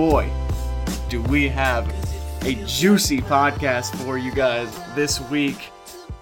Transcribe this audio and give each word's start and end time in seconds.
boy, 0.00 0.32
do 1.10 1.20
we 1.24 1.46
have 1.46 1.86
a 2.46 2.54
juicy 2.64 3.20
podcast 3.20 3.94
for 4.02 4.16
you 4.16 4.32
guys 4.32 4.74
this 4.94 5.20
week. 5.28 5.58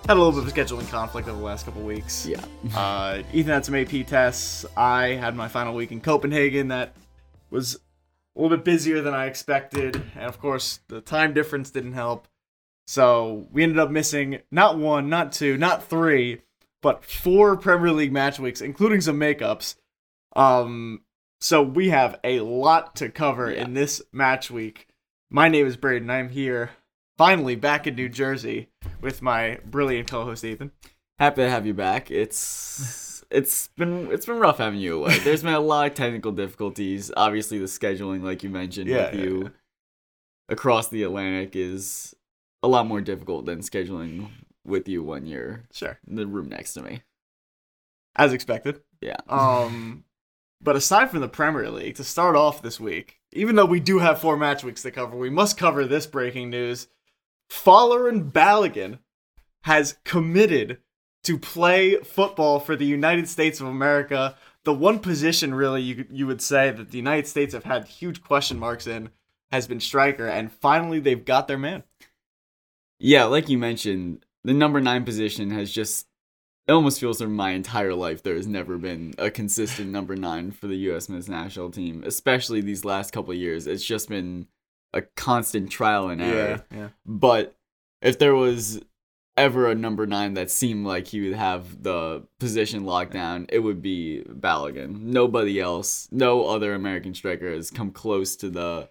Had 0.09 0.17
a 0.17 0.21
little 0.21 0.33
bit 0.33 0.43
of 0.43 0.49
a 0.49 0.51
scheduling 0.51 0.91
conflict 0.91 1.29
over 1.29 1.39
the 1.39 1.45
last 1.45 1.65
couple 1.65 1.83
weeks. 1.83 2.27
Yeah. 2.27 2.41
Uh, 2.75 3.23
Ethan 3.33 3.53
had 3.53 3.65
some 3.65 3.77
AP 3.77 4.05
tests. 4.05 4.67
I 4.77 5.11
had 5.11 5.37
my 5.37 5.47
final 5.47 5.75
week 5.75 5.93
in 5.93 6.01
Copenhagen 6.01 6.67
that 6.69 6.97
was 7.51 7.77
a 8.35 8.43
little 8.43 8.57
bit 8.57 8.65
busier 8.65 9.01
than 9.01 9.15
I 9.15 9.27
expected, 9.27 10.03
and 10.17 10.25
of 10.25 10.41
course, 10.41 10.81
the 10.89 11.01
time 11.01 11.33
difference 11.33 11.71
didn't 11.71 11.93
help. 11.93 12.27
So 12.89 13.47
we 13.53 13.63
ended 13.63 13.79
up 13.79 13.93
missing 13.93 14.41
not 14.51 14.77
one, 14.77 15.09
not 15.09 15.31
two, 15.31 15.57
not 15.57 15.85
three, 15.85 16.41
but 16.83 17.05
four 17.05 17.57
Premier 17.57 17.93
League 17.93 18.13
match 18.13 18.41
weeks, 18.41 18.61
including 18.61 19.03
some 19.03 19.21
makeups. 19.21 19.77
Um, 20.35 21.03
so 21.41 21.63
we 21.63 21.89
have 21.91 22.19
a 22.25 22.41
lot 22.41 22.97
to 22.97 23.09
cover 23.09 23.51
Yeah. 23.51 23.63
in 23.65 23.75
this 23.75 24.03
match 24.13 24.51
week. 24.51 24.87
My 25.31 25.49
name 25.49 25.67
is 25.67 25.77
Brayden. 25.77 26.11
I'm 26.11 26.31
here, 26.31 26.71
finally 27.17 27.55
back 27.57 27.87
in 27.87 27.95
New 27.95 28.09
Jersey 28.09 28.69
with 29.01 29.23
my 29.23 29.59
brilliant 29.65 30.11
co-host 30.11 30.45
Ethan. 30.45 30.73
Happy 31.19 31.43
to 31.43 31.51
have 31.51 31.67
you 31.67 31.75
back. 31.75 32.11
It's 32.11 33.25
it's 33.31 33.69
been 33.77 34.11
it's 34.11 34.25
been 34.27 34.39
rough 34.39 34.59
having 34.59 34.81
you 34.81 35.03
away. 35.03 35.19
There's 35.19 35.43
been 35.43 35.53
a 35.53 35.61
lot 35.61 35.89
of 35.89 35.95
technical 35.95 36.33
difficulties. 36.33 37.11
Obviously, 37.17 37.59
the 37.59 37.67
scheduling, 37.67 38.23
like 38.23 38.43
you 38.43 38.49
mentioned, 38.51 38.89
Yeah, 38.89 39.11
with 39.11 39.15
yeah, 39.21 39.21
you 39.27 39.43
yeah. 39.43 39.49
across 40.49 40.89
the 40.89 41.03
Atlantic 41.03 41.55
is 41.57 42.15
a 42.63 42.69
lot 42.69 42.87
more 42.87 43.01
difficult 43.01 43.45
than 43.47 43.61
scheduling 43.61 44.29
with 44.65 44.89
you 44.89 45.03
when 45.03 45.27
you're 45.27 45.65
Sure, 45.73 45.99
in 46.07 46.15
the 46.17 46.27
room 46.27 46.49
next 46.49 46.75
to 46.75 46.83
me. 46.83 47.03
as 48.17 48.33
expected. 48.33 48.81
Yeah. 49.01 49.17
Um, 49.29 50.05
but 50.61 50.77
aside 50.77 51.11
from 51.11 51.21
the 51.21 51.29
Premier 51.29 51.71
League, 51.71 51.97
to 51.97 52.05
start 52.05 52.37
off 52.37 52.63
this 52.63 52.81
week, 52.81 53.19
even 53.33 53.57
though 53.57 53.67
we 53.67 53.81
do 53.81 53.99
have 53.99 54.21
four 54.21 54.37
match 54.37 54.65
weeks 54.65 54.83
to 54.83 54.91
cover, 54.91 55.17
we 55.17 55.31
must 55.31 55.59
cover 55.59 55.85
this 55.85 56.07
breaking 56.07 56.51
news. 56.51 56.89
Folarin 57.51 58.31
Balogun 58.31 58.99
has 59.63 59.97
committed 60.05 60.79
to 61.25 61.39
play 61.39 61.97
football 61.97 62.61
for 62.61 62.77
the 62.77 62.87
United 62.87 63.29
States 63.29 63.61
of 63.61 63.67
America. 63.67 64.37
The 64.65 64.75
one 64.75 64.99
position, 64.99 65.55
really, 65.55 65.83
you 65.83 66.07
you 66.11 66.27
would 66.27 66.43
say 66.43 66.71
that 66.71 66.91
the 66.91 66.99
United 66.99 67.27
States 67.27 67.55
have 67.55 67.65
had 67.65 67.87
huge 67.87 68.23
question 68.23 68.59
marks 68.59 68.87
in 68.87 69.11
has 69.51 69.67
been 69.67 69.81
striker, 69.81 70.27
and 70.27 70.53
finally 70.53 71.01
they've 71.01 71.25
got 71.25 71.49
their 71.49 71.59
man. 71.59 71.83
Yeah, 72.99 73.25
like 73.25 73.49
you 73.49 73.59
mentioned, 73.59 74.25
the 74.45 74.55
number 74.55 74.81
nine 74.81 75.05
position 75.05 75.51
has 75.51 75.73
just. 75.73 76.07
It 76.69 76.73
almost 76.73 77.01
feels 77.01 77.19
like 77.21 77.31
my 77.31 77.53
entire 77.53 77.95
life 77.95 78.23
there 78.23 78.35
has 78.35 78.47
never 78.47 78.77
been 78.77 79.15
a 79.17 79.31
consistent 79.31 79.91
number 79.91 80.15
nine 80.17 80.51
for 80.51 80.67
the 80.67 80.77
U.S. 80.77 81.09
men's 81.09 81.29
national 81.29 81.71
team, 81.71 82.03
especially 82.05 82.61
these 82.61 82.85
last 82.85 83.11
couple 83.11 83.31
of 83.33 83.39
years. 83.39 83.67
It's 83.67 83.85
just 83.85 84.09
been 84.11 84.49
a 84.93 85.01
constant 85.03 85.71
trial 85.71 86.09
and 86.11 86.21
error. 86.21 86.65
yeah. 86.75 86.89
But 87.07 87.57
if 88.03 88.19
there 88.19 88.35
was 88.35 88.83
ever 89.39 89.69
a 89.71 89.75
number 89.75 90.07
nine 90.07 90.35
that 90.35 90.51
seemed 90.51 90.85
like 90.87 91.07
he 91.07 91.21
would 91.23 91.39
have 91.39 91.83
the 91.83 92.25
position 92.39 92.85
locked 92.85 93.13
down, 93.13 93.47
it 93.49 93.61
would 93.61 93.81
be 93.81 94.23
Balogun. 94.29 95.01
Nobody 95.01 95.59
else, 95.61 96.07
no 96.11 96.47
other 96.49 96.75
American 96.75 97.15
striker 97.15 97.51
has 97.51 97.71
come 97.71 97.91
close 97.93 98.37
to 98.37 98.51
the 98.51 98.91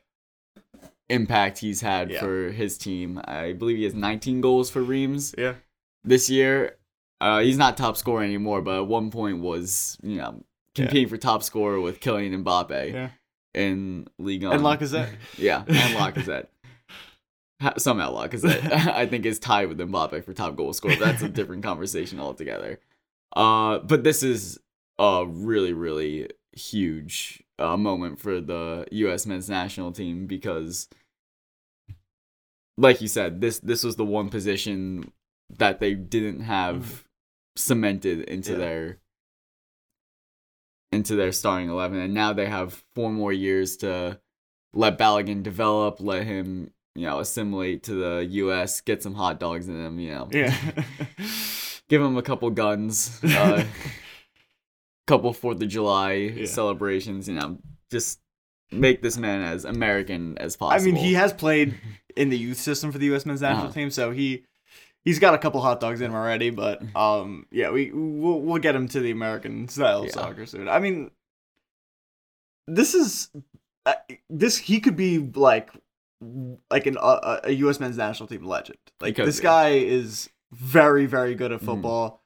impact 1.10 1.60
he's 1.60 1.82
had 1.82 2.10
Yeah. 2.10 2.22
for 2.22 2.52
his 2.52 2.78
team. 2.78 3.22
I 3.26 3.54
believe 3.54 3.78
he 3.78 3.84
has 3.84 3.94
19 3.94 4.42
goals 4.42 4.70
for 4.72 4.82
Reims 4.82 5.36
Yeah. 5.38 5.56
this 6.04 6.28
year. 6.30 6.78
Uh, 7.20 7.40
he's 7.40 7.58
not 7.58 7.78
top 7.78 7.98
scorer 7.98 8.24
anymore, 8.24 8.62
but 8.62 8.78
at 8.78 8.88
one 8.88 9.10
point 9.12 9.40
was, 9.40 9.98
you 10.04 10.18
know, 10.18 10.44
competing 10.76 11.08
for 11.08 11.18
top 11.18 11.42
scorer 11.44 11.82
with 11.82 12.00
Kylian 12.00 12.44
Mbappe 12.44 12.94
Yeah. 12.94 13.10
in 13.54 14.08
Ligue 14.20 14.44
1. 14.44 14.54
And 14.54 14.64
Lacazette. 14.64 15.10
Yeah, 15.38 15.64
and 15.68 15.96
Lacazette. 15.98 16.48
Somehow 17.78 18.14
Lacazette, 18.14 18.72
I 18.72 19.08
think, 19.08 19.26
is 19.26 19.40
tied 19.40 19.68
with 19.68 19.80
Mbappe 19.80 20.24
for 20.24 20.34
top 20.34 20.56
goal 20.56 20.74
scorer. 20.74 20.96
That's 20.96 21.24
a 21.24 21.30
different 21.30 21.64
conversation 21.64 22.20
altogether. 22.20 22.80
Uh, 23.36 23.80
but 23.80 24.04
this 24.04 24.22
is 24.22 24.60
a 25.00 25.26
really, 25.28 25.74
really 25.74 26.30
huge 26.52 27.44
uh, 27.58 27.76
moment 27.78 28.20
for 28.20 28.40
the 28.40 28.86
U.S. 28.92 29.26
men's 29.26 29.50
national 29.50 29.92
team 29.92 30.28
because, 30.28 30.88
like 32.78 33.02
you 33.02 33.08
said, 33.08 33.42
this 33.42 33.60
this 33.60 33.84
was 33.84 33.96
the 33.96 34.06
one 34.06 34.30
position 34.30 35.12
that 35.58 35.80
they 35.80 35.94
didn't 35.96 36.42
have 36.42 37.07
cemented 37.58 38.22
into 38.22 38.52
Yeah. 38.54 38.58
their 38.58 38.98
into 40.92 41.16
their 41.16 41.32
starting 41.34 41.70
11 41.70 42.00
and 42.00 42.14
now 42.14 42.32
they 42.32 42.46
have 42.48 42.84
four 42.96 43.12
more 43.12 43.34
years 43.34 43.76
to 43.78 44.20
let 44.74 44.98
Balogun 44.98 45.44
develop 45.44 45.98
let 46.00 46.24
him 46.26 46.72
you 46.96 47.06
know 47.06 47.20
assimilate 47.20 47.84
to 47.84 47.94
the 47.96 48.26
US 48.44 48.80
get 48.82 49.04
some 49.04 49.14
hot 49.16 49.40
dogs 49.40 49.68
in 49.68 49.76
him 49.86 50.00
you 50.00 50.12
know 50.12 50.30
Yeah. 50.32 50.56
give 51.90 52.02
him 52.02 52.16
a 52.18 52.22
couple 52.22 52.50
guns 52.52 53.20
uh 53.24 53.66
couple 55.08 55.34
4th 55.34 55.62
of 55.62 55.68
July 55.68 56.46
celebrations 56.46 57.28
you 57.28 57.36
know 57.36 57.58
just 57.92 58.20
make 58.72 59.02
this 59.02 59.18
man 59.18 59.42
as 59.42 59.64
American 59.64 60.38
as 60.40 60.58
possible. 60.58 60.82
I 60.82 60.86
mean, 60.86 61.02
he 61.02 61.14
has 61.14 61.32
played 61.32 61.76
in 62.18 62.28
the 62.28 62.38
youth 62.38 62.58
system 62.58 62.92
for 62.92 62.98
the 62.98 63.06
U.S. 63.08 63.26
men's 63.26 63.40
national 63.42 63.68
Uh-huh. 63.68 63.74
team, 63.74 63.90
so 63.90 64.12
he 64.12 64.44
he's 65.08 65.20
got 65.20 65.34
a 65.34 65.38
couple 65.38 65.62
hot 65.62 65.80
dogs 65.80 66.02
in 66.02 66.08
him 66.12 66.16
already. 66.16 66.50
But 66.50 66.84
um, 66.96 67.46
yeah, 67.52 67.70
we 67.72 67.92
we'll, 67.94 68.42
we'll 68.42 68.60
get 68.62 68.76
him 68.76 68.88
to 68.90 69.00
the 69.00 69.12
American 69.12 69.68
style 69.70 70.04
Yeah. 70.06 70.12
soccer 70.12 70.46
soon. 70.46 70.68
I 70.68 70.80
mean, 70.80 71.12
this 72.68 72.94
is 72.94 73.30
uh, 73.86 73.94
this 74.30 74.58
he 74.58 74.80
could 74.80 74.96
be 74.96 75.18
like 75.20 75.70
like 76.70 76.86
an 76.86 76.98
uh, 77.00 77.40
a 77.44 77.52
U.S. 77.54 77.80
men's 77.80 77.98
national 77.98 78.28
team 78.28 78.44
legend. 78.44 78.78
Like 79.00 79.16
could 79.16 79.26
this 79.28 79.40
guy 79.40 79.70
is 79.70 80.30
very 80.52 81.06
very 81.06 81.36
good 81.36 81.52
at 81.52 81.62
Mhm. 81.62 81.66
football. 81.66 82.24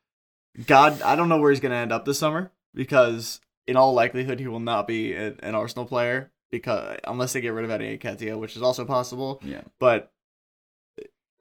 God, 0.66 1.02
I 1.02 1.16
don't 1.16 1.30
know 1.30 1.38
where 1.40 1.52
he's 1.52 1.59
gonna 1.59 1.75
end 1.75 1.92
up 1.94 2.06
this 2.06 2.19
summer 2.19 2.52
because 2.74 3.40
in 3.68 3.75
all 3.78 3.94
likelihood 3.94 4.40
he 4.40 4.48
will 4.48 4.59
not 4.59 4.88
be 4.88 5.13
a- 5.13 5.36
an 5.44 5.56
Arsenal 5.56 5.86
player 5.86 6.31
because 6.50 6.98
unless 7.06 7.31
they 7.34 7.42
get 7.42 7.53
rid 7.53 7.63
of 7.63 7.72
Eddie 7.72 7.98
Nketiah, 7.98 8.38
which 8.38 8.56
is 8.56 8.62
also 8.62 8.84
possible. 8.86 9.40
yeah 9.46 9.62
But 9.80 10.12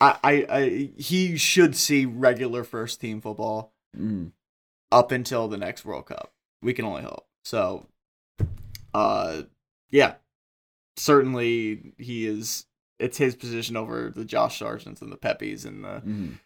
I, 0.00 0.18
I, 0.24 0.46
I 0.48 0.90
he 0.96 1.36
should 1.36 1.76
see 1.76 2.06
regular 2.06 2.64
first 2.64 3.00
team 3.00 3.20
football 3.20 3.72
Mm. 3.98 4.30
up 4.92 5.10
until 5.10 5.48
the 5.48 5.56
next 5.58 5.84
World 5.84 6.06
Cup. 6.06 6.32
We 6.62 6.72
can 6.74 6.84
only 6.84 7.02
hope. 7.02 7.26
So, 7.44 7.86
uh, 8.94 9.42
yeah, 9.90 10.14
certainly 10.96 11.92
he 11.98 12.26
is. 12.26 12.66
It's 12.98 13.18
his 13.18 13.34
position 13.34 13.76
over 13.76 14.10
the 14.14 14.24
Josh 14.24 14.60
Sargents 14.60 15.00
and 15.00 15.10
the 15.10 15.16
Pepis 15.16 15.64
and 15.64 15.82
the 15.84 16.02
Mhm. 16.06 16.38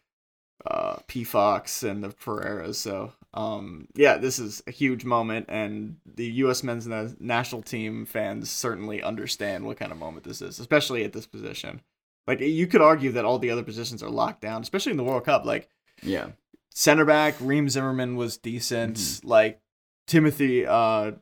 uh, 0.64 0.96
P 1.08 1.24
Fox 1.24 1.82
and 1.82 2.02
the 2.02 2.10
Pereiras. 2.10 2.76
So, 2.76 3.12
um, 3.34 3.88
yeah, 3.94 4.16
this 4.18 4.38
is 4.38 4.62
a 4.66 4.70
huge 4.70 5.04
moment, 5.04 5.46
and 5.48 5.96
the 6.06 6.26
U.S. 6.44 6.62
men's 6.62 6.86
na- 6.86 7.08
national 7.18 7.62
team 7.62 8.06
fans 8.06 8.48
certainly 8.50 9.02
understand 9.02 9.64
what 9.66 9.76
kind 9.78 9.90
of 9.92 9.98
moment 9.98 10.24
this 10.24 10.40
is, 10.40 10.58
especially 10.60 11.02
at 11.04 11.12
this 11.12 11.26
position. 11.26 11.82
Like, 12.26 12.40
you 12.40 12.66
could 12.66 12.80
argue 12.80 13.12
that 13.12 13.24
all 13.24 13.38
the 13.38 13.50
other 13.50 13.62
positions 13.62 14.02
are 14.02 14.10
locked 14.10 14.40
down, 14.40 14.62
especially 14.62 14.92
in 14.92 14.96
the 14.96 15.04
World 15.04 15.24
Cup. 15.24 15.44
Like, 15.44 15.68
yeah 16.02 16.28
center 16.74 17.04
back, 17.04 17.36
Ream 17.40 17.68
Zimmerman 17.68 18.16
was 18.16 18.36
decent. 18.36 18.96
Mhm. 18.96 19.24
Like, 19.24 19.60
Timothy 20.06 20.66
uh, 20.66 21.12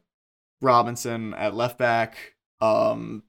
Robinson 0.61 1.35
at 1.35 1.55
left 1.55 1.79
back. 1.79 2.35
Um, 2.61 3.23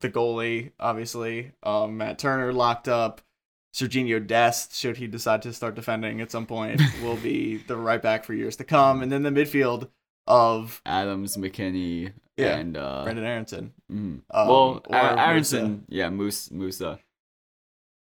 the 0.00 0.10
goalie, 0.10 0.72
obviously. 0.78 1.52
Um, 1.62 1.96
Matt 1.96 2.18
Turner 2.18 2.52
locked 2.52 2.86
up. 2.86 3.22
Serginho 3.74 4.24
Dest, 4.24 4.74
should 4.74 4.96
he 4.96 5.06
decide 5.06 5.42
to 5.42 5.52
start 5.52 5.74
defending 5.74 6.20
at 6.20 6.30
some 6.30 6.46
point, 6.46 6.80
will 7.02 7.16
be 7.16 7.58
the 7.58 7.76
right 7.76 8.00
back 8.00 8.24
for 8.24 8.34
years 8.34 8.56
to 8.56 8.64
come. 8.64 9.02
And 9.02 9.10
then 9.12 9.22
the 9.22 9.30
midfield 9.30 9.88
of 10.26 10.80
Adams 10.86 11.36
McKennie 11.36 12.12
Yeah. 12.38 12.56
and 12.56 12.76
uh 12.76 13.04
Brenden 13.06 13.24
Aaronson. 13.24 13.72
mhm. 13.90 13.96
Um, 14.30 14.48
well, 14.48 14.82
or 14.86 14.96
A- 14.96 15.00
Musah. 15.00 15.18
Aaronson, 15.28 15.84
yeah, 15.88 16.08
Moose, 16.10 16.48
Musah. 16.50 16.98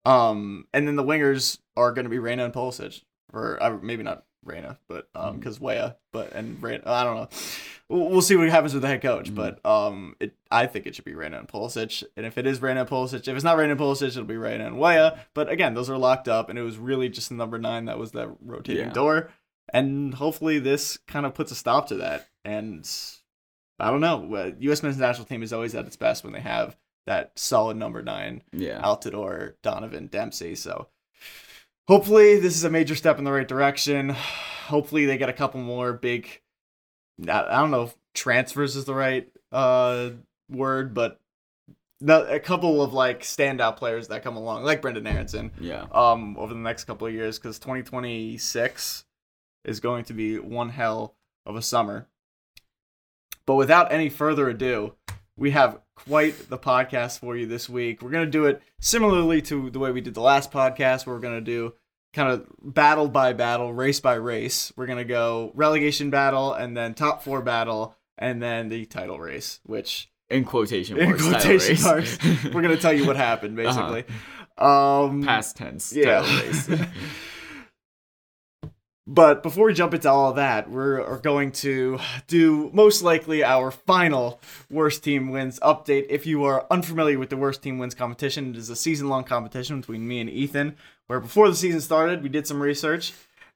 Um, 0.04 0.66
and 0.72 0.86
then 0.88 0.96
the 0.96 1.04
wingers 1.04 1.58
are 1.76 1.92
going 1.92 2.04
to 2.04 2.10
be 2.10 2.18
Reyna 2.18 2.44
and 2.44 2.54
Pulisic, 2.54 3.02
or 3.32 3.62
uh, 3.62 3.76
maybe 3.82 4.02
not 4.02 4.24
Reyna, 4.44 4.78
but 4.88 5.08
um, 5.14 5.36
because 5.36 5.60
Weah, 5.60 5.96
but 6.12 6.32
and 6.32 6.62
Reyna, 6.62 6.82
I 6.86 7.04
don't 7.04 7.16
know. 7.16 7.28
We'll, 7.90 8.08
we'll 8.08 8.22
see 8.22 8.36
what 8.36 8.48
happens 8.48 8.72
with 8.72 8.82
the 8.82 8.88
head 8.88 9.02
coach, 9.02 9.30
Mhm. 9.30 9.34
but 9.34 9.66
um, 9.66 10.16
it 10.20 10.34
I 10.50 10.66
think 10.66 10.86
it 10.86 10.94
should 10.94 11.04
be 11.04 11.14
Reyna 11.14 11.38
and 11.38 11.48
Pulisic, 11.48 12.04
and 12.16 12.24
if 12.24 12.38
it 12.38 12.46
is 12.46 12.62
Reyna 12.62 12.80
and 12.80 12.88
Pulisic, 12.88 13.28
if 13.28 13.34
it's 13.34 13.44
not 13.44 13.56
Reyna 13.58 13.72
and 13.72 13.80
Pulisic, 13.80 14.08
it'll 14.08 14.24
be 14.24 14.36
Reyna 14.36 14.66
and 14.66 14.78
Weah. 14.78 15.18
But 15.34 15.50
again, 15.50 15.74
those 15.74 15.90
are 15.90 15.98
locked 15.98 16.28
up, 16.28 16.48
and 16.48 16.58
it 16.58 16.62
was 16.62 16.78
really 16.78 17.08
just 17.10 17.28
the 17.28 17.34
number 17.34 17.58
nine 17.58 17.84
that 17.86 17.98
was 17.98 18.12
that 18.12 18.28
rotating 18.40 18.86
Yeah. 18.86 18.92
door, 18.92 19.30
and 19.74 20.14
hopefully 20.14 20.58
this 20.58 20.96
kind 21.06 21.26
of 21.26 21.34
puts 21.34 21.52
a 21.52 21.54
stop 21.56 21.88
to 21.88 21.96
that. 21.96 22.28
And 22.46 22.88
I 23.78 23.90
don't 23.90 24.00
know, 24.00 24.52
U.S. 24.60 24.82
men's 24.82 24.98
national 24.98 25.26
team 25.26 25.42
is 25.42 25.52
always 25.52 25.74
at 25.74 25.86
its 25.86 25.96
best 25.96 26.24
when 26.24 26.32
they 26.32 26.40
have 26.40 26.76
that 27.06 27.38
solid 27.38 27.76
number 27.76 28.02
nine. 28.02 28.42
Yeah. 28.52 28.82
Altidore, 28.82 29.54
Donovan, 29.62 30.08
Dempsey. 30.08 30.54
So 30.56 30.88
hopefully 31.86 32.38
this 32.40 32.56
is 32.56 32.64
a 32.64 32.70
major 32.70 32.94
step 32.96 33.18
in 33.18 33.24
the 33.24 33.32
right 33.32 33.46
direction. 33.48 34.10
Hopefully 34.66 35.06
they 35.06 35.16
get 35.16 35.28
a 35.28 35.32
couple 35.34 35.60
more 35.60 35.92
big. 35.92 36.40
I 37.26 37.40
I 37.44 37.60
don't 37.60 37.70
know 37.70 37.84
if 37.84 37.96
transfers 38.14 38.76
is 38.76 38.84
the 38.84 38.94
right 38.94 39.28
uh 39.52 40.10
word, 40.50 40.92
but 40.94 41.20
a 42.06 42.38
couple 42.40 42.80
of 42.82 42.92
like 42.92 43.22
standout 43.22 43.76
players 43.76 44.08
that 44.08 44.22
come 44.22 44.36
along, 44.36 44.62
like 44.64 44.80
Brenden 44.82 45.06
Aaronson, 45.12 45.50
Yeah. 45.60 45.86
um, 45.92 46.36
over 46.38 46.54
the 46.54 46.60
next 46.60 46.84
couple 46.84 47.06
of 47.08 47.12
years, 47.12 47.38
because 47.38 47.58
2026 47.58 49.04
is 49.64 49.80
going 49.80 50.04
to 50.04 50.12
be 50.12 50.38
one 50.38 50.68
hell 50.70 51.16
of 51.44 51.56
a 51.56 51.62
summer. 51.62 52.06
But 53.48 53.54
without 53.54 53.90
any 53.90 54.10
further 54.10 54.50
ado, 54.50 54.92
we 55.34 55.52
have 55.52 55.78
quite 55.96 56.50
the 56.50 56.58
podcast 56.58 57.18
for 57.18 57.34
you 57.34 57.46
this 57.46 57.66
week. 57.66 58.02
We're 58.02 58.10
going 58.10 58.26
to 58.26 58.30
do 58.30 58.44
it 58.44 58.60
similarly 58.78 59.40
to 59.40 59.70
the 59.70 59.78
way 59.78 59.90
we 59.90 60.02
did 60.02 60.12
the 60.12 60.20
last 60.20 60.52
podcast, 60.52 61.06
where 61.06 61.16
we're 61.16 61.22
going 61.22 61.36
to 61.38 61.40
do 61.40 61.72
kind 62.12 62.30
of 62.30 62.46
battle 62.62 63.08
by 63.08 63.32
battle, 63.32 63.72
race 63.72 64.00
by 64.00 64.14
race. 64.16 64.70
We're 64.76 64.84
going 64.84 64.98
to 64.98 65.04
go 65.06 65.50
relegation 65.54 66.10
battle 66.10 66.52
and 66.52 66.76
then 66.76 66.92
top 66.92 67.22
four 67.22 67.40
battle 67.40 67.96
and 68.18 68.42
then 68.42 68.68
the 68.68 68.84
title 68.84 69.18
race, 69.18 69.60
which 69.64 70.10
In 70.28 70.44
quotation 70.44 70.98
in 70.98 71.08
marks. 71.08 71.22
title 71.24 71.40
quotation 71.40 71.70
race. 71.74 71.84
marks, 72.22 72.44
we're 72.52 72.60
going 72.60 72.76
to 72.76 72.82
tell 72.82 72.92
you 72.92 73.06
what 73.06 73.16
happened, 73.16 73.58
Uh-huh. 73.66 73.92
basically. 73.92 74.14
Um, 74.58 75.22
Past 75.22 75.56
tense. 75.56 75.94
yeah. 75.96 76.20
But 79.10 79.42
before 79.42 79.64
we 79.64 79.72
jump 79.72 79.94
into 79.94 80.10
all 80.10 80.28
of 80.28 80.36
that, 80.36 80.70
we're 80.70 81.18
going 81.20 81.52
to 81.52 81.98
do 82.26 82.68
most 82.74 83.02
likely 83.02 83.42
our 83.42 83.70
final 83.70 84.38
worst 84.68 85.02
team 85.02 85.30
wins 85.30 85.58
update. 85.60 86.04
If 86.10 86.26
you 86.26 86.44
are 86.44 86.66
unfamiliar 86.70 87.18
with 87.18 87.30
the 87.30 87.38
worst 87.38 87.62
team 87.62 87.78
wins 87.78 87.94
competition, 87.94 88.50
it 88.50 88.56
is 88.56 88.68
a 88.68 88.76
season 88.76 89.08
long 89.08 89.24
competition 89.24 89.80
between 89.80 90.06
me 90.06 90.20
and 90.20 90.28
Ethan, 90.28 90.76
where 91.06 91.20
before 91.20 91.48
the 91.48 91.56
season 91.56 91.80
started, 91.80 92.22
we 92.22 92.28
did 92.28 92.46
some 92.46 92.60
research 92.60 93.14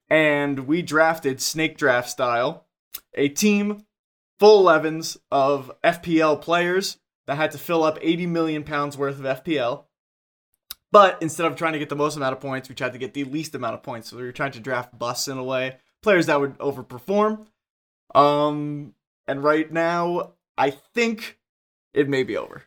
and 0.08 0.60
we 0.60 0.80
drafted 0.80 1.42
snake 1.42 1.76
draft 1.76 2.08
style 2.08 2.64
a 3.12 3.28
team 3.28 3.84
full 4.38 4.64
11s 4.64 5.18
of 5.30 5.70
FPL 5.84 6.40
players 6.40 6.96
that 7.26 7.36
had 7.36 7.50
to 7.50 7.58
fill 7.58 7.84
up 7.84 7.98
80 8.00 8.24
million 8.26 8.64
pounds 8.64 8.96
worth 8.96 9.22
of 9.22 9.44
FPL. 9.44 9.84
But 10.92 11.20
instead 11.22 11.46
of 11.46 11.56
trying 11.56 11.72
to 11.72 11.78
get 11.78 11.88
the 11.88 11.96
most 11.96 12.16
amount 12.16 12.34
of 12.34 12.40
points, 12.40 12.68
we 12.68 12.74
tried 12.74 12.92
to 12.92 12.98
get 12.98 13.14
the 13.14 13.24
least 13.24 13.54
amount 13.54 13.74
of 13.74 13.82
points. 13.82 14.10
So 14.10 14.16
we 14.18 14.22
were 14.24 14.32
trying 14.32 14.52
to 14.52 14.60
draft 14.60 14.96
busts 14.98 15.26
in 15.26 15.38
a 15.38 15.44
way, 15.44 15.78
players 16.02 16.26
that 16.26 16.38
would 16.38 16.58
overperform. 16.58 17.46
Um, 18.14 18.94
and 19.26 19.42
right 19.42 19.72
now, 19.72 20.34
I 20.58 20.70
think 20.70 21.38
it 21.94 22.08
may 22.08 22.22
be 22.22 22.36
over. 22.36 22.62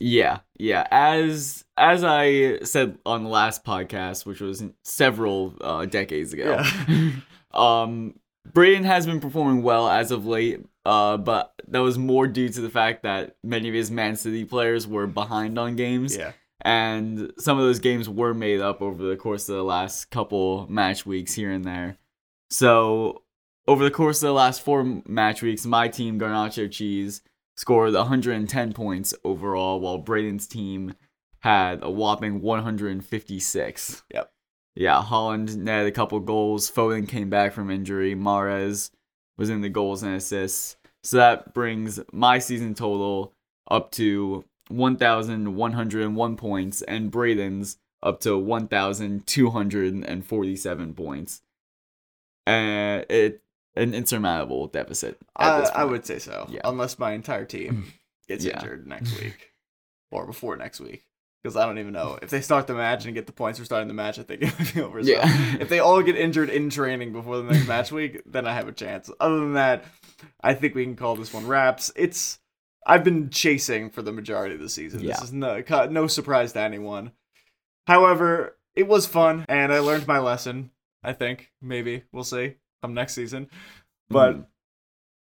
Yeah, 0.00 0.40
yeah. 0.58 0.86
As 0.90 1.64
as 1.76 2.02
I 2.02 2.58
said 2.64 2.98
on 3.06 3.22
the 3.22 3.30
last 3.30 3.64
podcast, 3.64 4.26
which 4.26 4.40
was 4.40 4.64
several 4.82 5.54
uh, 5.60 5.84
decades 5.86 6.32
ago, 6.32 6.60
um, 7.54 8.18
Brayden 8.50 8.84
has 8.84 9.06
been 9.06 9.20
performing 9.20 9.62
well 9.62 9.88
as 9.88 10.10
of 10.10 10.26
late. 10.26 10.66
Uh, 10.84 11.16
but 11.16 11.54
that 11.68 11.78
was 11.78 11.96
more 11.96 12.26
due 12.26 12.48
to 12.48 12.60
the 12.60 12.68
fact 12.68 13.04
that 13.04 13.36
many 13.44 13.68
of 13.68 13.74
his 13.74 13.92
Man 13.92 14.16
City 14.16 14.44
players 14.44 14.84
were 14.88 15.06
behind 15.06 15.56
on 15.56 15.76
games, 15.76 16.16
Yeah, 16.16 16.32
and 16.62 17.32
some 17.38 17.58
of 17.58 17.64
those 17.64 17.78
games 17.78 18.08
were 18.08 18.34
made 18.34 18.60
up 18.60 18.80
over 18.80 19.02
the 19.02 19.16
course 19.16 19.48
of 19.48 19.56
the 19.56 19.64
last 19.64 20.10
couple 20.10 20.66
match 20.68 21.04
weeks 21.04 21.34
here 21.34 21.50
and 21.50 21.64
there. 21.64 21.98
So 22.50 23.22
over 23.66 23.84
the 23.84 23.90
course 23.90 24.22
of 24.22 24.28
the 24.28 24.32
last 24.32 24.62
four 24.62 24.84
match 25.06 25.42
weeks, 25.42 25.66
my 25.66 25.88
team 25.88 26.18
Garnacho 26.18 26.70
Cheese 26.70 27.22
scored 27.56 27.94
110 27.94 28.72
points 28.72 29.14
overall, 29.24 29.80
while 29.80 30.02
Brayden's 30.02 30.46
team 30.46 30.94
had 31.40 31.82
a 31.82 31.90
whopping 31.90 32.40
156. 32.40 34.02
Yep. 34.12 34.32
Yeah, 34.74 35.02
Haaland 35.02 35.56
netted 35.56 35.88
a 35.88 35.92
couple 35.92 36.18
goals. 36.20 36.70
Foden 36.70 37.06
came 37.06 37.28
back 37.28 37.52
from 37.52 37.70
injury. 37.70 38.14
Mahrez 38.14 38.90
was 39.36 39.50
in 39.50 39.60
the 39.60 39.68
goals 39.68 40.02
and 40.02 40.14
assists. 40.14 40.76
So 41.02 41.16
that 41.18 41.52
brings 41.52 42.00
my 42.12 42.38
season 42.38 42.74
total 42.74 43.34
up 43.70 43.90
to 43.92 44.44
1,101 44.72 46.36
points, 46.36 46.82
and 46.82 47.10
Brayden's 47.12 47.76
up 48.02 48.20
to 48.20 48.36
1,247 48.38 50.94
points. 50.94 51.42
And 52.46 53.06
it 53.08 53.42
an 53.76 53.94
insurmountable 53.94 54.66
deficit. 54.66 55.18
Uh, 55.36 55.70
I, 55.74 55.82
I 55.82 55.84
would 55.84 56.04
say 56.04 56.18
so. 56.18 56.46
Yeah. 56.50 56.60
Unless 56.64 56.98
my 56.98 57.12
entire 57.12 57.44
team 57.44 57.92
gets 58.28 58.44
Yeah. 58.44 58.58
injured 58.60 58.86
next 58.86 59.18
week 59.20 59.52
or 60.10 60.26
before 60.26 60.56
next 60.56 60.80
week. 60.80 61.04
Because 61.42 61.56
I 61.56 61.66
don't 61.66 61.78
even 61.78 61.92
know. 61.92 62.18
If 62.22 62.30
they 62.30 62.40
start 62.40 62.68
the 62.68 62.74
match 62.74 63.04
and 63.04 63.14
get 63.14 63.26
the 63.26 63.32
points 63.32 63.58
for 63.58 63.64
starting 63.64 63.88
the 63.88 63.94
match, 63.94 64.18
I 64.18 64.22
think 64.22 64.42
it 64.42 64.58
would 64.58 64.74
be 64.74 64.80
over. 64.80 65.02
So 65.02 65.10
Yeah. 65.10 65.56
if 65.60 65.68
they 65.68 65.80
all 65.80 66.02
get 66.02 66.16
injured 66.16 66.50
in 66.50 66.70
training 66.70 67.12
before 67.12 67.38
the 67.38 67.44
next 67.44 67.66
match 67.66 67.90
week, 67.90 68.22
then 68.26 68.46
I 68.46 68.54
have 68.54 68.68
a 68.68 68.72
chance. 68.72 69.10
Other 69.18 69.40
than 69.40 69.54
that, 69.54 69.84
I 70.40 70.54
think 70.54 70.74
we 70.74 70.84
can 70.84 70.96
call 70.96 71.16
this 71.16 71.32
one 71.32 71.46
wraps. 71.46 71.90
It's 71.96 72.38
I've 72.86 73.04
been 73.04 73.30
chasing 73.30 73.90
for 73.90 74.02
the 74.02 74.12
majority 74.12 74.54
of 74.54 74.60
the 74.60 74.68
season. 74.68 75.00
Yeah. 75.00 75.14
This 75.14 75.22
is 75.24 75.32
no 75.32 75.62
no 75.90 76.06
surprise 76.06 76.52
to 76.54 76.60
anyone. 76.60 77.12
However, 77.86 78.56
it 78.74 78.86
was 78.88 79.06
fun 79.06 79.44
and 79.48 79.72
I 79.72 79.78
learned 79.80 80.06
my 80.06 80.18
lesson. 80.18 80.70
I 81.02 81.12
think 81.12 81.50
maybe 81.60 82.04
we'll 82.12 82.24
see 82.24 82.54
come 82.82 82.94
next 82.94 83.14
season. 83.14 83.48
But 84.08 84.36
Mhm. 84.36 84.46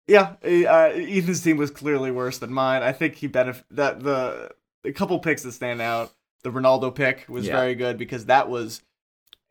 yeah, 0.07 0.35
uh, 0.45 0.91
Ethan's 0.95 1.43
team 1.43 1.57
was 1.57 1.71
clearly 1.71 2.11
worse 2.11 2.39
than 2.39 2.53
mine. 2.53 2.83
I 2.83 2.93
think 2.93 3.17
he 3.17 3.27
benefit 3.27 3.65
that 3.71 4.01
the 4.01 4.51
a 4.85 4.93
couple 4.93 5.19
picks 5.19 5.43
that 5.43 5.53
stand 5.53 5.81
out. 5.83 6.13
The 6.45 6.51
Ronaldo 6.51 6.95
pick 6.95 7.27
was 7.29 7.47
Yeah. 7.47 7.57
very 7.57 7.75
good 7.75 7.99
because 7.99 8.27
that 8.27 8.49
was 8.49 8.83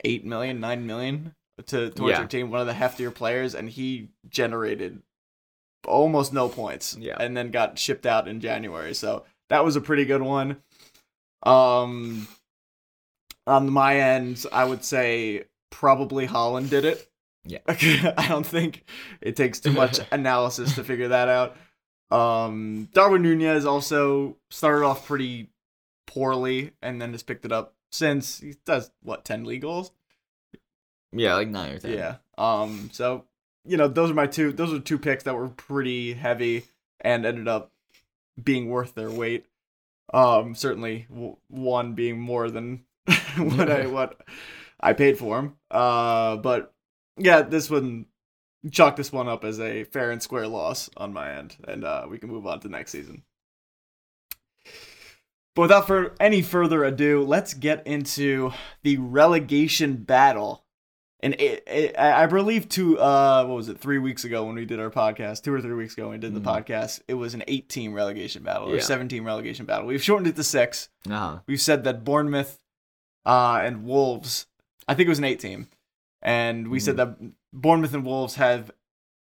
eight 0.06 0.26
million, 0.26 0.60
nine 0.60 0.86
million 0.88 1.36
to 1.66 1.90
towards 1.90 2.12
Yeah. 2.12 2.20
your 2.20 2.28
team, 2.28 2.50
one 2.52 2.62
of 2.62 2.68
the 2.68 2.74
heftier 2.74 3.14
players, 3.14 3.54
and 3.56 3.70
he 3.70 4.10
generated 4.30 5.02
almost 5.88 6.34
no 6.34 6.50
points. 6.50 6.96
Yeah. 7.00 7.18
and 7.20 7.36
then 7.36 7.52
got 7.52 7.80
shipped 7.80 8.06
out 8.06 8.28
in 8.28 8.40
January. 8.40 8.94
So 8.94 9.24
that 9.50 9.64
was 9.66 9.76
a 9.76 9.82
pretty 9.82 10.06
good 10.06 10.22
one. 10.22 10.58
Um, 11.44 12.28
on 13.46 13.70
my 13.70 14.00
end, 14.00 14.46
I 14.52 14.66
would 14.66 14.84
say 14.84 15.46
probably 15.70 16.28
Haaland 16.28 16.70
did 16.70 16.86
it. 16.86 17.10
Yeah. 17.46 17.60
I 17.68 18.28
don't 18.28 18.46
think 18.46 18.84
it 19.22 19.36
takes 19.36 19.60
too 19.60 19.72
much 19.72 20.00
analysis 20.12 20.76
to 20.76 20.84
figure 20.84 21.08
that 21.10 21.30
out. 21.30 21.56
Um, 22.12 22.90
Darwin 22.94 23.22
Nunez 23.22 23.66
also 23.66 24.38
started 24.50 24.86
off 24.86 25.06
pretty 25.08 25.50
poorly 26.08 26.72
and 26.82 27.02
then 27.02 27.12
has 27.12 27.24
picked 27.24 27.46
it 27.46 27.52
up 27.52 27.74
since. 27.92 28.40
He 28.40 28.56
does 28.66 28.92
what 29.02 29.24
ten 29.26 29.46
league 29.46 29.62
goals? 29.62 29.92
yeah, 31.12 31.36
like 31.36 31.48
nine 31.48 31.76
or 31.76 31.80
ten. 31.80 31.94
Yeah. 31.94 32.16
Um. 32.38 32.90
So 32.92 33.26
you 33.68 33.78
know, 33.78 33.88
those 33.88 34.12
are 34.12 34.16
my 34.16 34.28
two. 34.28 34.52
Those 34.52 34.74
are 34.74 34.80
two 34.80 34.98
picks 34.98 35.24
that 35.26 35.36
were 35.36 35.50
pretty 35.50 36.14
heavy 36.14 36.66
and 37.02 37.26
ended 37.26 37.48
up 37.48 37.72
being 38.42 38.70
worth 38.70 38.96
their 38.96 39.12
weight. 39.12 39.46
Um. 40.14 40.56
Certainly, 40.56 41.08
w- 41.10 41.38
one 41.50 41.94
being 41.94 42.20
more 42.20 42.50
than 42.50 42.86
what 43.38 43.70
I 43.70 43.88
what 43.88 44.22
I 44.80 44.94
paid 44.94 45.18
for 45.18 45.40
him. 45.40 45.56
Uh. 45.70 46.38
But 46.38 46.74
yeah, 47.18 47.42
this 47.42 47.70
one 47.70 48.06
chalk 48.72 48.96
this 48.96 49.12
one 49.12 49.28
up 49.28 49.44
as 49.44 49.60
a 49.60 49.84
fair 49.86 50.12
and 50.12 50.22
square 50.22 50.48
loss 50.48 50.90
on 50.98 51.14
my 51.14 51.34
end, 51.34 51.58
and 51.68 51.84
uh, 51.84 52.06
we 52.10 52.18
can 52.18 52.30
move 52.30 52.48
on 52.48 52.60
to 52.62 52.70
next 52.70 52.92
season. 52.92 53.24
But 55.56 55.64
without 55.64 55.88
for 55.88 56.16
any 56.20 56.44
further 56.44 56.84
ado, 56.84 57.24
let's 57.24 57.56
get 57.56 57.86
into 57.88 58.52
the 58.84 58.98
relegation 58.98 59.96
battle. 59.98 60.66
And 61.22 61.34
it, 61.40 61.64
it, 61.68 61.96
I 61.98 62.24
I 62.24 62.26
believe 62.28 62.70
two, 62.70 63.00
uh, 63.00 63.44
what 63.46 63.56
was 63.56 63.70
it, 63.70 63.80
three 63.80 63.98
weeks 63.98 64.24
ago 64.24 64.46
when 64.46 64.56
we 64.56 64.66
did 64.66 64.80
our 64.80 64.92
podcast, 64.92 65.44
two 65.44 65.52
or 65.54 65.60
three 65.62 65.74
weeks 65.74 65.94
ago 65.94 66.04
when 66.10 66.14
we 66.14 66.20
did 66.20 66.36
the 66.36 66.40
Mhm. 66.42 66.64
podcast, 66.66 67.02
it 67.08 67.16
was 67.16 67.34
an 67.34 67.44
eight 67.48 67.70
team 67.70 67.94
relegation 67.94 68.44
battle 68.44 68.70
or 68.70 68.76
Yeah. 68.76 68.82
seven 68.82 69.08
team 69.10 69.26
relegation 69.26 69.66
battle. 69.66 69.88
We've 69.88 70.04
shortened 70.04 70.28
it 70.28 70.36
to 70.36 70.44
six. 70.44 70.90
Uh-huh. 71.10 71.40
We've 71.48 71.60
said 71.62 71.84
that 71.86 72.04
Bournemouth 72.04 72.60
uh, 73.26 73.60
and 73.64 73.84
Wolves, 73.84 74.46
I 74.88 74.94
think 74.94 75.08
it 75.08 75.10
was 75.10 75.18
an 75.20 75.26
eight 75.26 75.40
team. 75.40 75.68
And 76.22 76.68
we 76.70 76.80
said 76.80 76.98
that 76.98 77.18
Bournemouth 77.52 77.94
and 77.96 78.06
Wolves 78.06 78.36
have 78.36 78.72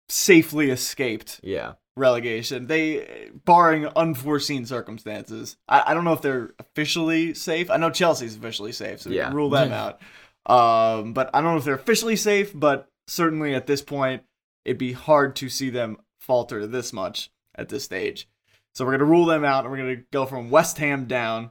safely 0.08 0.70
escaped 0.70 1.40
Yeah. 1.42 1.72
relegation. 1.96 2.66
They, 2.66 3.30
barring 3.44 3.86
unforeseen 3.96 4.66
circumstances, 4.66 5.56
I, 5.68 5.84
I 5.88 5.94
don't 5.94 6.04
know 6.04 6.12
if 6.12 6.22
they're 6.22 6.52
officially 6.58 7.34
safe. 7.34 7.70
I 7.70 7.76
know 7.76 7.90
Chelsea's 7.90 8.36
officially 8.36 8.72
safe, 8.72 9.00
so 9.02 9.10
we 9.10 9.16
can 9.16 9.34
rule 9.34 9.50
them 9.50 9.72
out. 9.82 10.00
Um, 10.46 11.12
but 11.12 11.30
I 11.34 11.40
don't 11.40 11.52
know 11.52 11.58
if 11.58 11.64
they're 11.64 11.74
officially 11.74 12.16
safe. 12.16 12.52
But 12.54 12.88
certainly 13.06 13.54
at 13.54 13.66
this 13.66 13.82
point, 13.82 14.22
it'd 14.64 14.78
be 14.78 14.92
hard 14.92 15.36
to 15.36 15.48
see 15.48 15.70
them 15.70 15.98
falter 16.18 16.66
this 16.66 16.92
much 16.92 17.30
at 17.54 17.68
this 17.68 17.84
stage. 17.84 18.28
So 18.74 18.84
we're 18.84 18.92
gonna 18.92 19.04
rule 19.04 19.26
them 19.26 19.44
out, 19.44 19.64
and 19.64 19.70
we're 19.70 19.78
gonna 19.78 20.02
go 20.12 20.26
from 20.26 20.50
West 20.50 20.78
Ham 20.78 21.06
down. 21.06 21.50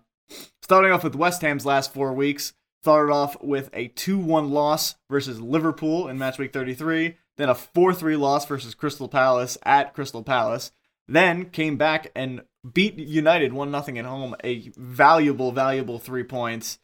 Starting 0.62 0.92
off 0.92 1.04
with 1.04 1.16
West 1.16 1.42
Ham's 1.42 1.66
last 1.66 1.94
four 1.94 2.14
weeks, 2.14 2.54
started 2.82 3.12
off 3.12 3.42
with 3.42 3.70
a 3.74 3.90
2-1 3.90 4.52
loss 4.52 4.96
versus 5.10 5.42
Liverpool 5.42 6.08
in 6.08 6.18
match 6.18 6.38
week 6.38 6.54
33, 6.54 7.18
then 7.38 7.50
a 7.50 7.56
4-3 7.56 8.18
loss 8.18 8.46
versus 8.46 8.76
Crystal 8.76 9.10
Palace 9.10 9.58
at 9.64 9.94
Crystal 9.94 10.24
Palace, 10.24 10.72
then 11.08 11.50
came 11.50 11.78
back 11.78 12.12
and 12.16 12.42
beat 12.72 12.98
United 12.98 13.52
1-0 13.52 13.98
at 13.98 14.06
home, 14.06 14.36
a 14.44 14.72
valuable 14.78 15.52
valuable 15.52 16.00
3 16.00 16.24
points, 16.24 16.80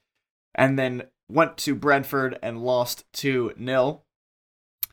and 0.54 0.78
then 0.78 1.04
went 1.30 1.58
to 1.58 1.76
Brentford 1.76 2.38
and 2.42 2.64
lost 2.64 3.06
2-0. 3.14 4.02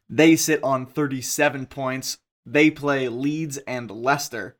They 0.09 0.37
sit 0.37 0.63
on 0.63 0.87
37 0.87 1.67
points. 1.67 2.19
They 2.45 2.71
play 2.71 3.09
Leeds 3.09 3.59
and 3.59 3.91
Leicester 3.91 4.57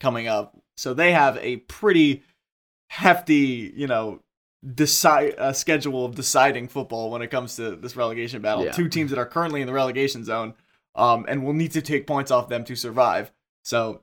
coming 0.00 0.28
up. 0.28 0.56
So 0.76 0.94
they 0.94 1.12
have 1.12 1.36
a 1.38 1.56
pretty 1.56 2.22
hefty, 2.90 3.72
you 3.76 3.86
know, 3.86 4.20
decide 4.74 5.34
uh, 5.38 5.52
schedule 5.52 6.04
of 6.04 6.14
deciding 6.14 6.68
football 6.68 7.10
when 7.10 7.22
it 7.22 7.30
comes 7.30 7.56
to 7.56 7.76
this 7.76 7.96
relegation 7.96 8.42
battle. 8.42 8.64
Yeah. 8.64 8.72
Two 8.72 8.88
teams 8.88 9.10
that 9.10 9.18
are 9.18 9.26
currently 9.26 9.60
in 9.60 9.66
the 9.66 9.72
relegation 9.72 10.24
zone, 10.24 10.54
um, 10.94 11.26
and 11.28 11.44
will 11.44 11.52
need 11.52 11.72
to 11.72 11.82
take 11.82 12.06
points 12.06 12.30
off 12.30 12.48
them 12.48 12.64
to 12.64 12.74
survive. 12.74 13.30
So, 13.64 14.02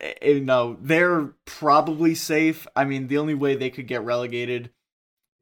eh, 0.00 0.14
you 0.22 0.40
know, 0.40 0.76
they're 0.80 1.32
probably 1.44 2.14
safe. 2.14 2.66
I 2.74 2.84
mean, 2.84 3.06
the 3.06 3.18
only 3.18 3.34
way 3.34 3.54
they 3.54 3.70
could 3.70 3.86
get 3.86 4.02
relegated 4.02 4.70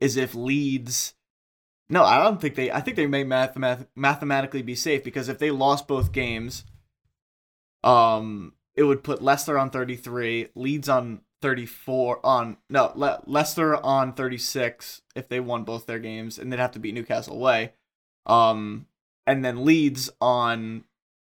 is 0.02 0.16
if 0.16 0.34
Leeds. 0.34 1.14
No, 1.88 2.04
I 2.04 2.22
don't 2.22 2.40
think 2.40 2.54
they. 2.56 2.70
I 2.70 2.80
think 2.80 2.96
they 2.96 3.06
may 3.06 3.24
mathemath- 3.24 3.86
mathematically 3.94 4.62
be 4.62 4.74
safe 4.74 5.04
because 5.04 5.28
if 5.28 5.38
they 5.38 5.50
lost 5.50 5.86
both 5.86 6.12
games, 6.12 6.64
um, 7.84 8.54
it 8.74 8.84
would 8.84 9.04
put 9.04 9.22
Leicester 9.22 9.58
on 9.58 9.70
33, 9.70 10.48
Leeds 10.54 10.88
on 10.88 11.20
34 11.42 12.24
on 12.24 12.56
no 12.70 12.92
Le- 12.94 13.20
Leicester 13.26 13.76
on 13.76 14.12
36 14.12 15.02
if 15.16 15.28
they 15.28 15.40
won 15.40 15.64
both 15.64 15.86
their 15.86 15.98
games 15.98 16.38
and 16.38 16.52
they'd 16.52 16.58
have 16.60 16.70
to 16.70 16.78
beat 16.78 16.94
Newcastle 16.94 17.34
away. 17.34 17.72
Um 18.26 18.86
and 19.26 19.44
then 19.44 19.64
Leeds 19.64 20.08
on 20.20 20.84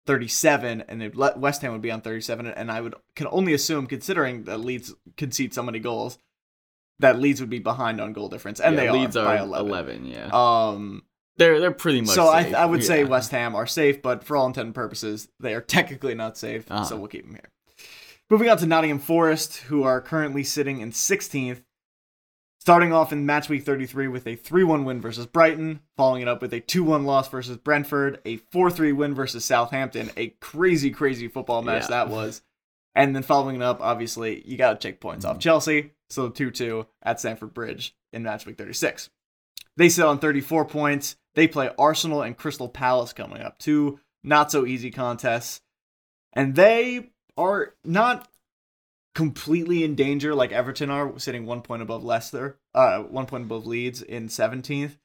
37 0.05 0.81
and 0.81 1.15
Le- 1.15 1.37
West 1.37 1.63
Ham 1.63 1.71
would 1.71 1.81
be 1.81 1.89
on 1.89 2.01
37 2.01 2.45
and 2.45 2.71
I 2.71 2.81
would 2.81 2.93
can 3.15 3.25
only 3.31 3.55
assume 3.55 3.87
considering 3.87 4.43
that 4.43 4.59
Leeds 4.59 4.93
concede 5.17 5.51
so 5.51 5.63
many 5.63 5.79
goals 5.79 6.19
that 6.99 7.19
Leeds 7.19 7.39
would 7.41 7.49
be 7.49 7.59
behind 7.59 7.99
on 7.99 8.13
goal 8.13 8.29
difference 8.29 8.59
and 8.59 8.75
Yeah, 8.75 8.81
they 8.83 8.91
Leeds 8.91 9.17
are, 9.17 9.25
are 9.25 9.37
by 9.37 9.41
11. 9.43 9.67
11. 9.69 10.05
Yeah, 10.05 10.29
Um 10.31 11.03
they're 11.37 11.59
they're 11.59 11.71
pretty 11.71 12.01
much. 12.01 12.11
so 12.15 12.27
I 12.27 12.43
safe. 12.43 12.55
I 12.55 12.65
would 12.65 12.83
say 12.83 13.03
West 13.03 13.31
Ham 13.31 13.55
are 13.55 13.65
safe, 13.65 14.01
but 14.01 14.23
for 14.23 14.37
all 14.37 14.45
intent 14.47 14.67
and 14.67 14.75
purposes, 14.75 15.27
they 15.39 15.53
are 15.55 15.61
technically 15.77 16.13
not 16.15 16.37
safe. 16.37 16.69
Uh-huh. 16.71 16.83
So 16.83 16.95
we'll 16.97 17.07
keep 17.07 17.25
them 17.25 17.33
here. 17.33 17.49
Moving 18.29 18.49
on 18.49 18.57
to 18.57 18.65
Nottingham 18.65 18.99
Forest, 18.99 19.57
who 19.63 19.83
are 19.83 19.99
currently 19.99 20.43
sitting 20.43 20.79
in 20.79 20.91
16th, 20.91 21.63
starting 22.59 22.93
off 22.93 23.11
in 23.11 23.25
match 23.25 23.49
week 23.49 23.63
33 23.65 24.07
with 24.07 24.25
a 24.25 24.37
3-1 24.37 24.85
win 24.85 25.01
versus 25.01 25.25
Brighton, 25.25 25.81
following 25.97 26.21
it 26.21 26.27
up 26.27 26.41
with 26.41 26.53
a 26.53 26.61
2-1 26.61 27.03
loss 27.05 27.27
versus 27.27 27.57
Brentford, 27.57 28.19
a 28.25 28.37
4-3 28.37 28.95
win 28.95 29.13
versus 29.13 29.43
Southampton, 29.43 30.09
a 30.15 30.29
crazy 30.39 30.89
crazy 30.91 31.27
football 31.27 31.61
match 31.61 31.83
Yeah. 31.83 31.87
that 32.05 32.09
was. 32.09 32.41
And 32.95 33.15
then 33.15 33.23
following 33.23 33.55
it 33.57 33.61
up, 33.61 33.81
obviously, 33.81 34.41
you 34.47 34.55
got 34.55 34.79
to 34.79 34.87
take 34.87 35.01
points 35.01 35.25
off 35.25 35.39
Chelsea, 35.39 35.91
so 36.13 36.29
2-2 36.29 36.85
at 37.01 37.19
Stamford 37.19 37.53
Bridge 37.53 37.95
in 38.11 38.23
match 38.23 38.45
week 38.45 38.57
36. 38.57 39.09
They 39.75 39.89
sit 39.89 40.05
on 40.05 40.19
34 40.19 40.65
points. 40.65 41.15
They 41.35 41.47
play 41.47 41.69
Arsenal 41.77 42.21
and 42.21 42.37
Crystal 42.37 42.69
Palace 42.69 43.13
coming 43.13 43.41
up. 43.41 43.57
Two 43.57 43.99
not 44.23 44.51
so 44.51 44.65
easy 44.65 44.91
contests. 44.91 45.61
And 46.33 46.55
they 46.55 47.11
are 47.37 47.75
not 47.83 48.27
completely 49.13 49.83
in 49.83 49.95
danger 49.95 50.33
like 50.33 50.51
Everton 50.51 50.89
are, 50.89 51.17
sitting 51.19 51.45
one 51.45 51.61
point 51.61 51.81
above 51.81 52.03
Leicester, 52.03 52.59
uh, 52.73 52.99
one 52.99 53.25
point 53.25 53.45
above 53.45 53.65
Leeds 53.65 54.01
in 54.01 54.27
17th. 54.27 54.97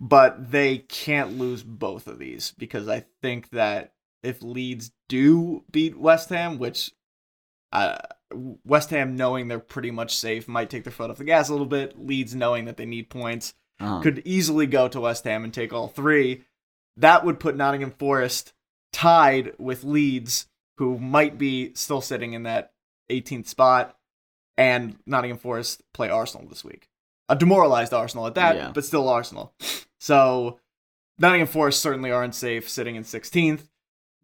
But 0.00 0.52
they 0.52 0.78
can't 0.78 1.38
lose 1.38 1.62
both 1.62 2.06
of 2.06 2.18
these 2.18 2.52
because 2.56 2.88
I 2.88 3.04
think 3.20 3.50
that 3.50 3.94
if 4.22 4.42
Leeds 4.42 4.92
do 5.08 5.64
beat 5.72 5.98
West 5.98 6.28
Ham, 6.28 6.58
which 6.58 6.92
uh, 7.72 7.98
West 8.64 8.90
Ham 8.90 9.16
knowing 9.16 9.48
they're 9.48 9.58
pretty 9.58 9.90
much 9.90 10.16
safe 10.16 10.46
might 10.48 10.68
take 10.70 10.84
their 10.84 10.92
foot 10.92 11.10
off 11.10 11.16
the 11.18 11.24
gas 11.24 11.48
a 11.48 11.52
little 11.52 11.66
bit. 11.66 11.98
Leeds 11.98 12.34
knowing 12.34 12.64
that 12.66 12.76
they 12.76 12.86
need 12.86 13.08
points 13.10 13.54
Uh-huh. 13.80 14.00
could 14.00 14.22
easily 14.24 14.66
go 14.66 14.88
to 14.88 15.00
West 15.00 15.24
Ham 15.24 15.44
and 15.44 15.54
take 15.54 15.72
all 15.72 15.88
three. 15.88 16.44
That 16.96 17.24
would 17.24 17.38
put 17.40 17.56
Nottingham 17.56 17.92
Forest 17.92 18.52
tied 18.92 19.54
with 19.58 19.84
Leeds, 19.84 20.46
who 20.78 20.98
might 20.98 21.38
be 21.38 21.72
still 21.74 22.00
sitting 22.00 22.32
in 22.32 22.42
that 22.42 22.72
18th 23.08 23.46
spot, 23.48 23.96
and 24.56 24.98
Nottingham 25.06 25.38
Forest 25.38 25.82
play 25.94 26.08
Arsenal 26.10 26.48
this 26.48 26.64
week. 26.64 26.88
A 27.28 27.36
demoralized 27.36 27.94
Arsenal 27.94 28.26
at 28.26 28.34
that, 28.34 28.56
Yeah. 28.56 28.70
but 28.74 28.84
still 28.84 29.08
Arsenal. 29.08 29.54
So 30.00 30.58
Nottingham 31.18 31.46
Forest 31.48 31.80
certainly 31.80 32.10
aren't 32.10 32.34
safe, 32.34 32.68
sitting 32.68 32.96
in 32.96 33.04
16th. 33.04 33.68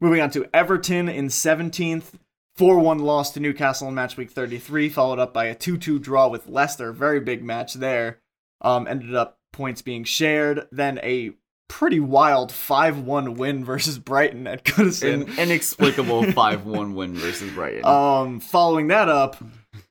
Moving 0.01 0.21
on 0.21 0.31
to 0.31 0.47
Everton 0.53 1.09
in 1.09 1.29
17th. 1.29 2.19
4 2.57 2.79
1 2.79 2.99
loss 3.01 3.33
to 3.33 3.41
Newcastle 3.41 3.89
in 3.89 3.95
match 3.95 4.17
week 4.17 4.31
33, 4.31 4.89
followed 4.89 5.19
up 5.19 5.33
by 5.33 5.47
a 5.47 5.55
2 5.55 5.77
2 5.77 5.99
draw 5.99 6.29
with 6.29 6.49
Leicester. 6.49 6.93
Very 6.93 7.21
big 7.21 7.43
match 7.43 7.75
there. 7.75 8.21
Um, 8.61 8.87
ended 8.87 9.15
up 9.15 9.39
points 9.53 9.83
being 9.83 10.05
shared. 10.05 10.67
Then 10.71 11.01
a 11.03 11.33
pretty 11.69 12.01
wild 12.01 12.53
5 12.53 12.99
1 12.99 13.35
win 13.35 13.65
versus 13.67 13.99
Brighton 13.99 14.47
at 14.47 14.65
Goodison. 14.65 15.29
An 15.29 15.39
inexplicable 15.39 16.23
5 16.33 16.67
1 16.67 16.95
win 16.95 17.15
versus 17.15 17.53
Brighton. 17.53 17.85
Um, 17.85 18.41
following 18.41 18.89
that 18.89 19.09
up 19.09 19.37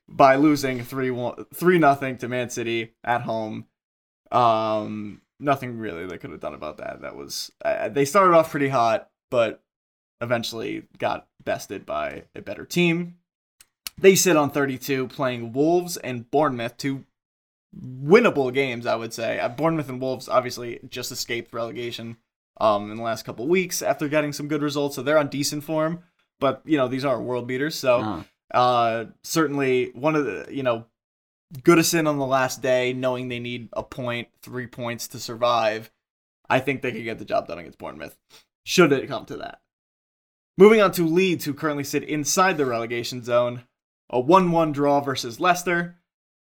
by 0.08 0.36
losing 0.36 0.82
3 0.82 1.10
1 1.10 1.46
3 1.52 1.78
nothing 1.78 2.18
to 2.18 2.28
Man 2.28 2.50
City 2.50 2.94
at 3.02 3.22
home. 3.22 3.66
Um, 4.32 5.20
nothing 5.38 5.78
really 5.78 6.06
they 6.06 6.18
could 6.18 6.30
have 6.30 6.40
done 6.40 6.54
about 6.54 6.78
that. 6.78 7.02
That 7.02 7.16
was 7.16 7.52
uh, 7.64 7.88
they 7.88 8.04
started 8.04 8.34
off 8.34 8.50
pretty 8.50 8.68
hot, 8.68 9.10
but 9.30 9.62
eventually 10.24 10.84
got 10.98 11.28
bested 11.44 11.86
by 11.86 12.24
a 12.34 12.42
better 12.42 12.64
team. 12.64 13.18
They 13.96 14.16
sit 14.16 14.36
on 14.36 14.50
32 14.50 15.06
playing 15.08 15.52
Wolves 15.52 15.96
and 15.96 16.28
Bournemouth, 16.30 16.76
two 16.76 17.04
winnable 17.80 18.52
games, 18.52 18.86
I 18.86 18.96
would 18.96 19.12
say. 19.12 19.38
Uh, 19.38 19.48
Bournemouth 19.48 19.88
and 19.88 20.00
Wolves 20.00 20.28
obviously 20.28 20.80
just 20.88 21.12
escaped 21.12 21.52
relegation 21.52 22.16
um, 22.60 22.90
in 22.90 22.96
the 22.96 23.02
last 23.02 23.24
couple 23.24 23.46
weeks 23.46 23.82
after 23.82 24.08
getting 24.08 24.32
some 24.32 24.48
good 24.48 24.62
results, 24.62 24.96
so 24.96 25.02
they're 25.02 25.18
on 25.18 25.28
decent 25.28 25.64
form. 25.64 26.02
But 26.40 26.62
you 26.64 26.76
know 26.76 26.88
these 26.88 27.04
aren't 27.04 27.22
world 27.24 27.46
beaters, 27.46 27.74
so 27.76 28.00
Uh-huh. 28.00 28.22
uh, 28.58 29.04
certainly 29.22 29.90
one 29.94 30.16
of 30.16 30.24
the 30.24 30.46
you 30.50 30.62
know 30.62 30.86
Goodison 31.62 32.08
on 32.08 32.18
the 32.18 32.26
last 32.26 32.62
day, 32.62 32.92
knowing 32.92 33.28
they 33.28 33.38
need 33.38 33.68
a 33.72 33.82
point, 33.84 34.28
three 34.42 34.66
points 34.66 35.06
to 35.08 35.20
survive. 35.20 35.90
I 36.48 36.58
think 36.60 36.82
they 36.82 36.90
could 36.92 37.04
get 37.04 37.18
the 37.18 37.24
job 37.24 37.46
done 37.46 37.58
against 37.58 37.78
Bournemouth. 37.78 38.16
Should 38.64 38.92
it 38.92 39.06
come 39.08 39.24
to 39.26 39.36
that. 39.38 39.60
Moving 40.56 40.80
on 40.80 40.92
to 40.92 41.06
Leeds, 41.06 41.44
who 41.44 41.54
currently 41.54 41.84
sit 41.84 42.04
inside 42.04 42.56
the 42.56 42.66
relegation 42.66 43.22
zone. 43.22 43.62
A 44.10 44.20
1 44.20 44.52
1 44.52 44.72
draw 44.72 45.00
versus 45.00 45.40
Leicester. 45.40 45.96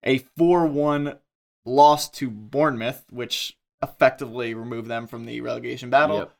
A 0.04 0.18
4 0.36 0.66
1 0.66 1.18
loss 1.64 2.08
to 2.10 2.30
Bournemouth, 2.30 3.04
which 3.10 3.56
effectively 3.82 4.54
removed 4.54 4.88
them 4.88 5.06
from 5.06 5.24
the 5.24 5.40
relegation 5.40 5.90
battle. 5.90 6.18
Yep. 6.18 6.32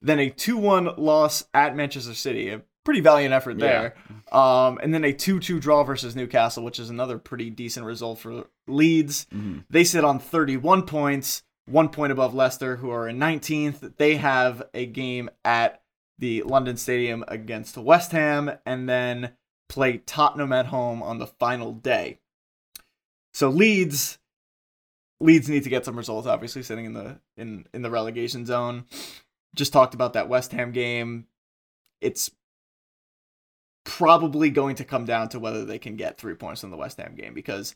Then 0.00 0.18
a 0.18 0.30
2 0.30 0.56
1 0.56 0.96
loss 0.96 1.44
at 1.54 1.76
Manchester 1.76 2.14
City. 2.14 2.48
A 2.50 2.62
pretty 2.84 3.00
valiant 3.00 3.32
effort 3.32 3.58
there. 3.58 3.94
Um, 4.32 4.80
and 4.82 4.92
then 4.92 5.04
a 5.04 5.12
2 5.12 5.38
2 5.38 5.60
draw 5.60 5.84
versus 5.84 6.16
Newcastle, 6.16 6.64
which 6.64 6.80
is 6.80 6.90
another 6.90 7.18
pretty 7.18 7.50
decent 7.50 7.86
result 7.86 8.18
for 8.18 8.46
Leeds. 8.66 9.26
Mhm. 9.32 9.64
They 9.70 9.84
sit 9.84 10.04
on 10.04 10.18
31 10.18 10.82
points, 10.82 11.44
one 11.66 11.90
point 11.90 12.10
above 12.10 12.34
Leicester, 12.34 12.76
who 12.76 12.90
are 12.90 13.08
in 13.08 13.18
19th. 13.18 13.96
They 13.98 14.16
have 14.16 14.64
a 14.74 14.86
game 14.86 15.30
at 15.44 15.81
the 16.22 16.42
London 16.44 16.76
Stadium 16.76 17.24
against 17.26 17.76
West 17.76 18.12
Ham 18.12 18.52
and 18.64 18.88
then 18.88 19.32
play 19.68 19.98
Tottenham 19.98 20.52
at 20.52 20.66
home 20.66 21.02
on 21.02 21.18
the 21.18 21.26
final 21.26 21.72
day. 21.72 22.20
So 23.34 23.48
Leeds 23.50 24.18
Leeds 25.18 25.48
need 25.48 25.64
to 25.64 25.68
get 25.68 25.84
some 25.84 25.96
results 25.96 26.28
obviously 26.28 26.62
sitting 26.62 26.84
in 26.84 26.92
the 26.92 27.18
in 27.36 27.66
in 27.74 27.82
the 27.82 27.90
relegation 27.90 28.46
zone. 28.46 28.84
Just 29.56 29.72
talked 29.72 29.94
about 29.94 30.12
that 30.12 30.28
West 30.28 30.52
Ham 30.52 30.70
game. 30.70 31.26
It's 32.00 32.30
probably 33.84 34.48
going 34.48 34.76
to 34.76 34.84
come 34.84 35.04
down 35.04 35.28
to 35.30 35.40
whether 35.40 35.64
they 35.64 35.80
can 35.80 35.96
get 35.96 36.18
3 36.18 36.34
points 36.34 36.62
in 36.62 36.70
the 36.70 36.76
West 36.76 36.98
Ham 36.98 37.16
game 37.16 37.34
because 37.34 37.74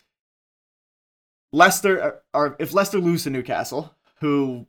Leicester 1.52 2.00
uh, 2.00 2.10
are 2.32 2.56
if 2.60 2.72
Leicester 2.72 3.00
lose 3.00 3.24
to 3.24 3.30
Newcastle, 3.30 3.92
who 4.20 4.68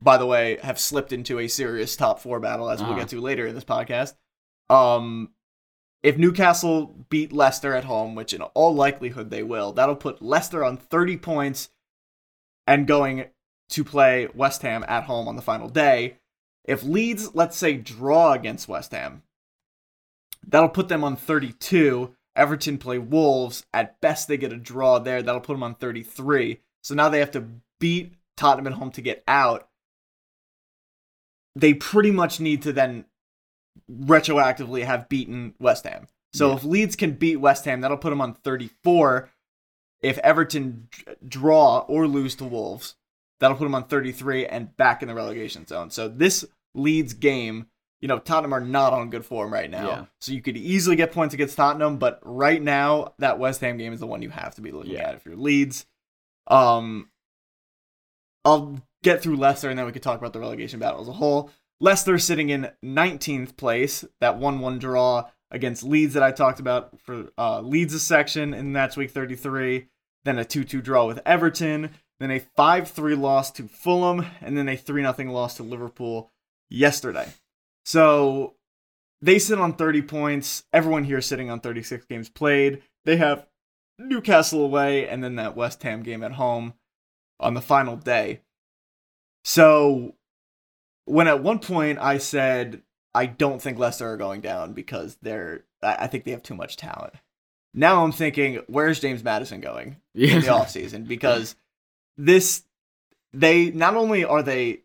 by 0.00 0.16
the 0.18 0.26
way 0.26 0.58
have 0.62 0.78
slipped 0.78 1.12
into 1.12 1.38
a 1.38 1.48
serious 1.48 1.96
top 1.96 2.20
4 2.20 2.40
battle 2.40 2.68
as 2.70 2.80
we'll 2.80 2.90
Uh-huh. 2.90 3.00
get 3.00 3.08
to 3.08 3.20
later 3.20 3.46
in 3.46 3.54
this 3.54 3.64
podcast. 3.64 4.14
Um 4.68 5.30
if 6.02 6.16
Newcastle 6.16 6.94
beat 7.08 7.32
Leicester 7.32 7.74
at 7.74 7.84
home, 7.84 8.14
which 8.14 8.32
in 8.32 8.42
all 8.42 8.74
likelihood 8.74 9.30
they 9.30 9.42
will, 9.42 9.72
that'll 9.72 9.96
put 9.96 10.22
Leicester 10.22 10.62
on 10.62 10.76
30 10.76 11.16
points 11.16 11.70
and 12.66 12.86
going 12.86 13.26
to 13.70 13.82
play 13.84 14.28
West 14.34 14.62
Ham 14.62 14.84
at 14.86 15.04
home 15.04 15.26
on 15.26 15.34
the 15.34 15.42
final 15.42 15.68
day. 15.68 16.18
If 16.64 16.84
Leeds, 16.84 17.34
let's 17.34 17.56
say, 17.56 17.74
draw 17.76 18.32
against 18.34 18.68
West 18.68 18.92
Ham, 18.92 19.22
that'll 20.46 20.68
put 20.68 20.88
them 20.88 21.02
on 21.02 21.16
32. 21.16 22.14
Everton 22.36 22.78
play 22.78 22.98
Wolves. 22.98 23.64
At 23.72 24.00
best, 24.00 24.28
they 24.28 24.36
get 24.36 24.52
a 24.52 24.56
draw 24.56 24.98
there. 24.98 25.22
That'll 25.22 25.40
put 25.40 25.54
them 25.54 25.62
on 25.62 25.74
33. 25.74 26.60
So 26.82 26.94
now 26.94 27.08
they 27.08 27.18
have 27.20 27.30
to 27.32 27.44
beat 27.80 28.14
Tottenham 28.36 28.66
at 28.72 28.78
home 28.78 28.90
to 28.92 29.00
get 29.00 29.24
out. 29.26 29.65
They 31.56 31.74
pretty 31.74 32.10
much 32.10 32.38
need 32.38 32.62
to 32.62 32.72
then 32.72 33.06
retroactively 33.90 34.84
have 34.84 35.08
beaten 35.08 35.54
West 35.58 35.84
Ham. 35.84 36.06
So 36.32 36.50
Yeah. 36.50 36.56
if 36.56 36.64
Leeds 36.64 36.96
can 36.96 37.12
beat 37.12 37.36
West 37.36 37.64
Ham, 37.64 37.80
that'll 37.80 37.96
put 37.96 38.10
them 38.10 38.20
on 38.20 38.34
34. 38.34 39.30
If 40.02 40.18
Everton 40.18 40.88
draw 41.26 41.78
or 41.88 42.06
lose 42.06 42.34
to 42.36 42.44
Wolves, 42.44 42.94
that'll 43.40 43.56
put 43.56 43.64
them 43.64 43.74
on 43.74 43.84
33 43.88 44.46
and 44.46 44.76
back 44.76 45.02
in 45.02 45.08
the 45.08 45.14
relegation 45.14 45.66
zone. 45.66 45.90
So 45.90 46.08
this 46.08 46.44
Leeds 46.74 47.14
game 47.14 47.68
you 48.02 48.08
know, 48.08 48.18
Tottenham 48.18 48.52
are 48.52 48.60
not 48.60 48.92
on 48.92 49.08
good 49.08 49.24
form 49.24 49.50
right 49.50 49.70
now. 49.70 49.88
Yeah. 49.88 50.04
So 50.20 50.32
you 50.32 50.42
could 50.42 50.58
easily 50.58 50.96
get 50.96 51.12
points 51.12 51.32
against 51.32 51.56
Tottenham, 51.56 51.96
but 51.96 52.20
right 52.22 52.60
now 52.62 53.14
that 53.18 53.38
West 53.38 53.62
Ham 53.62 53.78
game 53.78 53.94
is 53.94 54.00
the 54.00 54.06
one 54.06 54.20
you 54.20 54.28
have 54.28 54.54
to 54.56 54.60
be 54.60 54.70
looking 54.70 54.92
Yeah. 54.92 55.08
at 55.08 55.14
if 55.14 55.24
you're 55.24 55.34
Leeds. 55.34 55.86
Um 56.46 57.08
I'll 58.44 58.80
get 59.06 59.22
through 59.22 59.36
Leicester 59.36 59.70
and 59.70 59.78
then 59.78 59.86
we 59.86 59.92
could 59.92 60.02
talk 60.02 60.18
about 60.18 60.32
the 60.32 60.40
relegation 60.40 60.80
battle 60.80 61.00
as 61.00 61.06
a 61.06 61.12
whole. 61.12 61.48
Leicester 61.80 62.18
sitting 62.18 62.50
in 62.50 62.72
19th 62.84 63.56
place, 63.56 64.04
that 64.20 64.40
1-1 64.40 64.80
draw 64.80 65.28
against 65.52 65.84
Leeds 65.84 66.14
that 66.14 66.24
I 66.24 66.32
talked 66.32 66.58
about 66.58 66.98
for 67.00 67.28
uh, 67.38 67.60
Leeds' 67.60 68.02
section 68.02 68.52
and 68.52 68.74
that's 68.74 68.96
week 68.96 69.12
33, 69.12 69.86
then 70.24 70.40
a 70.40 70.44
2-2 70.44 70.82
draw 70.82 71.06
with 71.06 71.20
Everton, 71.24 71.90
then 72.18 72.32
a 72.32 72.40
5-3 72.40 73.16
loss 73.16 73.52
to 73.52 73.68
Fulham, 73.68 74.26
and 74.40 74.58
then 74.58 74.68
a 74.68 74.76
3-0 74.76 75.30
loss 75.30 75.56
to 75.58 75.62
Liverpool 75.62 76.32
yesterday. 76.68 77.28
So 77.84 78.56
they 79.22 79.38
sit 79.38 79.60
on 79.60 79.74
30 79.74 80.02
points. 80.02 80.64
Everyone 80.72 81.04
here 81.04 81.18
is 81.18 81.26
sitting 81.26 81.48
on 81.48 81.60
36 81.60 82.06
games 82.06 82.28
played. 82.28 82.82
They 83.04 83.18
have 83.18 83.46
Newcastle 84.00 84.64
away 84.64 85.08
and 85.08 85.22
then 85.22 85.36
that 85.36 85.54
West 85.54 85.84
Ham 85.84 86.02
game 86.02 86.24
at 86.24 86.32
home 86.32 86.74
on 87.38 87.54
the 87.54 87.60
final 87.60 87.94
day. 87.94 88.40
So 89.48 90.16
when 91.04 91.28
at 91.28 91.40
one 91.40 91.60
point 91.60 92.00
I 92.00 92.18
said 92.18 92.82
I 93.14 93.26
don't 93.26 93.62
think 93.62 93.78
Leicester 93.78 94.10
are 94.10 94.16
going 94.16 94.40
down 94.40 94.72
because 94.72 95.16
they're 95.22 95.62
I 95.80 96.08
think 96.08 96.24
they 96.24 96.32
have 96.32 96.42
too 96.42 96.56
much 96.56 96.76
talent. 96.76 97.14
Now 97.72 98.02
I'm 98.02 98.10
thinking, 98.10 98.56
where's 98.66 98.98
James 98.98 99.22
Maddison 99.22 99.60
going 99.60 99.98
in 100.16 100.40
the 100.40 100.46
Yeah. 100.46 100.52
offseason? 100.52 101.06
Because 101.06 101.54
this 102.16 102.64
they 103.32 103.70
not 103.70 103.94
only 103.94 104.24
are 104.24 104.42
they 104.42 104.80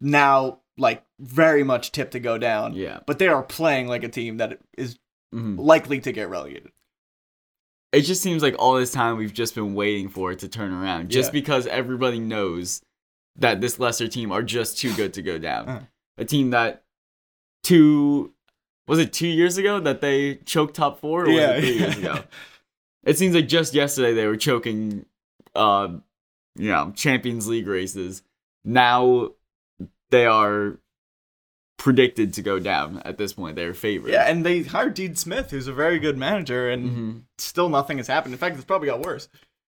now 0.00 0.58
like 0.76 1.04
very 1.20 1.62
much 1.62 1.92
tipped 1.92 2.12
to 2.12 2.20
go 2.20 2.36
down, 2.36 2.74
yeah. 2.74 2.98
but 3.06 3.20
they 3.20 3.28
are 3.28 3.44
playing 3.44 3.86
like 3.86 4.02
a 4.02 4.08
team 4.08 4.38
that 4.38 4.58
is 4.76 4.98
Mhm. 5.32 5.56
likely 5.56 6.00
to 6.00 6.10
get 6.10 6.28
relegated. 6.28 6.72
It 7.92 8.02
just 8.02 8.22
seems 8.22 8.42
like 8.42 8.56
all 8.58 8.74
this 8.74 8.90
time 8.92 9.16
we've 9.16 9.32
just 9.32 9.54
been 9.54 9.74
waiting 9.74 10.08
for 10.08 10.32
it 10.32 10.40
to 10.40 10.48
turn 10.48 10.72
around, 10.72 11.10
just 11.10 11.28
Yeah. 11.28 11.40
because 11.40 11.66
everybody 11.68 12.18
knows 12.18 12.82
that 13.38 13.60
this 13.60 13.78
Leicester 13.78 14.08
team 14.08 14.30
are 14.32 14.42
just 14.42 14.78
too 14.78 14.92
good 14.94 15.14
to 15.14 15.22
go 15.22 15.38
down. 15.38 15.68
Uh-huh. 15.68 15.80
A 16.18 16.24
team 16.24 16.50
that 16.50 16.84
two 17.62 18.32
was 18.86 18.98
it 18.98 19.12
two 19.12 19.28
years 19.28 19.58
ago 19.58 19.78
that 19.80 20.00
they 20.00 20.36
choked 20.36 20.74
top 20.74 21.00
four, 21.00 21.24
or 21.26 21.28
was 21.30 21.36
it 21.38 21.60
three 21.60 21.78
years 21.78 21.96
ago? 21.98 22.24
It 23.04 23.16
seems 23.18 23.34
like 23.34 23.46
just 23.48 23.74
yesterday 23.74 24.12
they 24.14 24.26
were 24.26 24.36
choking, 24.36 25.06
uh, 25.54 25.88
you 26.56 26.68
know, 26.70 26.92
Champions 26.96 27.46
League 27.46 27.66
races. 27.68 28.22
Now 28.64 29.30
they 30.10 30.26
are 30.26 30.78
predicted 31.78 32.34
to 32.34 32.42
go 32.42 32.58
down 32.58 33.00
at 33.04 33.18
this 33.18 33.34
point. 33.34 33.54
They're 33.56 33.72
favored. 33.74 34.10
Yeah, 34.10 34.24
and 34.28 34.44
they 34.44 34.62
hired 34.62 34.94
Dean 34.94 35.14
Smith, 35.14 35.50
who's 35.52 35.68
a 35.68 35.72
very 35.72 35.98
good 35.98 36.18
manager, 36.18 36.68
and 36.68 36.90
Mhm. 36.90 37.22
still 37.38 37.68
nothing 37.68 37.98
has 37.98 38.08
happened. 38.08 38.34
In 38.34 38.38
fact, 38.38 38.56
it's 38.56 38.64
probably 38.64 38.88
got 38.88 39.00
worse. 39.00 39.28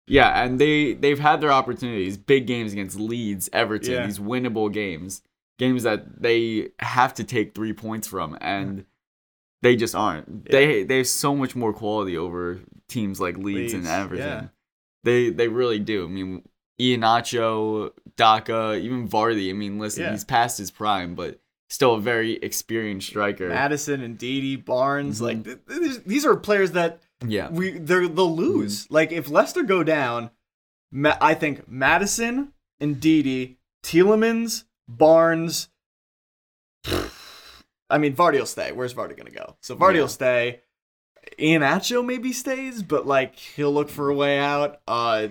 Yeah, 0.06 0.42
and 0.44 0.58
they 0.58 0.94
they've 0.94 1.18
had 1.18 1.40
their 1.40 1.52
opportunities, 1.52 2.16
big 2.16 2.46
games 2.46 2.72
against 2.72 2.98
Leeds, 2.98 3.48
Everton, 3.52 3.92
Yeah. 3.92 4.06
these 4.06 4.18
winnable 4.18 4.72
games, 4.72 5.22
games 5.58 5.84
that 5.84 6.20
they 6.22 6.70
have 6.80 7.14
to 7.14 7.24
take 7.24 7.54
three 7.54 7.72
points 7.72 8.08
from, 8.08 8.36
and 8.40 8.84
they 9.62 9.76
just 9.76 9.94
aren't. 9.94 10.46
They 10.50 10.82
they 10.82 10.98
have 10.98 11.06
so 11.08 11.36
much 11.36 11.54
more 11.54 11.72
quality 11.72 12.16
over 12.16 12.60
teams 12.88 13.20
like 13.20 13.36
Leeds, 13.38 13.72
and 13.74 13.86
Everton. 13.86 14.18
yeah. 14.26 14.46
They 15.04 15.30
they 15.30 15.48
really 15.48 15.78
do. 15.78 16.04
I 16.04 16.08
mean, 16.08 16.42
Iheanacho, 16.80 17.92
Daka, 18.16 18.78
even 18.82 19.08
Vardy. 19.08 19.50
I 19.50 19.52
mean, 19.52 19.78
listen, 19.78 20.04
Yeah. 20.04 20.10
he's 20.12 20.24
past 20.24 20.58
his 20.58 20.70
prime, 20.70 21.14
but 21.14 21.40
still 21.70 21.94
a 21.94 22.00
very 22.00 22.34
experienced 22.34 23.08
striker. 23.08 23.48
Maddison 23.48 24.02
and 24.02 24.18
Didi, 24.18 24.56
Barnes, 24.56 25.20
Mhm. 25.20 25.22
like 25.22 25.44
th- 25.44 25.58
th- 25.68 26.04
these 26.04 26.26
are 26.26 26.36
players 26.36 26.72
that 26.72 27.00
yeah, 27.24 27.48
we 27.50 27.78
they're, 27.78 28.08
they'll 28.08 28.34
lose. 28.34 28.90
Like 28.90 29.12
if 29.12 29.28
Leicester 29.30 29.62
go 29.62 29.82
down, 29.84 30.30
Ma- 30.90 31.16
I 31.20 31.34
think 31.34 31.68
Maddison 31.68 32.52
and 32.80 33.00
Didi, 33.00 33.58
Tielemans, 33.82 34.64
Barnes. 34.88 35.68
I 37.90 37.98
mean, 37.98 38.14
Vardy 38.16 38.38
will 38.38 38.46
stay. 38.46 38.72
Where's 38.72 38.94
Vardy 38.94 39.16
gonna 39.16 39.30
go? 39.30 39.56
So 39.60 39.76
Vardy 39.76 39.94
Yeah. 39.96 40.00
will 40.02 40.08
stay. 40.08 40.60
Iheanacho 41.38 42.04
maybe 42.04 42.32
stays, 42.32 42.82
but 42.82 43.06
like 43.06 43.36
he'll 43.36 43.72
look 43.72 43.88
for 43.88 44.08
a 44.08 44.14
way 44.14 44.38
out. 44.38 44.80
Uh, 44.88 45.28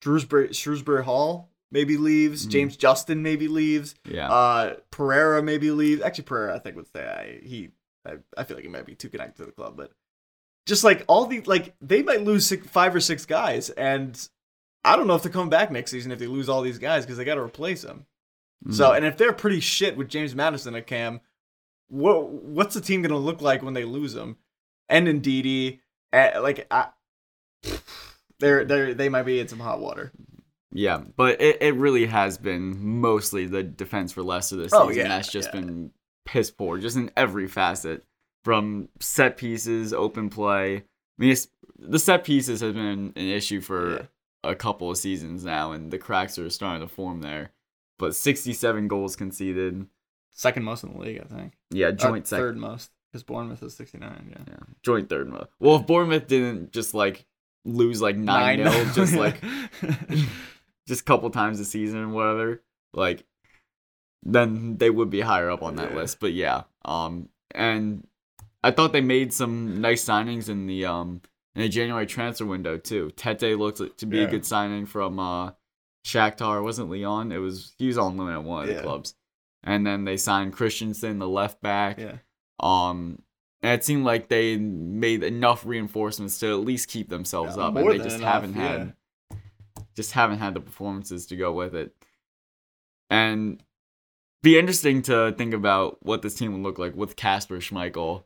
Dewsbury 0.00 0.52
Shrewsbury 0.52 1.04
Hall 1.04 1.50
maybe 1.70 1.96
leaves. 1.96 2.46
Mhm. 2.46 2.50
James 2.50 2.76
Justin 2.76 3.22
maybe 3.22 3.48
leaves. 3.48 3.94
yeah. 4.04 4.30
Uh, 4.30 4.74
Pereira 4.90 5.42
maybe 5.42 5.70
leaves. 5.70 6.02
Actually, 6.02 6.24
Pereira 6.24 6.54
I 6.54 6.58
think 6.58 6.76
would 6.76 6.86
stay. 6.86 7.04
I, 7.06 7.44
he, 7.46 7.70
I, 8.06 8.16
I 8.36 8.44
feel 8.44 8.56
like 8.56 8.64
he 8.64 8.70
might 8.70 8.86
be 8.86 8.94
too 8.94 9.08
connected 9.08 9.36
to 9.42 9.46
the 9.46 9.52
club, 9.52 9.76
but 9.76 9.92
just 10.66 10.84
like 10.84 11.04
all 11.08 11.26
the 11.26 11.40
like 11.42 11.74
they 11.80 12.02
might 12.02 12.22
lose 12.22 12.46
six, 12.46 12.66
five 12.66 12.94
or 12.94 13.00
six 13.00 13.26
guys, 13.26 13.70
and 13.70 14.28
I 14.84 14.96
don't 14.96 15.06
know 15.06 15.14
if 15.14 15.22
they're 15.22 15.32
coming 15.32 15.50
back 15.50 15.70
next 15.70 15.90
season 15.90 16.12
if 16.12 16.18
they 16.18 16.26
lose 16.26 16.48
all 16.48 16.62
these 16.62 16.78
guys 16.78 17.04
because 17.04 17.16
they 17.16 17.24
got 17.24 17.34
to 17.36 17.42
replace 17.42 17.82
them. 17.82 18.06
So, 18.70 18.90
Mhm. 18.90 18.96
and 18.98 19.06
if 19.06 19.16
they're 19.18 19.32
pretty 19.34 19.60
shit 19.60 19.96
with 19.96 20.08
James 20.08 20.34
Maddison 20.34 20.74
at 20.74 20.86
Cam, 20.86 21.20
what 21.88 22.28
what's 22.30 22.74
the 22.74 22.80
team 22.80 23.02
gonna 23.02 23.18
look 23.18 23.40
like 23.42 23.62
when 23.62 23.74
they 23.74 23.84
lose 23.84 24.14
them? 24.14 24.36
And 24.88 25.06
in 25.08 25.20
DD, 25.20 25.80
uh, 26.12 26.40
like 26.42 26.66
I, 26.70 26.88
they're 28.38 28.64
they 28.64 28.92
they 28.94 29.08
might 29.08 29.22
be 29.24 29.40
in 29.40 29.48
some 29.48 29.60
hot 29.60 29.80
water. 29.80 30.12
Yeah, 30.72 31.02
but 31.16 31.40
it, 31.40 31.62
it 31.62 31.74
really 31.76 32.06
has 32.06 32.36
been 32.36 32.84
mostly 33.00 33.46
the 33.46 33.62
defense 33.62 34.12
for 34.12 34.22
less 34.22 34.50
of 34.50 34.58
this 34.58 34.72
Oh, 34.72 34.88
season. 34.88 35.02
yeah, 35.04 35.08
That's 35.08 35.30
just 35.30 35.50
yeah. 35.54 35.60
been 35.60 35.92
piss 36.24 36.50
poor, 36.50 36.78
just 36.78 36.96
in 36.96 37.10
every 37.16 37.46
facet. 37.46 38.04
From 38.44 38.88
set 39.00 39.36
pieces, 39.36 39.92
open 39.94 40.28
play. 40.30 40.76
I 40.76 40.82
mean, 41.16 41.34
the 41.78 41.98
set 41.98 42.24
pieces 42.24 42.60
has 42.60 42.72
been 42.74 43.12
an 43.16 43.28
issue 43.28 43.60
for 43.60 43.90
Yeah. 43.90 44.06
a 44.50 44.54
couple 44.54 44.90
of 44.90 44.98
seasons 44.98 45.44
now, 45.44 45.72
and 45.72 45.90
the 45.90 45.98
cracks 45.98 46.38
are 46.38 46.50
starting 46.50 46.86
to 46.86 46.92
form 46.92 47.20
there. 47.22 47.52
But 47.98 48.14
67 48.14 48.86
goals 48.88 49.16
conceded. 49.16 49.86
Second 50.30 50.64
most 50.64 50.84
in 50.84 50.92
the 50.92 50.98
league, 50.98 51.20
I 51.24 51.32
think. 51.34 51.54
Yeah, 51.70 51.92
joint 51.92 52.26
second. 52.26 52.44
third 52.44 52.56
most 52.58 52.90
because 53.10 53.22
Bournemouth 53.22 53.62
is 53.62 53.74
sixty 53.76 53.98
nine. 53.98 54.26
Yeah. 54.30 54.44
Yeah, 54.48 54.56
joint 54.82 55.08
third 55.08 55.28
most. 55.28 55.46
Well, 55.60 55.76
if 55.76 55.86
Bournemouth 55.86 56.26
didn't 56.26 56.72
just 56.72 56.92
like 56.92 57.24
lose 57.64 58.02
like 58.02 58.16
9 58.16 58.58
0, 58.68 58.84
just 58.92 59.14
like 59.16 59.40
just 60.88 61.00
a 61.02 61.04
couple 61.04 61.30
times 61.30 61.60
a 61.60 61.64
season 61.64 62.00
or 62.00 62.08
whatever, 62.08 62.62
like 62.92 63.24
then 64.22 64.76
they 64.78 64.90
would 64.90 65.10
be 65.10 65.20
higher 65.20 65.50
up 65.50 65.62
on 65.62 65.76
that 65.76 65.90
Yeah. 65.92 65.96
list. 65.98 66.18
But 66.20 66.32
yeah, 66.32 66.62
um, 66.84 67.28
and 67.52 68.06
I 68.64 68.70
thought 68.70 68.92
they 68.92 69.00
made 69.02 69.32
some 69.32 69.80
nice 69.80 70.04
signings 70.04 70.48
in 70.48 70.66
the 70.66 70.86
um 70.86 71.20
in 71.54 71.62
the 71.62 71.68
January 71.68 72.06
transfer 72.06 72.46
window 72.46 72.78
too. 72.78 73.10
Tete 73.14 73.58
looked 73.58 73.98
to 73.98 74.06
be 74.06 74.18
Yeah. 74.18 74.24
a 74.24 74.30
good 74.30 74.44
signing 74.46 74.86
from 74.86 75.18
uh 75.20 75.52
Shakhtar. 76.04 76.58
It 76.58 76.62
wasn't 76.62 76.90
Leon. 76.90 77.30
It 77.32 77.38
was 77.38 77.74
he 77.78 77.86
was 77.86 77.98
on 77.98 78.16
loan 78.16 78.30
at 78.32 78.42
one 78.42 78.64
of 78.64 78.70
Yeah. 78.70 78.76
the 78.76 78.82
clubs, 78.82 79.14
and 79.62 79.86
then 79.86 80.04
they 80.04 80.16
signed 80.16 80.54
Kristiansen, 80.56 81.18
the 81.18 81.28
left 81.28 81.60
back. 81.62 81.98
yeah. 81.98 82.16
Um. 82.58 83.20
And 83.62 83.72
it 83.80 83.84
seemed 83.84 84.04
like 84.04 84.28
they 84.28 84.58
made 84.58 85.22
enough 85.22 85.64
reinforcements 85.64 86.38
to 86.40 86.48
at 86.52 86.60
least 86.66 86.88
keep 86.88 87.08
themselves 87.08 87.56
Yeah, 87.56 87.64
up, 87.64 87.76
and 87.76 87.90
they 87.90 87.96
just 87.96 88.16
enough, 88.18 88.32
haven't 88.34 88.54
had 88.54 88.94
just 89.96 90.12
haven't 90.12 90.38
had 90.38 90.52
the 90.54 90.60
performances 90.60 91.24
to 91.26 91.36
go 91.36 91.52
with 91.52 91.74
it. 91.74 91.94
And 93.10 93.62
be 94.44 94.58
interesting 94.58 95.00
to 95.02 95.34
think 95.36 95.54
about 95.54 96.04
what 96.04 96.22
this 96.22 96.34
team 96.34 96.52
would 96.52 96.62
look 96.62 96.78
like 96.78 96.94
with 96.94 97.16
Kasper 97.16 97.56
Schmeichel. 97.56 98.24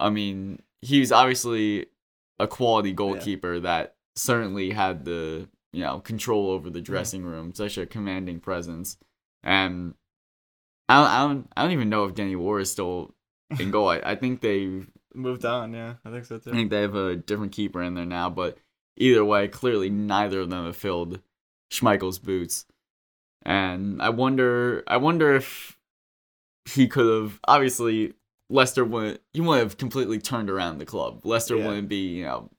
I 0.00 0.08
mean, 0.10 0.60
he's 0.80 1.12
obviously 1.12 1.86
a 2.38 2.46
quality 2.48 2.92
goalkeeper 2.92 3.60
that 3.60 3.94
certainly 4.16 4.70
had 4.70 5.04
the 5.04 5.48
you 5.72 5.82
know 5.82 6.00
control 6.00 6.50
over 6.50 6.70
the 6.70 6.80
dressing 6.80 7.22
room, 7.22 7.54
such 7.54 7.76
a 7.76 7.86
commanding 7.86 8.40
presence. 8.40 8.96
And 9.44 9.94
I 10.88 10.96
don't, 10.96 11.10
I 11.10 11.18
don't, 11.20 11.52
I 11.56 11.62
don't 11.62 11.72
even 11.72 11.90
know 11.90 12.04
if 12.04 12.14
Danny 12.14 12.34
Ward 12.34 12.62
is 12.62 12.72
still 12.72 13.14
in 13.60 13.70
goal. 13.70 13.90
I, 13.90 14.00
I 14.04 14.14
think 14.16 14.40
they 14.40 14.82
Moved 15.14 15.44
on. 15.44 15.72
Yeah, 15.74 15.94
I 16.04 16.10
think 16.10 16.24
so 16.24 16.38
too. 16.38 16.50
I 16.50 16.54
think 16.54 16.70
they 16.70 16.82
have 16.82 16.94
a 16.94 17.16
different 17.16 17.52
keeper 17.52 17.82
in 17.82 17.94
there 17.94 18.06
now, 18.06 18.30
but 18.30 18.56
either 18.96 19.24
way, 19.24 19.48
clearly 19.48 19.90
neither 19.90 20.40
of 20.40 20.50
them 20.50 20.64
have 20.64 20.76
filled 20.76 21.20
Schmeichel's 21.70 22.18
boots. 22.18 22.66
And 23.48 24.02
I 24.02 24.10
wonder 24.10 24.84
I 24.86 24.98
wonder 24.98 25.34
if 25.34 25.78
he 26.66 26.86
could 26.86 27.22
have 27.22 27.40
obviously 27.48 28.12
Leicester 28.50 28.84
wouldn't 28.84 29.20
he 29.32 29.40
wouldn't 29.40 29.62
have 29.64 29.78
completely 29.78 30.18
turned 30.18 30.50
around 30.50 30.78
the 30.78 30.84
club. 30.84 31.24
Leicester 31.24 31.56
Yeah. 31.56 31.66
wouldn't 31.68 31.88
be, 31.88 32.16
you 32.18 32.24
know, 32.24 32.50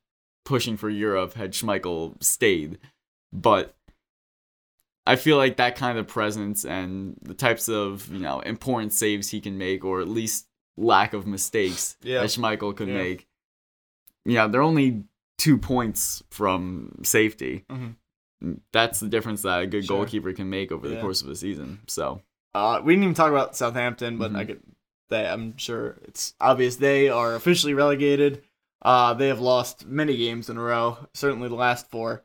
pushing 0.45 0.77
for 0.77 0.89
Europe 0.89 1.33
had 1.35 1.51
Schmeichel 1.53 2.21
stayed. 2.23 2.79
But 3.31 3.75
I 5.05 5.15
feel 5.15 5.37
like 5.37 5.57
that 5.57 5.75
kind 5.75 5.99
of 5.99 6.07
presence 6.07 6.65
and 6.65 7.17
the 7.21 7.35
types 7.35 7.69
of, 7.69 8.11
you 8.11 8.19
know, 8.19 8.39
important 8.39 8.91
saves 8.93 9.29
he 9.29 9.39
can 9.41 9.57
make 9.59 9.85
or 9.85 10.01
at 10.01 10.07
least 10.07 10.47
lack 10.75 11.13
of 11.13 11.27
mistakes 11.27 11.97
Yeah. 12.01 12.21
that 12.21 12.29
Schmeichel 12.29 12.75
could 12.75 12.87
Yeah. 12.87 12.95
make. 12.97 13.27
Yeah, 14.25 14.47
they're 14.47 14.61
only 14.63 15.03
two 15.37 15.57
points 15.59 16.23
from 16.31 16.99
safety. 17.03 17.65
Mhm. 17.69 17.95
That's 18.71 18.99
the 18.99 19.07
difference 19.09 19.41
that 19.41 19.61
a 19.63 19.67
good 19.67 19.85
Sure. 19.85 19.97
goalkeeper 19.97 20.31
can 20.33 20.49
make 20.49 20.71
over 20.71 20.87
the 20.87 21.01
course 21.01 21.21
of 21.21 21.29
a 21.29 21.35
season. 21.35 21.79
So 21.87 22.21
Uh, 22.55 22.81
we 22.83 22.93
didn't 22.93 23.03
even 23.03 23.13
talk 23.15 23.29
about 23.31 23.55
Southampton, 23.55 24.17
but 24.17 24.35
I 24.35 24.43
Mhm. 24.43 24.47
could. 24.47 24.61
They, 25.09 25.27
I'm 25.27 25.57
sure 25.57 25.97
it's 26.03 26.33
obvious 26.39 26.75
they 26.77 27.09
are 27.09 27.35
officially 27.35 27.73
relegated. 27.73 28.43
Uh, 28.81 29.13
they 29.13 29.27
have 29.27 29.39
lost 29.39 29.85
many 29.85 30.15
games 30.17 30.49
in 30.49 30.57
a 30.57 30.61
row, 30.61 30.97
certainly 31.13 31.47
the 31.49 31.55
last 31.55 31.89
four. 31.91 32.23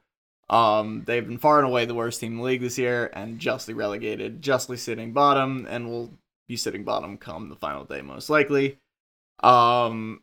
Um, 0.50 1.02
they've 1.06 1.26
been 1.26 1.38
far 1.38 1.58
and 1.58 1.66
away 1.66 1.84
the 1.86 1.94
worst 1.94 2.20
team 2.20 2.32
in 2.32 2.38
the 2.38 2.44
league 2.44 2.60
this 2.60 2.78
year, 2.78 3.10
and 3.14 3.38
justly 3.38 3.74
relegated, 3.74 4.40
justly 4.42 4.76
sitting 4.76 5.12
bottom, 5.12 5.66
and 5.68 5.88
will 5.88 6.12
be 6.46 6.56
sitting 6.56 6.84
bottom 6.84 7.16
come 7.18 7.48
the 7.48 7.56
final 7.56 7.84
day 7.84 8.02
most 8.02 8.28
likely. 8.30 8.78
Um, 9.42 10.20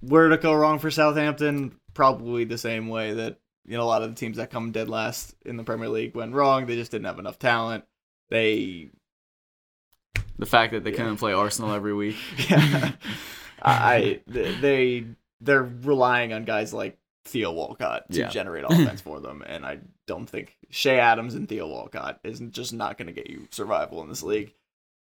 where 0.00 0.28
did 0.28 0.34
it 0.36 0.42
go 0.42 0.54
wrong 0.54 0.78
for 0.78 0.90
Southampton? 0.90 1.78
Probably 1.94 2.44
the 2.44 2.58
same 2.58 2.88
way 2.88 3.14
that 3.14 3.38
you 3.68 3.76
know 3.76 3.82
a 3.82 3.84
lot 3.84 4.02
of 4.02 4.08
the 4.10 4.16
teams 4.16 4.38
that 4.38 4.50
come 4.50 4.72
dead 4.72 4.88
last 4.88 5.34
in 5.44 5.56
the 5.56 5.64
Premier 5.64 5.88
League 5.88 6.14
went 6.14 6.34
wrong. 6.34 6.66
They 6.66 6.74
just 6.76 6.90
didn't 6.90 7.06
have 7.06 7.18
enough 7.18 7.38
talent. 7.38 7.84
They 8.30 8.90
The 10.38 10.46
fact 10.46 10.72
that 10.72 10.84
they 10.84 10.90
Yeah. 10.90 10.96
couldn't 10.98 11.16
play 11.18 11.32
Arsenal 11.32 11.72
every 11.72 11.94
week. 11.94 12.16
yeah, 12.50 12.92
I 13.62 14.20
they 14.26 15.04
they're 15.40 15.62
relying 15.82 16.32
on 16.32 16.44
guys 16.44 16.72
like 16.72 16.98
Theo 17.24 17.52
Walcott 17.52 18.10
to 18.12 18.20
Yeah. 18.20 18.28
generate 18.28 18.64
offense 18.68 19.00
for 19.00 19.20
them, 19.20 19.42
and 19.46 19.66
I 19.66 19.78
don't 20.06 20.26
think 20.28 20.56
Che 20.70 20.98
Adams 20.98 21.34
and 21.34 21.48
Theo 21.48 21.68
Walcott 21.68 22.20
is 22.24 22.40
just 22.40 22.72
not 22.72 22.96
going 22.98 23.06
to 23.08 23.12
get 23.12 23.28
you 23.28 23.48
survival 23.50 24.02
in 24.02 24.08
this 24.08 24.22
league. 24.22 24.54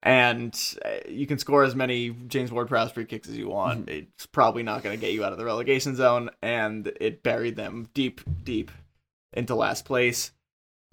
And 0.04 0.60
uh, 0.84 1.08
you 1.08 1.28
can 1.28 1.38
score 1.38 1.64
as 1.64 1.76
many 1.76 2.10
James 2.10 2.52
Ward-Prowse 2.52 2.92
free 2.92 3.06
kicks 3.06 3.30
as 3.30 3.38
you 3.38 3.50
want. 3.50 3.88
It's 3.88 4.26
probably 4.26 4.64
not 4.64 4.82
going 4.82 4.98
to 4.98 5.02
get 5.02 5.14
you 5.14 5.24
out 5.24 5.32
of 5.32 5.38
the 5.38 5.46
relegation 5.46 5.96
zone, 5.96 6.32
and 6.42 6.92
it 7.00 7.22
buried 7.22 7.56
them 7.56 7.88
deep, 7.94 8.22
deep 8.44 8.72
into 9.34 9.54
last 9.54 9.86
place. 9.86 10.32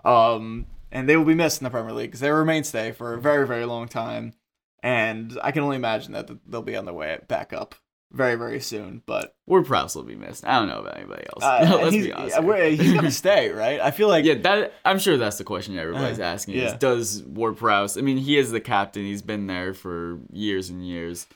Um, 0.04 0.66
and 0.92 1.08
they 1.08 1.16
will 1.16 1.24
be 1.24 1.34
missed 1.34 1.60
in 1.60 1.64
the 1.64 1.70
Premier 1.70 1.94
League 1.94 2.10
because 2.10 2.20
they 2.20 2.30
were 2.30 2.42
a 2.42 2.46
mainstay 2.46 2.92
for 2.92 3.14
a 3.14 3.20
very, 3.20 3.46
very 3.46 3.64
long 3.64 3.88
time. 3.88 4.34
And 4.82 5.38
I 5.42 5.52
can 5.52 5.62
only 5.62 5.76
imagine 5.76 6.12
that 6.12 6.30
they'll 6.46 6.62
be 6.62 6.76
on 6.76 6.84
their 6.84 6.94
way 6.94 7.18
back 7.26 7.52
up 7.52 7.74
very, 8.12 8.36
very 8.36 8.60
soon. 8.60 9.02
But 9.06 9.34
Ward 9.46 9.66
Prowse 9.66 9.94
will 9.94 10.02
be 10.04 10.16
missed. 10.16 10.44
I 10.46 10.58
don't 10.58 10.68
know 10.68 10.80
about 10.80 10.96
anybody 10.96 11.24
else. 11.34 11.44
uh, 11.44 11.78
Let's 11.82 11.96
be 11.96 12.12
honest. 12.12 12.36
yeah, 12.42 12.64
he's 12.68 12.92
gonna 12.94 13.10
stay, 13.24 13.50
right? 13.50 13.80
I 13.80 13.90
feel 13.90 14.08
like 14.08 14.24
yeah, 14.24 14.34
that 14.34 14.72
I'm 14.84 14.98
sure 14.98 15.16
that's 15.16 15.38
the 15.38 15.44
question 15.44 15.78
everybody's 15.78 16.18
Uh, 16.18 16.22
asking. 16.22 16.54
yeah. 16.56 16.66
Is 16.66 16.72
does 16.74 17.22
Ward 17.24 17.56
Prowse? 17.56 17.96
I 17.98 18.00
mean, 18.00 18.18
he 18.18 18.38
is 18.38 18.50
the 18.50 18.60
captain. 18.60 19.02
He's 19.04 19.22
been 19.22 19.46
there 19.46 19.74
for 19.74 20.20
years 20.32 20.70
and 20.70 20.86
years. 20.86 21.26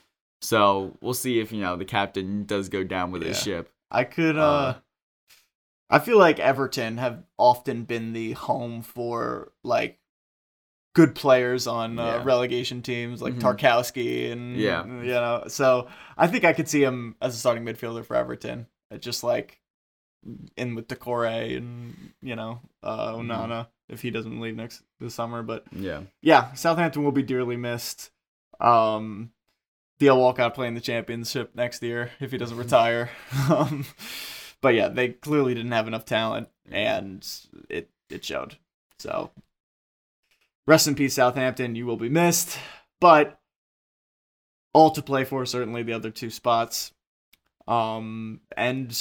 So 0.41 0.97
we'll 0.99 1.13
see 1.13 1.39
if 1.39 1.51
you 1.51 1.61
know 1.61 1.75
the 1.77 1.85
captain 1.85 2.45
does 2.45 2.69
go 2.69 2.83
down 2.83 3.11
with 3.11 3.21
his 3.23 3.41
ship. 3.41 3.69
I 3.91 4.03
could. 4.03 4.37
Uh, 4.37 4.41
Uh, 4.41 4.73
I 5.89 5.99
feel 5.99 6.17
like 6.17 6.39
Everton 6.39 6.97
have 6.97 7.23
often 7.37 7.83
been 7.83 8.13
the 8.13 8.31
home 8.31 8.81
for 8.81 9.51
like 9.63 9.99
good 10.93 11.15
players 11.15 11.65
on 11.67 11.97
uh, 11.97 12.05
Yeah. 12.05 12.23
relegation 12.23 12.81
teams, 12.81 13.21
like 13.21 13.33
Mhm. 13.35 13.41
Tarkowski, 13.41 14.31
and 14.31 14.55
Yeah. 14.57 14.85
you 14.85 15.05
know. 15.11 15.43
So 15.47 15.87
I 16.17 16.27
think 16.27 16.43
I 16.43 16.53
could 16.53 16.67
see 16.69 16.83
him 16.83 17.15
as 17.21 17.35
a 17.35 17.37
starting 17.37 17.65
midfielder 17.65 18.05
for 18.05 18.15
Everton. 18.15 18.67
Just 18.99 19.23
like 19.23 19.59
in 20.55 20.75
with 20.75 20.87
Doucouré 20.87 21.57
and 21.57 22.13
you 22.21 22.35
know 22.35 22.61
uh, 22.83 23.13
Mhm. 23.13 23.25
Onana 23.27 23.67
if 23.89 24.01
he 24.01 24.09
doesn't 24.11 24.39
leave 24.39 24.55
next 24.55 24.83
this 24.99 25.15
summer, 25.15 25.41
but 25.43 25.65
Yeah. 25.71 26.03
yeah, 26.21 26.53
Southampton 26.53 27.03
will 27.03 27.11
be 27.11 27.23
dearly 27.23 27.57
missed. 27.57 28.11
Um, 28.59 29.31
Theo 29.99 30.15
Walcott 30.17 30.53
playing 30.53 30.73
the 30.75 30.81
championship 30.81 31.55
next 31.55 31.81
year 31.83 32.11
if 32.19 32.31
he 32.31 32.37
doesn't 32.37 32.57
retire. 32.57 33.09
um, 33.49 33.85
but 34.61 34.75
yeah, 34.75 34.87
they 34.89 35.09
clearly 35.09 35.53
didn't 35.55 35.71
have 35.71 35.87
enough 35.87 36.05
talent, 36.05 36.49
and 36.71 37.27
it 37.69 37.89
it 38.09 38.23
showed. 38.23 38.57
So, 38.99 39.31
rest 40.67 40.87
in 40.87 40.95
peace, 40.95 41.13
Southampton. 41.15 41.75
You 41.75 41.85
will 41.85 41.97
be 41.97 42.09
missed, 42.09 42.57
but 43.01 43.39
all 44.73 44.91
to 44.91 45.01
play 45.01 45.23
for. 45.25 45.45
Certainly, 45.45 45.83
the 45.83 45.93
other 45.93 46.09
two 46.11 46.29
spots. 46.29 46.91
Um, 47.67 48.41
and 48.57 48.97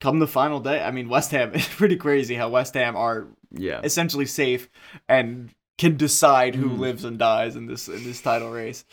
come 0.00 0.18
the 0.18 0.26
final 0.26 0.60
day, 0.60 0.82
I 0.82 0.90
mean, 0.90 1.08
West 1.08 1.30
Ham. 1.30 1.50
It's 1.54 1.68
pretty 1.74 1.96
crazy 1.96 2.34
how 2.34 2.48
West 2.50 2.74
Ham 2.74 2.96
are 2.96 3.28
Yeah. 3.50 3.80
essentially 3.82 4.26
safe 4.26 4.68
and 5.08 5.50
can 5.78 5.96
decide 5.96 6.54
who 6.54 6.68
Mhm. 6.70 6.78
lives 6.78 7.04
and 7.04 7.18
dies 7.18 7.56
in 7.56 7.66
this 7.66 7.88
in 7.88 8.04
this 8.04 8.20
title 8.20 8.50
race. 8.50 8.84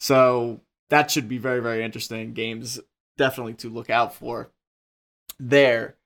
So 0.00 0.60
that 0.88 1.10
should 1.10 1.28
be 1.28 1.38
very 1.38 1.60
very 1.60 1.84
interesting 1.84 2.32
games 2.32 2.80
definitely 3.18 3.54
to 3.54 3.68
look 3.68 3.90
out 3.90 4.14
for. 4.14 4.50
There. 5.38 5.96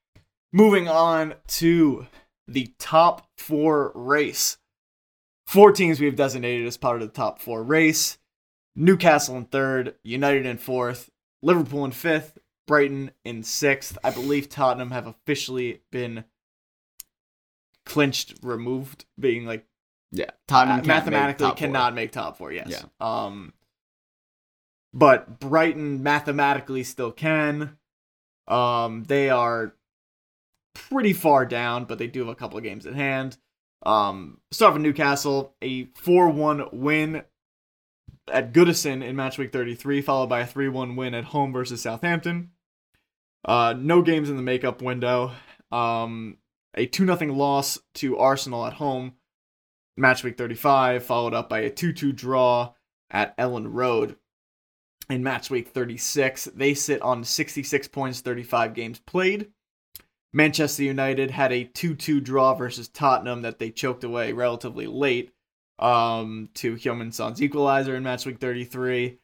Moving 0.52 0.88
on 0.88 1.35
to 1.48 2.07
the 2.48 2.72
top 2.78 3.28
4 3.38 3.92
race. 3.94 4.59
Four 5.55 5.71
teams 5.71 6.01
we've 6.01 6.17
designated 6.17 6.67
as 6.67 6.77
part 6.77 7.01
of 7.01 7.07
the 7.07 7.14
top 7.14 7.38
4 7.40 7.62
race. 7.62 8.19
Newcastle 8.75 9.37
in 9.37 9.47
3rd, 9.47 9.95
United 10.03 10.47
in 10.47 10.59
4th, 10.59 11.11
Liverpool 11.45 11.85
in 11.85 11.93
5th, 11.93 12.33
Brighton 12.67 13.12
in 13.25 13.43
6th. 13.43 13.97
I 14.03 14.11
believe 14.11 14.49
Tottenham 14.49 14.90
have 14.90 15.07
officially 15.07 15.83
been 15.93 16.25
clinched 17.87 18.35
removed 18.43 19.05
being 19.17 19.47
like 19.47 19.64
Yeah. 20.11 20.31
Tottenham 20.49 20.79
make 20.79 20.87
mathematically 20.88 21.47
four. 21.47 21.55
cannot 21.55 21.95
make 21.95 22.11
top 22.11 22.37
four 22.37 22.51
yes 22.51 22.67
Yeah. 22.71 22.83
um 22.99 23.53
but 24.95 25.38
brighton 25.38 26.03
mathematically 26.03 26.83
still 26.83 27.12
can 27.12 27.77
um 28.49 29.05
they 29.05 29.29
are 29.31 29.77
pretty 30.73 31.12
far 31.12 31.45
down 31.45 31.85
but 31.85 31.99
they 31.99 32.07
do 32.07 32.21
have 32.21 32.29
a 32.29 32.35
couple 32.35 32.57
of 32.57 32.64
games 32.64 32.87
at 32.87 32.95
hand 32.95 33.37
um 33.85 34.38
start 34.51 34.75
with 34.75 34.83
newcastle 34.83 35.55
a 35.62 35.85
4-1 35.87 36.73
win 36.73 37.23
at 38.33 38.53
goodison 38.53 39.03
in 39.03 39.16
match 39.16 39.38
week 39.38 39.53
33 39.53 40.01
followed 40.01 40.29
by 40.29 40.40
a 40.40 40.47
3-1 40.47 40.97
win 40.97 41.14
at 41.14 41.25
home 41.25 41.53
versus 41.53 41.83
southampton 41.83 42.51
uh 43.44 43.75
no 43.77 44.03
games 44.03 44.31
in 44.31 44.37
the 44.37 44.42
makeup 44.42 44.81
window 44.81 45.33
um 45.70 46.38
a 46.77 46.87
2 46.87 47.07
0 47.07 47.33
loss 47.33 47.79
to 47.94 48.18
Arsenal 48.18 48.66
at 48.66 48.75
home, 48.75 49.14
match 49.97 50.25
week 50.25 50.37
35, 50.37 51.05
followed 51.05 51.35
up 51.35 51.49
by 51.49 51.61
a 51.61 51.70
2 51.70 51.92
2 51.92 52.12
draw 52.12 52.73
at 53.11 53.37
Elland 53.37 53.73
Road 53.73 54.16
in 55.09 55.23
match 55.23 55.51
week 55.51 55.68
36. 55.68 56.47
They 56.55 56.75
sit 56.75 57.01
on 57.03 57.25
66 57.25 57.88
points, 57.88 58.20
35 58.20 58.75
games 58.75 58.99
played. 59.01 59.51
Manchester 60.35 60.83
United 60.83 61.31
had 61.31 61.53
a 61.53 61.62
2 61.62 61.94
2 61.94 62.20
draw 62.20 62.55
versus 62.55 62.88
Tottenham 62.88 63.42
that 63.42 63.61
they 63.61 63.70
choked 63.70 64.03
away 64.03 64.33
relatively 64.33 64.88
late 64.88 65.33
um, 65.79 66.49
to 66.55 66.75
Heung-min 66.75 67.12
Son's 67.12 67.40
equalizer 67.40 67.94
in 67.94 68.03
match 68.03 68.27
week 68.27 68.40
33. 68.40 69.18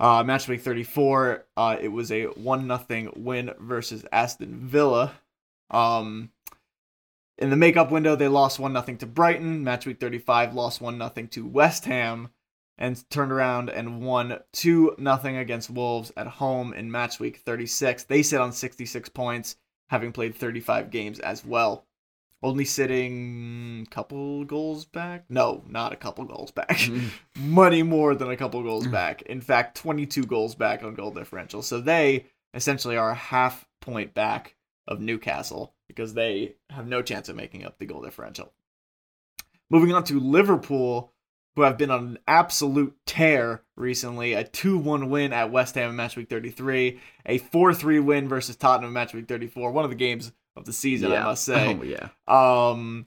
Uh, 0.00 0.24
match 0.24 0.48
week 0.48 0.62
34, 0.62 1.44
uh, 1.58 1.76
it 1.78 1.88
was 1.88 2.10
a 2.10 2.24
1 2.24 2.86
0 2.88 3.12
win 3.16 3.52
versus 3.60 4.06
Aston 4.10 4.66
Villa. 4.66 5.12
Um, 5.70 6.30
in 7.36 7.50
the 7.50 7.56
makeup 7.56 7.90
window, 7.90 8.16
they 8.16 8.28
lost 8.28 8.58
1 8.58 8.72
0 8.72 8.96
to 8.96 9.06
Brighton. 9.06 9.62
Match 9.62 9.84
week 9.84 10.00
35 10.00 10.54
lost 10.54 10.80
1 10.80 10.96
0 10.98 11.26
to 11.32 11.46
West 11.46 11.84
Ham 11.84 12.30
and 12.78 13.04
turned 13.10 13.30
around 13.30 13.68
and 13.68 14.00
won 14.00 14.38
2 14.54 14.96
0 14.98 15.38
against 15.38 15.68
Wolves 15.68 16.12
at 16.16 16.26
home 16.26 16.72
in 16.72 16.90
match 16.90 17.20
week 17.20 17.36
36. 17.44 18.04
They 18.04 18.22
sit 18.22 18.40
on 18.40 18.52
66 18.52 19.10
points, 19.10 19.56
having 19.90 20.12
played 20.12 20.34
35 20.34 20.90
games 20.90 21.18
as 21.20 21.44
well. 21.44 21.84
Only 22.42 22.64
sitting 22.64 23.84
a 23.86 23.90
couple 23.94 24.44
goals 24.44 24.86
back? 24.86 25.24
No, 25.28 25.62
not 25.68 25.92
a 25.92 25.96
couple 25.96 26.24
goals 26.24 26.50
back. 26.50 26.70
Mhm. 26.78 27.10
Money 27.36 27.82
more 27.82 28.14
than 28.14 28.30
a 28.30 28.36
couple 28.36 28.62
goals 28.62 28.86
Mm. 28.86 28.92
back. 28.92 29.22
In 29.22 29.40
fact, 29.42 29.76
22 29.76 30.24
goals 30.24 30.54
back 30.54 30.82
on 30.82 30.94
goal 30.94 31.10
differential. 31.10 31.60
So 31.60 31.80
they 31.80 32.26
essentially 32.54 32.96
are 32.96 33.10
a 33.10 33.14
half 33.14 33.66
point 33.80 34.14
back 34.14 34.54
of 34.88 35.00
Newcastle 35.00 35.74
because 35.86 36.14
they 36.14 36.54
have 36.70 36.86
no 36.86 37.02
chance 37.02 37.28
of 37.28 37.36
making 37.36 37.64
up 37.66 37.78
the 37.78 37.84
goal 37.86 38.00
differential. 38.02 38.52
Moving 39.68 39.92
on 39.92 40.04
to 40.04 40.18
Liverpool, 40.18 41.12
who 41.56 41.62
have 41.62 41.76
been 41.76 41.90
on 41.90 42.00
an 42.00 42.18
absolute 42.26 42.96
tear 43.06 43.62
recently. 43.76 44.34
A 44.34 44.44
2 44.44 44.78
1 44.78 45.10
win 45.10 45.32
at 45.32 45.50
West 45.50 45.74
Ham 45.74 45.90
in 45.90 45.96
match 45.96 46.16
week 46.16 46.28
33, 46.28 47.00
a 47.26 47.38
4 47.38 47.74
3 47.74 48.00
win 48.00 48.28
versus 48.28 48.56
Tottenham 48.56 48.88
in 48.88 48.94
match 48.94 49.14
week 49.14 49.28
34. 49.28 49.72
One 49.72 49.84
of 49.84 49.90
the 49.90 49.96
games 49.96 50.32
of 50.56 50.64
the 50.64 50.72
season, 50.72 51.12
I 51.12 51.24
must 51.24 51.44
say. 51.46 51.78
Oh, 51.78 51.82
yeah. 51.82 52.08
Um, 52.26 53.06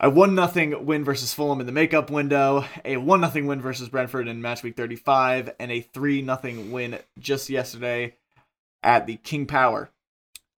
a 0.00 0.08
one 0.08 0.34
nothing 0.34 0.86
win 0.86 1.04
versus 1.04 1.34
Fulham 1.34 1.60
in 1.60 1.66
the 1.66 1.72
makeup 1.72 2.10
window, 2.10 2.64
a 2.84 2.96
one 2.98 3.20
nothing 3.20 3.46
win 3.46 3.60
versus 3.60 3.88
Brentford 3.88 4.28
in 4.28 4.40
match 4.40 4.62
week 4.62 4.76
35, 4.76 5.50
and 5.58 5.72
a 5.72 5.80
three 5.80 6.22
nothing 6.22 6.70
win 6.70 6.98
just 7.18 7.50
yesterday 7.50 8.14
at 8.82 9.06
the 9.06 9.16
King 9.16 9.46
Power 9.46 9.90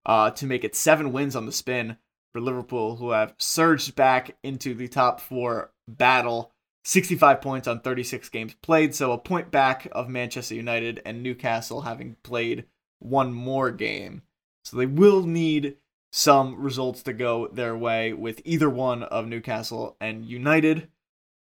uh, 0.05 0.31
to 0.33 0.47
make 0.47 0.63
it 0.63 0.77
seven 0.77 1.13
wins 1.13 1.35
on 1.35 1.47
the 1.47 1.53
spin 1.53 1.97
for 2.33 2.41
Liverpool, 2.41 2.97
who 2.97 3.11
have 3.11 3.35
surged 3.39 3.97
back 3.97 4.37
into 4.43 4.75
the 4.75 4.89
top 4.89 5.21
four 5.21 5.73
battle. 5.89 6.53
65 6.85 7.41
points 7.41 7.69
on 7.69 7.81
36 7.81 8.29
games 8.31 8.55
played, 8.55 8.95
so 8.95 9.13
a 9.13 9.19
point 9.19 9.51
back 9.51 9.87
of 9.93 10.09
Manchester 10.09 10.55
United 10.55 11.03
and 11.05 11.23
Newcastle 11.23 11.83
having 11.83 12.17
played 12.23 12.65
one 12.99 13.33
more 13.33 13.71
game. 13.71 14.23
So 14.65 14.77
they 14.77 14.87
will 14.87 15.23
need 15.23 15.77
some 16.13 16.61
results 16.61 17.03
to 17.05 17.13
go 17.13 17.49
their 17.49 17.77
way 17.77 18.13
with 18.13 18.41
either 18.45 18.69
one 18.69 19.03
of 19.05 19.27
Newcastle 19.27 19.97
and 20.01 20.25
United. 20.25 20.89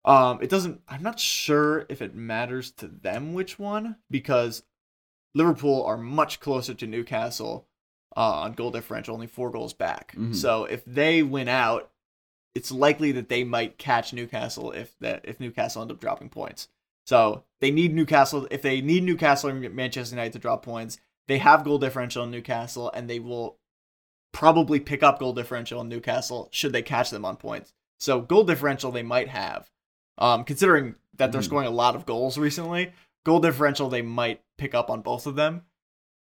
Um, 0.05 0.39
it 0.43 0.51
doesn't. 0.51 0.81
I'm 0.89 1.03
not 1.03 1.21
sure 1.21 1.87
if 1.89 2.03
it 2.03 2.15
matters 2.15 2.71
to 2.73 2.89
them 2.89 3.35
which 3.35 3.59
one 3.59 3.97
because 4.11 4.65
Liverpool 5.35 5.85
are 5.85 5.97
much 5.97 6.41
closer 6.41 6.75
to 6.75 6.87
Newcastle 6.87 7.69
uh, 8.17 8.41
on 8.41 8.53
goal 8.53 8.71
differential, 8.71 9.15
only 9.15 9.27
four 9.29 9.51
goals 9.51 9.73
back. 9.73 10.15
Mhm. 10.17 10.35
So 10.35 10.65
if 10.65 10.85
they 10.85 11.23
win 11.23 11.49
out, 11.49 11.92
it's 12.55 12.71
likely 12.71 13.13
that 13.13 13.29
they 13.29 13.45
might 13.45 13.79
catch 13.79 14.13
Newcastle 14.13 14.73
if 14.73 14.99
that 15.01 15.21
if 15.25 15.41
Newcastle 15.41 15.83
end 15.83 15.91
up 15.91 16.01
dropping 16.01 16.29
points. 16.29 16.69
So 17.07 17.45
they 17.61 17.71
need 17.71 17.95
Newcastle. 17.95 18.47
If 18.51 18.63
they 18.63 18.81
need 18.81 19.03
Newcastle 19.03 19.51
and 19.51 19.75
Manchester 19.75 20.15
United 20.15 20.35
to 20.35 20.39
drop 20.39 20.63
points, 20.63 20.99
they 21.29 21.39
have 21.39 21.65
goal 21.65 21.79
differential 21.79 22.25
in 22.25 22.31
Newcastle, 22.31 22.91
and 22.95 23.09
they 23.09 23.19
will 23.19 23.59
probably 24.33 24.81
pick 24.81 25.03
up 25.03 25.19
goal 25.19 25.33
differential 25.33 25.81
in 25.81 25.89
Newcastle 25.89 26.49
should 26.53 26.73
they 26.73 26.83
catch 26.83 27.11
them 27.11 27.25
on 27.25 27.37
points. 27.37 27.75
So 27.99 28.21
goal 28.21 28.45
differential 28.45 28.91
they 28.91 29.03
might 29.03 29.29
have, 29.29 29.71
um, 30.19 30.45
considering 30.45 30.95
that 31.17 31.33
they're 31.33 31.41
Mhm. 31.41 31.45
scoring 31.45 31.67
a 31.69 31.71
lot 31.71 31.95
of 31.95 32.07
goals 32.07 32.39
recently. 32.39 32.93
Goal 33.25 33.41
differential 33.41 33.89
they 33.89 34.03
might 34.03 34.43
pick 34.57 34.75
up 34.75 34.91
on 34.91 35.03
both 35.03 35.27
of 35.27 35.37
them. 35.37 35.67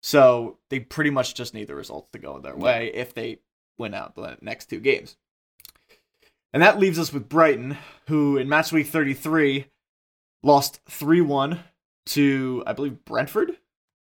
So 0.02 0.58
they 0.70 0.80
pretty 0.80 1.10
much 1.10 1.36
just 1.36 1.54
need 1.54 1.68
the 1.68 1.76
results 1.76 2.10
to 2.12 2.20
go 2.20 2.40
their 2.40 2.56
way 2.56 2.92
if 2.94 3.14
they 3.14 3.40
win 3.78 3.94
out 3.94 4.16
the 4.16 4.38
next 4.42 4.68
two 4.68 4.80
games. 4.80 5.18
And 6.54 6.64
that 6.64 6.80
leaves 6.80 6.98
us 6.98 7.14
with 7.14 7.30
Brighton, 7.30 7.78
who 8.08 8.38
in 8.38 8.50
match 8.50 8.72
week 8.72 8.88
33 8.88 9.66
lost 10.44 10.82
3 10.90 11.22
1 11.22 11.60
to, 12.08 12.64
I 12.66 12.74
believe, 12.74 13.06
Brentford. 13.06 13.58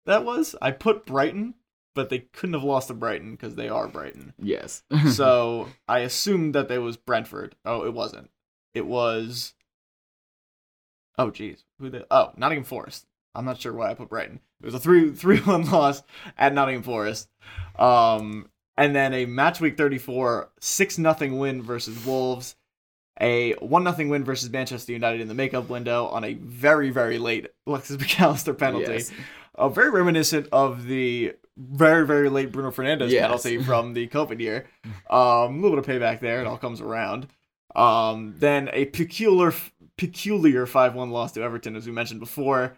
That 0.06 0.26
was. 0.26 0.56
I 0.62 0.72
put 0.72 1.06
Brighton, 1.06 1.54
but 1.96 2.10
they 2.10 2.20
couldn't 2.20 2.56
have 2.56 2.64
lost 2.64 2.88
to 2.88 2.94
Brighton 2.94 3.32
because 3.32 3.56
they 3.56 3.70
are 3.70 3.88
Brighton. 3.88 4.34
Yes. 4.38 4.84
so 5.12 5.70
I 5.88 6.00
assumed 6.00 6.56
that 6.56 6.72
it 6.72 6.80
was 6.80 6.98
Brentford. 6.98 7.56
Oh, 7.66 7.86
it 7.86 7.94
wasn't. 7.94 8.30
It 8.74 8.86
was. 8.86 9.54
Oh, 11.18 11.30
geez. 11.30 11.64
Who 11.80 11.90
the? 11.90 12.08
Oh, 12.10 12.32
Nottingham 12.36 12.66
Forest. 12.66 13.06
I'm 13.36 13.46
not 13.46 13.60
sure 13.60 13.74
why 13.74 13.90
I 13.90 13.94
put 13.94 14.10
Brighton. 14.10 14.40
It 14.62 14.66
was 14.66 14.76
a 14.76 14.80
three 14.80 15.12
three 15.14 15.40
one 15.40 15.70
loss 15.70 16.04
at 16.38 16.54
Nottingham 16.54 16.84
Forest. 16.84 17.30
Um, 17.78 18.50
and 18.78 18.96
then 18.96 19.14
a 19.14 19.26
match 19.26 19.60
week 19.62 19.78
34 19.78 20.50
six 20.60 20.98
nothing 20.98 21.38
win 21.40 21.62
versus 21.62 22.06
Wolves. 22.06 22.56
A 23.22 23.54
one 23.60 23.84
nothing 23.84 24.10
win 24.10 24.24
versus 24.24 24.50
Manchester 24.50 24.92
United 24.92 25.22
in 25.22 25.28
the 25.28 25.36
makeup 25.36 25.70
window 25.70 26.08
on 26.08 26.24
a 26.24 26.34
very 26.34 26.90
very 26.90 27.20
late 27.20 27.48
Alexis 27.68 27.98
Mac 28.00 28.20
Allister 28.20 28.54
penalty. 28.56 28.92
Yes. 28.94 29.12
Uh, 29.56 29.70
very 29.70 29.92
reminiscent 29.92 30.48
of 30.52 30.86
the 30.86 31.34
very 31.56 32.08
very 32.08 32.28
late 32.30 32.52
Bruno 32.52 32.72
Fernandes 32.72 33.12
Yes. 33.12 33.22
penalty 33.22 33.62
from 33.64 33.94
the 33.94 34.08
COVID 34.08 34.40
year. 34.40 34.66
Um, 35.12 35.20
a 35.20 35.48
little 35.62 35.80
bit 35.80 35.80
of 35.80 35.86
payback 35.86 36.22
there. 36.22 36.42
It 36.42 36.48
all 36.48 36.58
comes 36.58 36.82
around. 36.82 37.28
Um, 37.76 38.34
then 38.40 38.70
a 38.74 38.86
peculiar 38.86 39.54
peculiar 39.96 40.66
five 40.66 40.96
one 40.96 41.12
loss 41.12 41.34
to 41.34 41.44
Everton, 41.44 41.76
as 41.76 41.86
we 41.86 41.92
mentioned 41.92 42.20
before, 42.20 42.76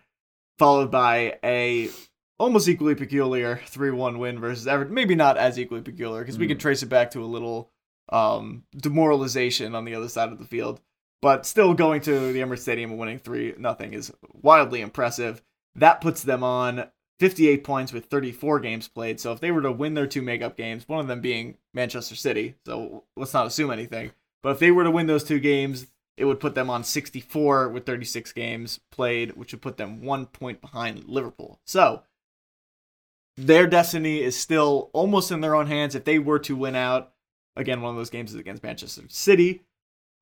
followed 0.57 0.91
by 0.91 1.39
a 1.45 1.89
almost 2.37 2.67
equally 2.67 2.95
peculiar 2.95 3.61
three 3.65 3.91
one 3.91 4.19
win 4.19 4.39
versus 4.39 4.67
Everton. 4.67 4.93
Maybe 4.93 5.15
not 5.15 5.37
as 5.37 5.59
equally 5.59 5.81
peculiar 5.81 6.21
because 6.21 6.37
we 6.37 6.47
can 6.47 6.57
trace 6.57 6.83
it 6.83 6.87
back 6.87 7.11
to 7.11 7.23
a 7.23 7.25
little 7.25 7.71
um, 8.09 8.63
demoralization 8.75 9.75
on 9.75 9.85
the 9.85 9.95
other 9.95 10.09
side 10.09 10.31
of 10.31 10.39
the 10.39 10.45
field. 10.45 10.81
But 11.21 11.45
still 11.45 11.73
going 11.73 12.01
to 12.01 12.33
the 12.33 12.39
Emirates 12.39 12.59
Stadium 12.59 12.91
and 12.91 12.99
winning 12.99 13.19
three 13.19 13.53
nothing 13.57 13.93
is 13.93 14.11
wildly 14.33 14.81
impressive. 14.81 15.41
That 15.75 16.01
puts 16.01 16.23
them 16.23 16.43
on 16.43 16.87
58 17.19 17.63
points 17.63 17.93
with 17.93 18.05
34 18.05 18.59
games 18.59 18.87
played. 18.87 19.19
So 19.19 19.31
if 19.31 19.39
they 19.39 19.51
were 19.51 19.61
to 19.61 19.71
win 19.71 19.93
their 19.93 20.07
two 20.07 20.21
makeup 20.21 20.57
games, 20.57 20.87
one 20.87 20.99
of 20.99 21.07
them 21.07 21.21
being 21.21 21.57
Manchester 21.73 22.15
City, 22.15 22.55
so 22.65 23.05
let's 23.15 23.33
not 23.33 23.47
assume 23.47 23.71
anything. 23.71 24.11
But 24.43 24.51
if 24.51 24.59
they 24.59 24.71
were 24.71 24.83
to 24.83 24.91
win 24.91 25.07
those 25.07 25.23
two 25.23 25.39
games, 25.39 25.87
it 26.17 26.25
would 26.25 26.39
put 26.39 26.55
them 26.55 26.69
on 26.69 26.83
64 26.83 27.69
with 27.69 27.85
36 27.85 28.31
games 28.33 28.79
played, 28.91 29.35
which 29.35 29.51
would 29.51 29.61
put 29.61 29.77
them 29.77 30.03
one 30.03 30.27
point 30.27 30.61
behind 30.61 31.05
Liverpool. 31.05 31.59
So 31.65 32.03
their 33.37 33.67
destiny 33.67 34.21
is 34.21 34.37
still 34.37 34.89
almost 34.93 35.31
in 35.31 35.41
their 35.41 35.55
own 35.55 35.67
hands. 35.67 35.95
If 35.95 36.05
they 36.05 36.19
were 36.19 36.39
to 36.39 36.55
win 36.55 36.75
out, 36.75 37.11
again, 37.55 37.81
one 37.81 37.91
of 37.91 37.97
those 37.97 38.09
games 38.09 38.33
is 38.33 38.39
against 38.39 38.63
Manchester 38.63 39.03
City. 39.09 39.63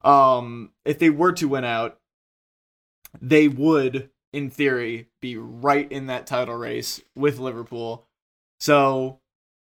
Um, 0.04 0.71
if 0.86 0.99
they 0.99 1.10
were 1.10 1.32
to 1.34 1.47
win 1.47 1.63
out, 1.63 1.99
they 3.21 3.47
would, 3.47 4.10
in 4.32 4.49
theory, 4.49 5.08
be 5.21 5.38
right 5.38 5.89
in 5.91 6.08
that 6.08 6.28
title 6.28 6.56
race 6.56 7.02
with 7.15 7.39
Liverpool. 7.39 8.08
So 8.60 9.19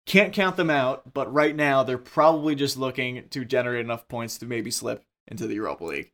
can't 0.06 0.32
count 0.32 0.56
them 0.56 0.70
out, 0.70 1.12
but 1.12 1.32
right 1.32 1.54
now 1.54 1.82
they're 1.82 1.98
probably 1.98 2.54
just 2.54 2.76
looking 2.76 3.28
to 3.30 3.44
generate 3.44 3.84
enough 3.84 4.08
points 4.08 4.38
to 4.38 4.46
maybe 4.46 4.70
slip 4.70 5.04
into 5.26 5.46
the 5.46 5.54
Europa 5.54 5.84
League. 5.84 6.12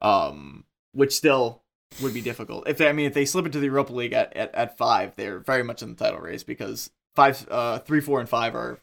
Um, 0.00 0.64
which 0.92 1.14
still 1.14 1.61
would 2.00 2.14
be 2.14 2.20
difficult. 2.22 2.68
If 2.68 2.78
they, 2.78 2.88
I 2.88 2.92
mean, 2.92 3.06
if 3.06 3.14
they 3.14 3.24
slip 3.24 3.46
into 3.46 3.58
the 3.58 3.66
Europa 3.66 3.92
League 3.92 4.12
at, 4.12 4.34
at, 4.36 4.54
at 4.54 4.78
five, 4.78 5.14
they're 5.16 5.38
very 5.40 5.62
much 5.62 5.82
in 5.82 5.90
the 5.94 6.04
title 6.04 6.20
race 6.20 6.42
because 6.44 6.90
five, 7.14 7.46
uh, 7.50 7.78
three, 7.80 8.00
four, 8.00 8.20
and 8.20 8.28
five 8.28 8.54
are 8.54 8.78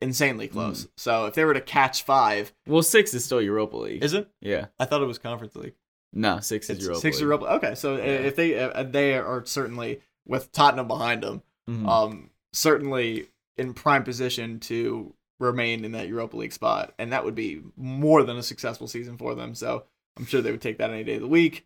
insanely 0.00 0.48
close. 0.48 0.88
So 0.96 1.26
if 1.26 1.34
they 1.34 1.44
were 1.44 1.54
to 1.54 1.60
catch 1.60 2.02
five, 2.02 2.52
Well, 2.66 2.82
six 2.82 3.14
is 3.14 3.24
still 3.24 3.40
Europa 3.40 3.76
League. 3.76 4.02
is 4.02 4.14
it? 4.14 4.28
yeah. 4.40 4.66
I 4.78 4.84
thought 4.84 5.02
it 5.02 5.06
was 5.06 5.18
Conference 5.18 5.54
League. 5.54 5.74
No, 6.12 6.40
six 6.40 6.68
is 6.68 6.76
It's 6.76 6.84
Europa 6.84 7.00
six 7.00 7.16
League. 7.16 7.22
Europa. 7.22 7.46
Okay, 7.54 7.74
so 7.74 7.96
Yeah. 7.96 8.02
if 8.04 8.36
they 8.36 8.58
uh, 8.58 8.82
they 8.82 9.14
are 9.16 9.44
certainly 9.46 10.00
with 10.26 10.52
Tottenham 10.52 10.88
behind 10.88 11.22
them, 11.22 11.42
Mhm. 11.70 11.88
um, 11.88 12.30
certainly 12.52 13.28
in 13.56 13.72
prime 13.74 14.02
position 14.04 14.58
to 14.60 15.14
remain 15.40 15.84
in 15.84 15.92
that 15.92 16.08
Europa 16.08 16.36
League 16.36 16.52
spot, 16.52 16.92
and 16.98 17.12
that 17.12 17.24
would 17.24 17.34
be 17.34 17.62
more 17.76 18.22
than 18.24 18.36
a 18.36 18.42
successful 18.42 18.86
season 18.88 19.16
for 19.16 19.34
them. 19.34 19.54
So 19.54 19.84
I'm 20.16 20.26
sure 20.26 20.42
they 20.42 20.50
would 20.50 20.60
take 20.60 20.78
that 20.78 20.90
any 20.90 21.04
day 21.04 21.14
of 21.14 21.20
the 21.22 21.28
week. 21.28 21.64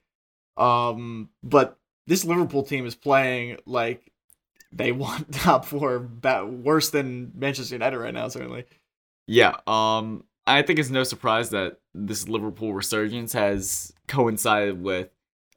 Um, 0.56 1.28
but 1.42 1.78
this 2.06 2.24
Liverpool 2.24 2.62
team 2.62 2.86
is 2.86 2.94
playing 2.94 3.58
like 3.66 4.10
they 4.72 4.92
want 4.92 5.32
top 5.32 5.64
four, 5.64 5.98
ba- 5.98 6.46
worse 6.46 6.90
than 6.90 7.32
Manchester 7.34 7.74
United 7.74 7.98
right 7.98 8.14
now. 8.14 8.28
Certainly, 8.28 8.64
Yeah, 9.26 9.56
um, 9.66 10.24
I 10.46 10.62
think 10.62 10.78
it's 10.78 10.90
no 10.90 11.04
surprise 11.04 11.50
that 11.50 11.78
this 11.94 12.28
Liverpool 12.28 12.72
resurgence 12.74 13.32
has 13.32 13.92
coincided 14.08 14.82
with 14.82 15.08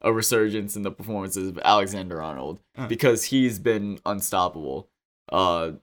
a 0.02 0.12
resurgence 0.14 0.76
in 0.76 0.82
the 0.84 0.92
performances 0.92 1.50
of 1.50 1.60
Alexander 1.64 2.22
Arnold 2.22 2.60
Uh. 2.78 2.88
because 2.88 3.26
he's 3.26 3.60
been 3.60 4.00
unstoppable. 4.06 4.88
Uh, 5.32 5.74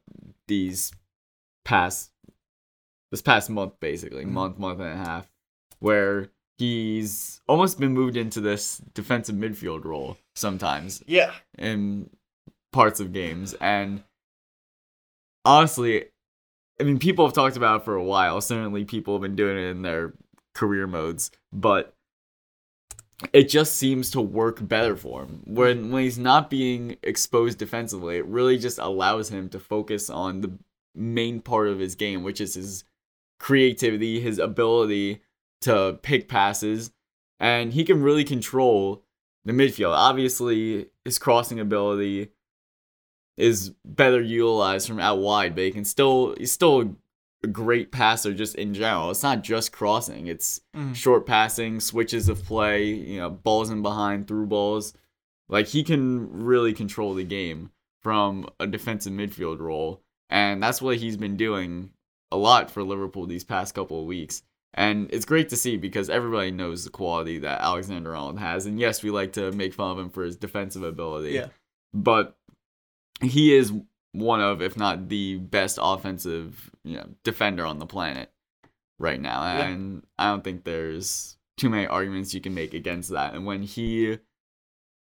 these 0.48 0.90
past 1.64 2.10
this 3.12 3.22
past 3.22 3.48
month, 3.50 3.74
basically 3.78 4.24
Mhm. 4.24 4.30
month, 4.30 4.58
month 4.58 4.80
and 4.80 4.88
a 4.88 4.96
half, 4.96 5.30
where 5.78 6.30
he's 6.58 7.40
almost 7.48 7.78
been 7.78 7.92
moved 7.92 8.16
into 8.16 8.40
this 8.40 8.78
defensive 8.94 9.36
midfield 9.36 9.84
role 9.84 10.16
sometimes 10.34 11.02
yeah, 11.06 11.32
in 11.58 12.08
parts 12.72 13.00
of 13.00 13.12
games. 13.12 13.54
And 13.54 14.02
honestly 15.44 16.06
i 16.80 16.82
mean 16.82 16.98
people 16.98 17.24
have 17.24 17.34
talked 17.34 17.56
about 17.56 17.80
it 17.80 17.84
for 17.84 17.94
a 17.94 18.04
while. 18.04 18.40
Certainly 18.40 18.84
people 18.86 19.14
have 19.14 19.22
been 19.22 19.36
doing 19.36 19.56
it 19.56 19.68
in 19.70 19.82
their 19.82 20.14
career 20.54 20.86
modes 20.86 21.30
but 21.52 21.92
it 23.32 23.48
just 23.48 23.76
seems 23.76 24.10
to 24.10 24.20
work 24.20 24.66
better 24.66 24.94
for 24.94 25.22
him. 25.22 25.42
When 25.46 25.90
when 25.90 26.02
he's 26.02 26.18
not 26.18 26.50
being 26.50 26.96
exposed 27.02 27.58
defensively 27.58 28.16
it 28.16 28.26
really 28.26 28.58
just 28.58 28.78
allows 28.78 29.30
him 29.30 29.48
to 29.50 29.58
focus 29.58 30.10
on 30.10 30.40
the 30.40 30.58
main 30.94 31.40
part 31.40 31.68
of 31.68 31.78
his 31.78 31.94
game 31.94 32.22
which 32.22 32.40
is 32.40 32.54
his 32.54 32.84
creativity 33.38 34.18
his 34.18 34.38
ability 34.38 35.20
to 35.62 35.98
pick 36.02 36.28
passes 36.28 36.92
and 37.40 37.72
he 37.72 37.84
can 37.84 38.02
really 38.02 38.24
control 38.24 39.02
the 39.44 39.52
midfield. 39.52 39.94
Obviously, 39.94 40.86
his 41.04 41.18
crossing 41.18 41.60
ability 41.60 42.28
is 43.36 43.70
better 43.84 44.20
utilized 44.20 44.88
from 44.88 44.98
out 44.98 45.18
wide, 45.18 45.54
but 45.54 45.64
he 45.64 45.70
can 45.70 45.84
still 45.84 46.34
he's 46.38 46.52
still 46.52 46.96
a 47.44 47.46
great 47.46 47.92
passer 47.92 48.32
just 48.32 48.54
in 48.54 48.72
general. 48.72 49.10
It's 49.10 49.22
not 49.22 49.42
just 49.44 49.72
crossing; 49.72 50.26
it's 50.26 50.60
Mhm. 50.74 50.94
short 50.94 51.26
passing, 51.26 51.80
switches 51.80 52.28
of 52.28 52.44
play, 52.44 52.86
you 52.94 53.18
know, 53.18 53.30
balls 53.30 53.70
in 53.70 53.82
behind, 53.82 54.26
through 54.26 54.46
balls. 54.46 54.94
Like 55.48 55.68
he 55.68 55.84
can 55.84 56.44
really 56.44 56.72
control 56.72 57.14
the 57.14 57.24
game 57.24 57.70
from 58.02 58.48
a 58.58 58.66
defensive 58.66 59.12
midfield 59.12 59.60
role, 59.60 60.02
and 60.30 60.62
that's 60.62 60.80
what 60.80 60.96
he's 60.96 61.16
been 61.16 61.36
doing 61.36 61.90
a 62.32 62.36
lot 62.36 62.70
for 62.70 62.82
Liverpool 62.82 63.26
these 63.26 63.44
past 63.44 63.74
couple 63.74 64.00
of 64.00 64.06
weeks. 64.06 64.42
And 64.74 65.08
it's 65.10 65.24
great 65.24 65.48
to 65.50 65.56
see 65.56 65.76
because 65.76 66.10
everybody 66.10 66.50
knows 66.50 66.84
the 66.84 66.90
quality 66.90 67.38
that 67.38 67.60
Alexander 67.60 68.14
Arnold 68.14 68.38
has. 68.38 68.66
And 68.66 68.78
yes, 68.78 69.02
we 69.02 69.10
like 69.10 69.32
to 69.34 69.50
make 69.52 69.72
fun 69.72 69.92
of 69.92 69.98
him 69.98 70.10
for 70.10 70.22
his 70.22 70.36
defensive 70.36 70.82
ability. 70.82 71.30
Yeah. 71.30 71.48
But 71.94 72.36
he 73.22 73.54
is 73.54 73.72
one 74.12 74.40
of, 74.40 74.60
if 74.60 74.76
not 74.76 75.08
the 75.08 75.36
best 75.36 75.78
offensive 75.80 76.70
you 76.84 76.96
know, 76.96 77.08
defender 77.24 77.64
on 77.64 77.78
the 77.78 77.86
planet 77.86 78.30
right 78.98 79.20
now. 79.20 79.42
Yeah. 79.42 79.66
And 79.66 80.02
I 80.18 80.28
don't 80.28 80.44
think 80.44 80.64
there's 80.64 81.38
too 81.56 81.70
many 81.70 81.86
arguments 81.86 82.34
you 82.34 82.42
can 82.42 82.54
make 82.54 82.74
against 82.74 83.10
that. 83.10 83.34
And 83.34 83.46
when 83.46 83.62
he 83.62 84.18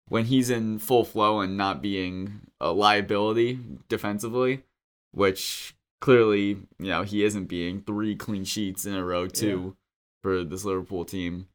when 0.09 0.25
he's 0.25 0.49
in 0.49 0.79
full 0.79 1.05
flow 1.05 1.39
and 1.39 1.55
not 1.55 1.81
being 1.81 2.41
a 2.59 2.71
liability 2.71 3.59
defensively, 3.87 4.63
which 5.11 5.75
clearly, 6.01 6.47
you 6.79 6.89
know, 6.89 7.03
he 7.03 7.23
isn't 7.23 7.45
being 7.45 7.81
three 7.81 8.15
clean 8.15 8.43
sheets 8.45 8.85
in 8.85 8.93
a 8.95 9.03
row 9.03 9.27
too 9.27 9.75
for 10.23 10.43
this 10.43 10.65
Liverpool 10.65 11.05
team. 11.05 11.47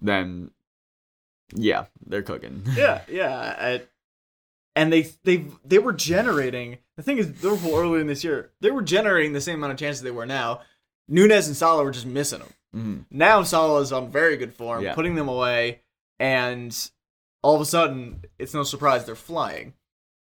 then 0.00 0.50
yeah, 1.54 1.86
they're 2.06 2.22
cooking. 2.22 2.62
yeah, 2.76 3.02
yeah. 3.08 3.54
I- 3.58 3.82
and 4.76 4.92
they 4.92 5.02
they 5.24 5.46
they 5.64 5.78
were 5.80 5.92
generating. 5.92 6.78
The 6.96 7.02
thing 7.02 7.18
is, 7.18 7.42
Liverpool 7.42 7.74
earlier 7.76 8.00
in 8.00 8.06
this 8.06 8.22
year, 8.22 8.52
they 8.60 8.70
were 8.70 8.82
generating 8.82 9.32
the 9.32 9.40
same 9.40 9.56
amount 9.56 9.72
of 9.72 9.78
chances 9.78 10.02
they 10.02 10.12
were 10.12 10.26
now. 10.26 10.60
Nunez 11.08 11.48
and 11.48 11.56
Salah 11.56 11.82
were 11.82 11.90
just 11.90 12.06
missing 12.06 12.38
them. 12.38 12.54
Mhm. 12.76 13.04
Now 13.10 13.42
Salah 13.42 13.80
is 13.80 13.90
on 13.92 14.12
very 14.12 14.36
good 14.36 14.54
form, 14.54 14.84
Yeah. 14.84 14.94
putting 14.94 15.16
them 15.16 15.28
away, 15.28 15.80
and 16.20 16.74
all 17.42 17.56
of 17.56 17.60
a 17.60 17.64
sudden, 17.64 18.22
it's 18.38 18.54
no 18.54 18.62
surprise 18.62 19.04
they're 19.04 19.16
flying. 19.16 19.74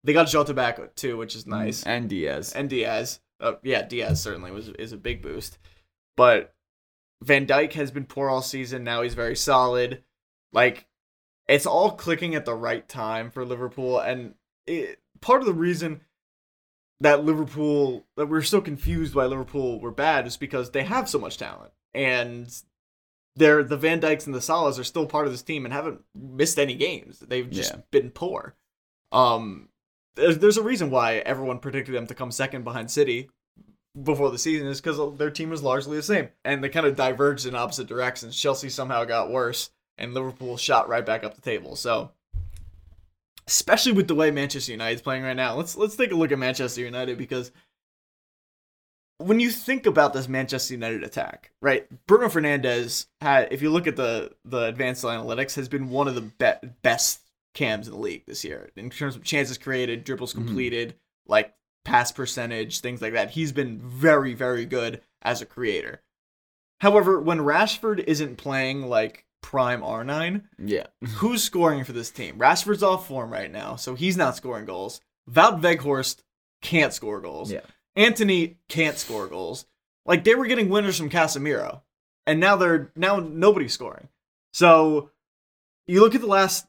They 0.04 0.14
got 0.14 0.28
Jota 0.28 0.54
back 0.54 0.94
too, 0.96 1.18
which 1.18 1.36
is 1.36 1.48
nice, 1.48 1.84
And 1.84 2.08
Diaz. 2.08 2.54
and 2.54 2.70
Diaz. 2.70 3.20
Uh, 3.40 3.54
yeah, 3.64 3.82
Diaz 3.84 4.22
certainly 4.22 4.52
was 4.52 4.70
is 4.70 4.94
a 4.94 4.98
big 4.98 5.22
boost, 5.22 5.58
but 6.16 6.54
Van 7.22 7.46
Dijk 7.46 7.74
has 7.74 7.92
been 7.92 8.06
poor 8.06 8.30
all 8.30 8.42
season. 8.42 8.84
Now 8.84 9.02
he's 9.02 9.14
very 9.14 9.36
solid. 9.36 10.04
Like 10.54 10.88
it's 11.48 11.66
all 11.66 11.92
clicking 11.92 12.34
at 12.36 12.46
the 12.46 12.54
right 12.56 12.88
time 12.88 13.30
for 13.30 13.46
Liverpool, 13.46 14.00
and 14.00 14.36
it, 14.66 15.00
part 15.22 15.42
of 15.42 15.46
the 15.48 15.54
reason 15.54 16.02
that 17.02 17.26
Liverpool 17.26 18.06
that 18.16 18.28
we're 18.28 18.42
so 18.42 18.62
confused 18.62 19.16
why 19.16 19.26
Liverpool 19.26 19.80
were 19.80 19.92
bad 19.92 20.26
is 20.28 20.38
because 20.38 20.72
they 20.72 20.84
have 20.84 21.10
so 21.10 21.20
much 21.20 21.38
talent, 21.38 21.72
and 21.94 22.62
they're 23.36 23.64
the 23.64 23.76
Van 23.78 24.00
Dykes 24.00 24.26
and 24.26 24.34
the 24.34 24.40
Salahs 24.40 24.80
are 24.80 24.84
still 24.86 25.06
part 25.06 25.26
of 25.28 25.34
this 25.34 25.42
team 25.44 25.66
and 25.66 25.74
haven't 25.74 26.02
missed 26.16 26.58
any 26.58 26.74
games. 26.76 27.20
They've 27.20 27.50
just 27.50 27.74
Yeah. 27.74 27.82
been 27.92 28.12
poor. 28.12 28.56
Um, 29.12 29.68
there's, 30.16 30.40
there's 30.40 30.58
a 30.58 30.64
reason 30.64 30.90
why 30.90 31.16
everyone 31.18 31.60
predicted 31.60 31.96
them 31.96 32.08
to 32.08 32.16
come 32.16 32.32
second 32.32 32.64
behind 32.64 32.90
City 32.92 33.30
before 34.02 34.32
the 34.32 34.38
season 34.38 34.68
is 34.68 34.82
because 34.82 35.18
their 35.18 35.32
team 35.32 35.54
is 35.54 35.64
largely 35.64 35.98
the 35.98 36.04
same, 36.04 36.30
and 36.44 36.64
they 36.64 36.70
kind 36.70 36.86
of 36.86 36.96
diverged 36.96 37.46
in 37.46 37.56
opposite 37.56 37.88
directions. 37.88 38.36
Chelsea 38.36 38.70
somehow 38.70 39.06
got 39.06 39.32
worse, 39.32 39.70
and 39.98 40.14
Liverpool 40.14 40.58
shot 40.58 40.90
right 40.90 41.06
back 41.06 41.24
up 41.24 41.36
the 41.36 41.42
table. 41.42 41.76
So, 41.76 42.12
especially 43.48 43.94
with 43.94 44.08
the 44.08 44.16
way 44.16 44.32
Manchester 44.32 44.74
United's 44.74 45.02
playing 45.02 45.24
right 45.24 45.36
now, 45.36 45.56
let's 45.56 45.78
let's 45.78 45.96
take 45.96 46.12
a 46.12 46.16
look 46.16 46.32
at 46.32 46.40
Manchester 46.40 46.82
United 46.82 47.18
because 47.18 47.52
when 49.18 49.40
you 49.40 49.50
think 49.50 49.86
about 49.86 50.14
this 50.14 50.28
Manchester 50.28 50.74
United 50.74 51.04
attack, 51.04 51.52
right? 51.62 51.88
Bruno 52.06 52.28
Fernandes 52.28 53.06
had, 53.22 53.48
if 53.52 53.62
you 53.62 53.70
look 53.70 53.88
at 53.88 53.96
the 53.96 54.32
the 54.44 54.64
advanced 54.66 55.04
analytics, 55.04 55.56
has 55.56 55.70
been 55.70 55.90
one 55.90 56.08
of 56.08 56.16
the 56.16 56.22
be- 56.22 56.70
best 56.82 57.22
cams 57.56 57.88
in 57.88 57.94
the 57.94 58.00
league 58.00 58.24
this 58.28 58.44
year 58.44 58.70
in 58.76 58.92
terms 58.92 59.16
of 59.16 59.24
chances 59.24 59.58
created, 59.58 60.04
dribbles 60.04 60.34
Mhm. 60.34 60.46
completed, 60.46 60.96
like 61.26 61.56
pass 61.84 62.12
percentage, 62.12 62.82
things 62.82 63.02
like 63.02 63.14
that. 63.14 63.32
He's 63.32 63.52
been 63.52 63.80
very, 63.80 64.34
very 64.36 64.66
good 64.66 65.02
as 65.24 65.42
a 65.42 65.46
creator. 65.48 66.04
However, 66.82 67.20
when 67.20 67.40
Rashford 67.40 68.04
isn't 68.06 68.36
playing 68.38 68.84
like 68.88 69.26
prime 69.42 69.82
R9, 69.82 70.44
Yeah. 70.60 70.88
who's 71.16 71.44
scoring 71.44 71.84
for 71.84 71.94
this 71.94 72.12
team? 72.12 72.38
Rashford's 72.38 72.84
off 72.84 73.08
form 73.08 73.32
right 73.32 73.52
now, 73.52 73.76
so 73.76 73.96
he's 73.96 74.18
not 74.18 74.36
scoring 74.36 74.66
goals. 74.66 75.02
Wout 75.30 75.62
Weghorst 75.62 76.22
can't 76.62 76.94
score 76.94 77.22
goals. 77.22 77.52
Yeah. 77.52 77.62
Antony 77.96 78.58
can't 78.68 78.98
score 78.98 79.28
goals. 79.28 79.66
Like 80.06 80.24
they 80.24 80.36
were 80.36 80.46
getting 80.48 80.70
winners 80.70 80.98
from 80.98 81.10
Casemiro, 81.10 81.82
and 82.28 82.40
now 82.40 82.56
they're 82.58 82.92
now 82.96 83.18
nobody's 83.20 83.74
scoring. 83.74 84.10
So 84.54 85.12
you 85.88 86.02
look 86.02 86.14
at 86.16 86.22
the 86.22 86.28
last 86.28 86.66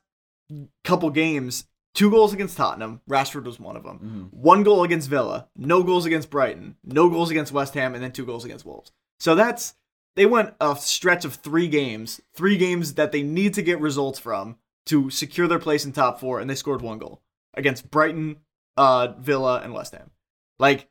couple 0.84 1.10
games, 1.10 1.66
two 1.94 2.10
goals 2.10 2.32
against 2.32 2.56
Tottenham, 2.56 3.00
Rashford 3.08 3.44
was 3.44 3.58
one 3.58 3.76
of 3.76 3.82
them. 3.84 4.30
Mhm. 4.32 4.36
One 4.38 4.62
goal 4.62 4.84
against 4.84 5.08
Villa, 5.08 5.48
no 5.56 5.82
goals 5.82 6.06
against 6.06 6.30
Brighton, 6.30 6.76
no 6.84 7.08
goals 7.08 7.30
against 7.30 7.52
West 7.52 7.74
Ham, 7.74 7.94
and 7.94 8.02
then 8.02 8.12
two 8.12 8.26
goals 8.26 8.44
against 8.44 8.64
Wolves. 8.66 8.92
So 9.18 9.34
that's 9.34 9.74
they 10.14 10.26
went 10.26 10.54
a 10.60 10.74
stretch 10.76 11.24
of 11.24 11.34
three 11.34 11.68
games, 11.68 12.20
three 12.34 12.56
games 12.56 12.94
that 12.94 13.12
they 13.12 13.22
need 13.22 13.54
to 13.54 13.62
get 13.62 13.80
results 13.80 14.18
from 14.18 14.56
to 14.86 15.10
secure 15.10 15.46
their 15.48 15.58
place 15.58 15.84
in 15.84 15.92
top 15.92 16.20
four, 16.20 16.40
and 16.40 16.48
they 16.48 16.54
scored 16.54 16.80
one 16.80 16.98
goal 16.98 17.20
against 17.54 17.90
Brighton, 17.90 18.36
uh, 18.76 19.08
Villa, 19.18 19.60
and 19.62 19.74
West 19.74 19.92
Ham. 19.92 20.10
Like, 20.58 20.88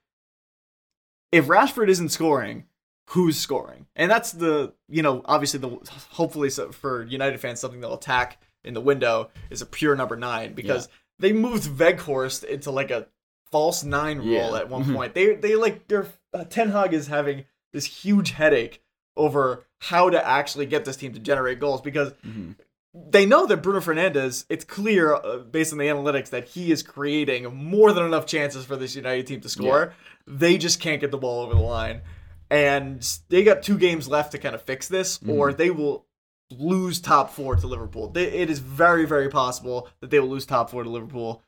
if 1.31 1.47
Rashford 1.47 1.89
isn't 1.89 2.09
scoring, 2.09 2.65
who's 3.09 3.37
scoring? 3.37 3.87
And 3.95 4.11
that's 4.11 4.31
the 4.31 4.73
you 4.89 5.01
know 5.01 5.21
obviously 5.25 5.59
the 5.59 5.69
hopefully 6.11 6.49
so 6.49 6.71
for 6.71 7.03
United 7.03 7.39
fans 7.39 7.59
something 7.59 7.81
they'll 7.81 7.93
attack 7.95 8.41
in 8.65 8.73
the 8.73 8.81
window 8.81 9.29
is 9.49 9.61
a 9.61 9.65
pure 9.65 9.95
number 9.95 10.15
nine 10.15 10.53
because 10.53 10.89
they 11.19 11.31
moved 11.31 11.63
Weghorst 11.69 12.43
into 12.43 12.71
like 12.71 12.91
a 12.91 13.07
false 13.51 13.83
nine 13.83 14.17
role 14.17 14.27
Yeah. 14.27 14.57
at 14.57 14.69
one 14.69 14.93
point. 14.93 15.13
They 15.13 15.35
they 15.35 15.55
like 15.55 15.87
their 15.87 16.07
uh, 16.33 16.43
Ten 16.45 16.69
Hag 16.71 16.93
is 16.93 17.07
having 17.07 17.45
this 17.71 17.85
huge 17.85 18.31
headache 18.31 18.81
over 19.15 19.65
how 19.79 20.09
to 20.09 20.27
actually 20.27 20.65
get 20.65 20.83
this 20.85 20.97
team 20.97 21.13
to 21.13 21.19
generate 21.19 21.59
goals 21.59 21.81
because 21.81 22.11
Mhm. 22.27 22.55
they 22.93 23.25
know 23.25 23.45
that 23.45 23.57
Bruno 23.57 23.79
Fernandes, 23.79 24.45
it's 24.49 24.65
clear 24.65 25.13
uh, 25.15 25.37
based 25.37 25.71
on 25.71 25.77
the 25.79 25.85
analytics 25.85 26.29
that 26.31 26.49
he 26.49 26.71
is 26.71 26.81
creating 26.83 27.53
more 27.55 27.93
than 27.93 28.03
enough 28.03 28.25
chances 28.25 28.65
for 28.65 28.75
this 28.75 28.95
United 28.95 29.27
team 29.27 29.39
to 29.41 29.49
score. 29.49 29.93
They 30.27 30.57
just 30.57 30.79
can't 30.81 30.99
get 30.99 31.11
the 31.11 31.17
ball 31.17 31.43
over 31.43 31.53
the 31.53 31.61
line. 31.61 32.01
And 32.49 33.01
they 33.29 33.43
got 33.43 33.63
two 33.63 33.77
games 33.77 34.07
left 34.07 34.31
to 34.33 34.37
kind 34.37 34.53
of 34.55 34.61
fix 34.61 34.87
this, 34.87 35.19
or 35.27 35.51
they 35.53 35.71
will 35.71 36.05
lose 36.51 36.99
top 36.99 37.31
four 37.31 37.55
to 37.55 37.67
Liverpool. 37.67 38.11
It 38.15 38.49
is 38.49 38.59
very, 38.59 39.05
very 39.05 39.29
possible 39.29 39.89
that 39.99 40.09
they 40.09 40.19
will 40.19 40.29
lose 40.29 40.45
top 40.45 40.69
four 40.69 40.83
to 40.83 40.89
Liverpool. 40.89 41.41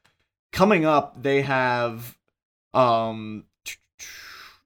Coming 0.51 0.85
up, 0.85 1.21
they 1.21 1.41
have 1.41 2.17
um 2.73 3.45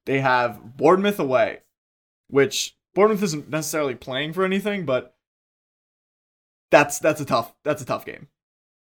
they 0.04 0.20
have 0.20 0.76
Bournemouth 0.76 1.18
away, 1.18 1.60
which 2.28 2.76
Bournemouth 2.94 3.22
isn't 3.22 3.50
necessarily 3.50 3.94
playing 3.94 4.32
for 4.32 4.44
anything, 4.44 4.84
but 4.84 5.14
that's 6.70 6.98
that's 6.98 7.20
a 7.20 7.24
tough 7.24 7.54
that's 7.64 7.82
a 7.82 7.86
tough 7.86 8.04
game. 8.04 8.28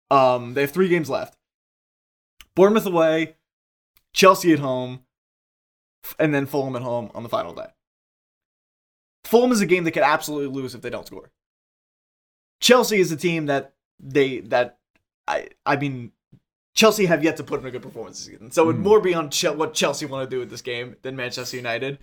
Um, 0.09 0.53
they 0.53 0.61
have 0.61 0.71
three 0.71 0.89
games 0.89 1.09
left. 1.09 1.37
Bournemouth 2.55 2.85
away, 2.85 3.35
Chelsea 4.13 4.51
at 4.51 4.59
home, 4.59 5.01
and 6.19 6.33
then 6.33 6.45
Fulham 6.45 6.75
at 6.75 6.81
home 6.81 7.11
on 7.13 7.23
the 7.23 7.29
final 7.29 7.53
day. 7.53 7.67
Fulham 9.23 9.51
is 9.51 9.61
a 9.61 9.65
game 9.65 9.83
they 9.83 9.91
could 9.91 10.03
absolutely 10.03 10.61
lose 10.61 10.75
if 10.75 10.81
they 10.81 10.89
don't 10.89 11.07
score. 11.07 11.31
Chelsea 12.61 12.99
is 12.99 13.11
a 13.11 13.17
team 13.17 13.47
that 13.47 13.73
they 13.99 14.39
that 14.41 14.77
I 15.27 15.49
I 15.65 15.75
mean 15.75 16.11
Chelsea 16.73 17.05
have 17.05 17.23
yet 17.23 17.35
to 17.37 17.43
put 17.43 17.59
in 17.59 17.65
a 17.65 17.71
good 17.71 17.81
performance 17.81 18.17
this 18.19 18.27
season, 18.33 18.51
so 18.51 18.63
it 18.63 18.67
would 18.67 18.75
Mhm. 18.77 18.83
more 18.83 18.99
be 19.01 19.13
on 19.13 19.29
what 19.57 19.73
Chelsea 19.73 20.05
want 20.05 20.29
to 20.29 20.33
do 20.33 20.39
with 20.39 20.49
this 20.49 20.61
game 20.61 20.95
than 21.01 21.15
Manchester 21.17 21.57
United. 21.57 21.99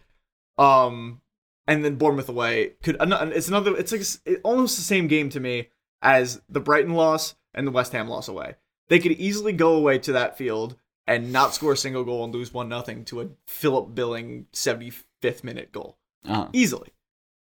Um, 0.59 1.21
and 1.66 1.85
then 1.85 1.97
Bournemouth 1.97 2.29
away 2.29 2.75
could 2.83 2.97
it's 3.01 3.49
another 3.49 3.77
it's 3.77 3.92
like 3.92 4.03
s- 4.03 4.21
it- 4.25 4.40
almost 4.44 4.77
the 4.77 4.83
same 4.83 5.07
game 5.09 5.31
to 5.31 5.40
me 5.40 5.68
as 6.03 6.42
the 6.49 6.61
Brighton 6.61 6.94
loss 6.94 7.35
and 7.55 7.66
the 7.66 7.71
West 7.71 7.92
Ham 7.92 8.09
loss 8.09 8.29
away. 8.29 8.57
They 8.88 8.99
could 8.99 9.12
easily 9.12 9.53
go 9.53 9.75
away 9.75 9.99
to 10.01 10.12
that 10.12 10.37
field 10.37 10.77
and 11.07 11.33
not 11.33 11.55
score 11.55 11.73
a 11.73 11.77
single 11.77 12.05
goal 12.05 12.25
and 12.25 12.33
lose 12.35 12.53
one 12.53 12.68
nothing 12.68 13.05
to 13.07 13.21
a 13.21 13.29
Philip 13.47 13.94
Billing 13.94 14.47
75th 14.53 15.42
minute 15.44 15.73
goal 15.73 15.97
Uh-huh. 16.27 16.49
easily. 16.53 16.88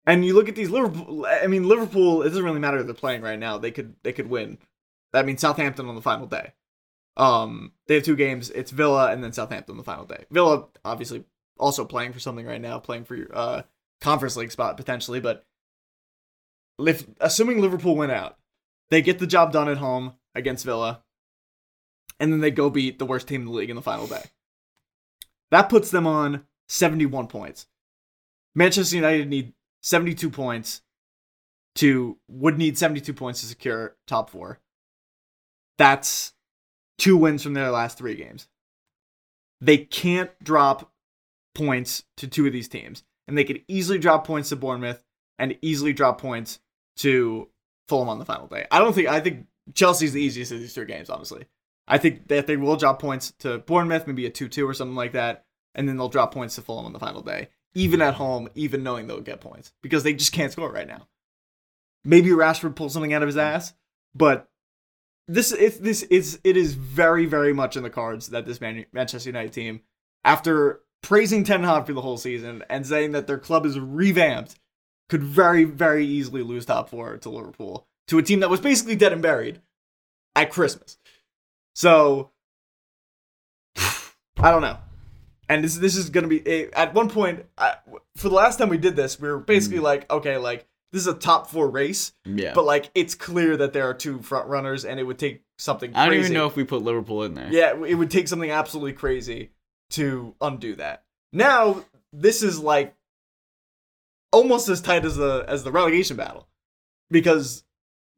And 0.09 0.25
you 0.25 0.35
look 0.35 0.49
at 0.49 0.57
these 0.57 0.71
Liverpool. 0.71 1.27
I 1.27 1.47
mean, 1.49 1.69
Liverpool. 1.69 2.23
It 2.23 2.31
doesn't 2.31 2.43
really 2.43 2.59
matter 2.59 2.79
if 2.79 2.87
they're 2.87 2.95
playing 2.95 3.21
right 3.21 3.39
now. 3.39 3.59
They 3.59 3.71
could 3.71 3.95
they 4.03 4.15
could 4.15 4.31
win. 4.31 4.57
That 5.13 5.27
means 5.27 5.43
Southampton 5.43 5.87
on 5.87 5.95
the 5.95 6.01
final 6.01 6.27
day. 6.27 6.55
Um, 7.19 7.73
they 7.87 7.97
have 7.97 8.05
two 8.05 8.17
games. 8.17 8.49
It's 8.49 8.71
Villa 8.71 9.13
and 9.13 9.23
then 9.23 9.35
Southampton 9.35 9.75
on 9.75 9.77
the 9.77 9.85
final 9.85 10.07
day. 10.07 10.25
Villa 10.31 10.67
obviously 10.83 11.25
also 11.59 11.85
playing 11.85 12.15
for 12.15 12.21
something 12.21 12.47
right 12.47 12.61
now, 12.61 12.79
playing 12.79 13.05
for 13.05 13.17
your 13.17 13.29
uh 13.37 13.63
conference 14.01 14.35
league 14.37 14.51
spot 14.51 14.79
potentially. 14.79 15.21
But 15.21 15.45
if 16.79 17.07
assuming 17.21 17.61
Liverpool 17.61 17.95
went 17.95 18.13
out, 18.13 18.39
they 18.89 19.03
get 19.03 19.19
the 19.19 19.27
job 19.27 19.53
done 19.53 19.69
at 19.69 19.77
home 19.77 20.15
against 20.35 20.65
Villa, 20.65 21.03
and 22.19 22.33
then 22.33 22.41
they 22.41 22.51
go 22.51 22.71
beat 22.71 22.99
the 22.99 23.07
worst 23.07 23.29
team 23.29 23.43
in 23.43 23.47
the 23.49 23.53
league 23.53 23.69
in 23.69 23.77
the 23.77 23.83
final 23.83 24.07
day. 24.07 24.23
That 25.51 25.69
puts 25.69 25.91
them 25.91 26.07
on 26.07 26.47
seventy-one 26.67 27.27
points. 27.27 27.67
Manchester 28.55 28.97
United 28.97 29.29
need 29.29 29.53
72 29.83 30.31
points 30.31 30.83
to 31.77 32.19
would 32.29 32.59
need 32.59 32.77
72 32.77 33.13
points 33.13 33.41
to 33.41 33.47
secure 33.47 33.97
top 34.07 34.31
4. 34.31 34.59
That's 35.77 36.33
two 36.99 37.17
wins 37.17 37.43
from 37.43 37.55
their 37.55 37.71
last 37.71 37.99
3 37.99 38.17
games. 38.17 38.49
They 39.61 39.79
can't 39.79 40.31
drop 40.43 40.93
points 41.55 42.05
to 42.17 42.29
two 42.29 42.47
of 42.47 42.53
these 42.53 42.69
teams 42.69 43.03
and 43.27 43.37
they 43.37 43.45
could 43.45 43.63
easily 43.69 43.99
drop 43.99 44.27
points 44.27 44.49
to 44.49 44.57
Bournemouth 44.57 45.05
and 45.39 45.57
easily 45.63 45.93
drop 45.93 46.21
points 46.21 46.61
to 46.97 47.49
Fulham 47.87 48.09
on 48.09 48.19
the 48.19 48.25
final 48.25 48.47
day. 48.47 48.67
I 48.71 48.79
don't 48.79 48.93
think 48.93 49.09
I 49.09 49.21
think 49.21 49.47
Chelsea's 49.75 50.13
the 50.13 50.23
easiest 50.23 50.53
of 50.53 50.61
these 50.61 50.75
three 50.75 50.87
games 50.87 51.11
honestly. 51.11 51.47
I 51.87 51.99
think 51.99 52.29
that 52.29 52.47
they 52.47 52.57
will 52.57 52.77
drop 52.77 53.01
points 53.01 53.33
to 53.39 53.59
Bournemouth, 53.59 54.07
maybe 54.07 54.27
a 54.27 54.31
2-2 54.31 54.69
or 54.69 54.75
something 54.75 54.95
like 54.95 55.13
that, 55.13 55.47
and 55.75 55.89
then 55.89 55.97
they'll 55.97 56.11
drop 56.11 56.35
points 56.35 56.57
to 56.57 56.63
Fulham 56.63 56.85
on 56.85 56.93
the 56.93 56.99
final 56.99 57.23
day 57.23 57.49
even 57.79 58.03
at 58.03 58.15
home, 58.15 58.49
even 58.57 58.83
knowing 58.83 59.07
they'll 59.07 59.21
get 59.21 59.41
points 59.41 59.73
because 59.83 60.03
they 60.03 60.13
just 60.13 60.33
can't 60.33 60.51
score 60.51 60.71
right 60.71 60.89
now. 60.89 61.07
Maybe 62.05 62.31
Rashford 62.31 62.75
pulls 62.75 62.93
something 62.93 63.15
out 63.15 63.23
of 63.23 63.29
his 63.29 63.37
hmm. 63.37 63.41
ass, 63.41 63.73
but 64.15 64.49
this 65.29 65.53
it's 65.53 65.79
this 65.79 66.03
is 66.05 66.41
it 66.43 66.57
is 66.57 66.75
very 66.75 67.27
very 67.27 67.53
much 67.53 67.77
in 67.77 67.85
the 67.85 67.91
cards 67.91 68.29
that 68.29 68.47
this 68.47 68.61
Man- 68.61 68.87
Manchester 68.93 69.29
United 69.29 69.53
team, 69.53 69.83
after 70.25 70.81
praising 71.03 71.45
Ten 71.45 71.63
Hag 71.63 71.87
for 71.87 71.93
the 71.93 72.01
whole 72.01 72.17
season 72.17 72.65
and 72.69 72.85
saying 72.85 73.13
that 73.13 73.29
their 73.29 73.39
club 73.39 73.65
is 73.65 73.79
revamped, 73.79 74.57
could 75.09 75.23
very, 75.23 75.63
very 75.63 76.05
easily 76.05 76.43
lose 76.43 76.67
top 76.67 76.91
four 76.91 77.17
to 77.19 77.31
Liverpool 77.31 77.87
to 78.09 78.19
a 78.19 78.23
team 78.23 78.41
that 78.41 78.51
was 78.51 78.61
basically 78.61 78.97
dead 78.97 79.13
and 79.13 79.23
buried 79.23 79.61
at 80.35 80.51
Christmas. 80.51 80.99
So 81.75 82.31
I 83.77 84.51
don't 84.51 84.63
know. 84.63 84.79
And 85.49 85.65
this 85.65 85.77
this 85.77 85.97
is 85.97 86.11
gonna 86.11 86.29
be 86.29 86.47
a, 86.47 86.71
at 86.73 86.95
one 86.95 87.09
point 87.09 87.45
I, 87.57 87.77
for 88.17 88.29
the 88.29 88.35
last 88.35 88.59
time 88.59 88.69
we 88.69 88.79
did 88.79 88.97
this, 88.97 89.19
we 89.21 89.29
were 89.29 89.39
basically 89.39 89.79
Mm. 89.79 89.83
like, 89.83 90.11
okay, 90.13 90.37
like 90.37 90.67
this 90.93 91.03
is 91.03 91.07
a 91.09 91.15
top 91.15 91.51
four 91.51 91.69
race, 91.71 92.13
Yeah. 92.25 92.53
but 92.55 92.65
like 92.65 92.91
it's 92.95 93.15
clear 93.15 93.57
that 93.57 93.73
there 93.73 93.89
are 93.89 93.95
two 93.95 94.21
front 94.23 94.49
runners, 94.49 94.85
and 94.85 94.99
it 95.01 95.05
would 95.05 95.19
take 95.19 95.43
something. 95.59 95.95
I 95.95 96.05
don't 96.07 96.15
crazy. 96.15 96.21
even 96.27 96.35
know 96.35 96.47
if 96.47 96.57
we 96.57 96.65
put 96.65 96.83
Liverpool 96.83 97.23
in 97.25 97.35
there. 97.35 97.49
Yeah, 97.51 97.83
it 97.85 97.95
would 97.95 98.11
take 98.11 98.29
something 98.29 98.51
absolutely 98.51 98.93
crazy 98.95 99.51
to 99.91 100.35
undo 100.41 100.75
that. 100.77 101.05
Now 101.33 101.85
this 102.13 102.43
is 102.43 102.59
like 102.59 102.95
almost 104.33 104.69
as 104.69 104.81
tight 104.81 105.05
as 105.05 105.17
the 105.17 105.45
as 105.49 105.65
the 105.65 105.73
relegation 105.73 106.17
battle 106.17 106.49
because 107.11 107.65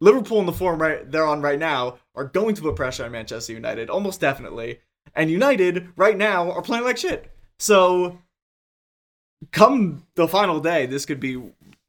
Liverpool 0.01 0.41
in 0.41 0.47
the 0.47 0.53
form 0.53 0.81
right 0.81 1.09
they're 1.11 1.27
on 1.27 1.43
right 1.43 1.59
now 1.59 1.99
are 2.15 2.25
going 2.25 2.55
to 2.57 2.63
put 2.63 2.77
pressure 2.77 3.05
on 3.05 3.13
Manchester 3.13 3.53
United 3.53 3.89
almost 3.91 4.21
definitely, 4.21 4.81
and 5.15 5.31
United 5.31 5.89
right 5.97 6.17
now 6.17 6.51
are 6.51 6.63
playing 6.63 6.85
like 6.85 6.97
shit. 6.97 7.31
So 7.59 8.19
come 9.53 10.07
the 10.15 10.29
final 10.29 10.61
day, 10.61 10.87
this 10.87 11.07
could 11.07 11.21
be. 11.21 11.43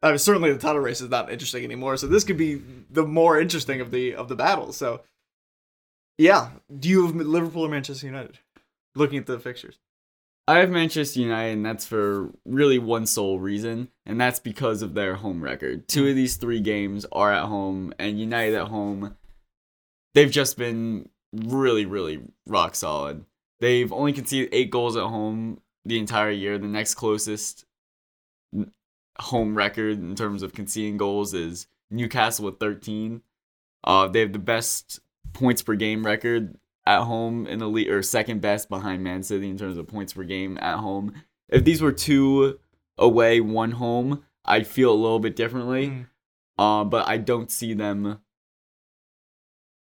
Uh, 0.04 0.18
certainly, 0.18 0.52
the 0.52 0.58
title 0.58 0.82
race 0.82 1.00
is 1.00 1.10
not 1.10 1.32
interesting 1.32 1.64
anymore. 1.64 1.96
So 1.96 2.08
this 2.08 2.24
could 2.24 2.38
be 2.38 2.62
the 2.90 3.04
more 3.04 3.40
interesting 3.40 3.82
of 3.82 3.92
the 3.92 4.16
of 4.16 4.30
the 4.30 4.36
battles. 4.36 4.78
So 4.78 5.02
yeah. 6.18 6.52
Do 6.80 6.88
you 6.88 7.06
have 7.06 7.16
Liverpool 7.16 7.66
or 7.66 7.70
Manchester 7.70 8.06
United? 8.06 8.38
Looking 8.96 9.18
at 9.18 9.26
the 9.26 9.40
fixtures. 9.40 9.80
I 10.48 10.58
have 10.58 10.70
Manchester 10.70 11.20
United, 11.20 11.54
and 11.54 11.66
that's 11.66 11.88
for 11.88 12.30
really 12.46 12.78
one 12.78 13.06
sole 13.06 13.40
reason, 13.40 13.90
and 14.06 14.20
that's 14.20 14.40
because 14.40 14.82
of 14.82 14.94
their 14.94 15.16
home 15.16 15.44
record. 15.44 15.88
Two 15.88 16.08
of 16.08 16.16
these 16.16 16.36
three 16.36 16.60
games 16.60 17.06
are 17.12 17.32
at 17.32 17.46
home, 17.46 17.94
and 17.98 18.20
United 18.20 18.56
at 18.56 18.68
home, 18.68 19.16
they've 20.14 20.32
just 20.32 20.58
been 20.58 21.10
really, 21.34 21.86
really 21.86 22.22
rock 22.46 22.76
solid. 22.76 23.26
They've 23.60 23.92
only 23.92 24.14
conceded 24.14 24.50
eight 24.52 24.72
goals 24.72 24.98
at 24.98 25.04
home 25.04 25.62
the 25.86 26.00
entire 26.00 26.32
year. 26.32 26.58
The 26.58 26.68
next 26.68 26.96
closest 26.96 27.66
home 29.20 29.56
record 29.56 30.00
in 30.00 30.16
terms 30.16 30.44
of 30.44 30.54
conceding 30.54 30.98
goals 30.98 31.34
is 31.34 31.68
Newcastle 31.90 32.46
with 32.46 32.60
13. 32.60 33.22
Uh, 33.84 34.08
they 34.08 34.22
have 34.22 34.34
the 34.34 34.40
best 34.40 35.00
points 35.34 35.62
per 35.62 35.76
game 35.76 36.06
record 36.06 36.56
at 36.86 37.04
home 37.04 37.46
in 37.48 37.60
the 37.60 37.68
league, 37.68 37.90
or 37.90 38.02
second 38.02 38.42
best 38.42 38.70
behind 38.70 39.04
Man 39.04 39.24
City 39.24 39.50
in 39.50 39.58
terms 39.58 39.78
of 39.78 39.88
points 39.88 40.14
per 40.14 40.24
game 40.24 40.58
at 40.60 40.78
home. 40.78 41.14
If 41.50 41.64
these 41.64 41.82
were 41.82 41.92
two 41.92 42.60
away, 42.98 43.40
one 43.40 43.72
home, 43.72 44.24
I'd 44.46 44.68
feel 44.68 44.92
a 44.92 44.96
little 44.96 45.20
bit 45.20 45.36
differently. 45.36 45.88
Mm. 45.88 46.08
Um, 46.64 46.90
but 46.90 47.08
I 47.08 47.18
don't 47.18 47.50
see 47.50 47.74
them 47.74 48.20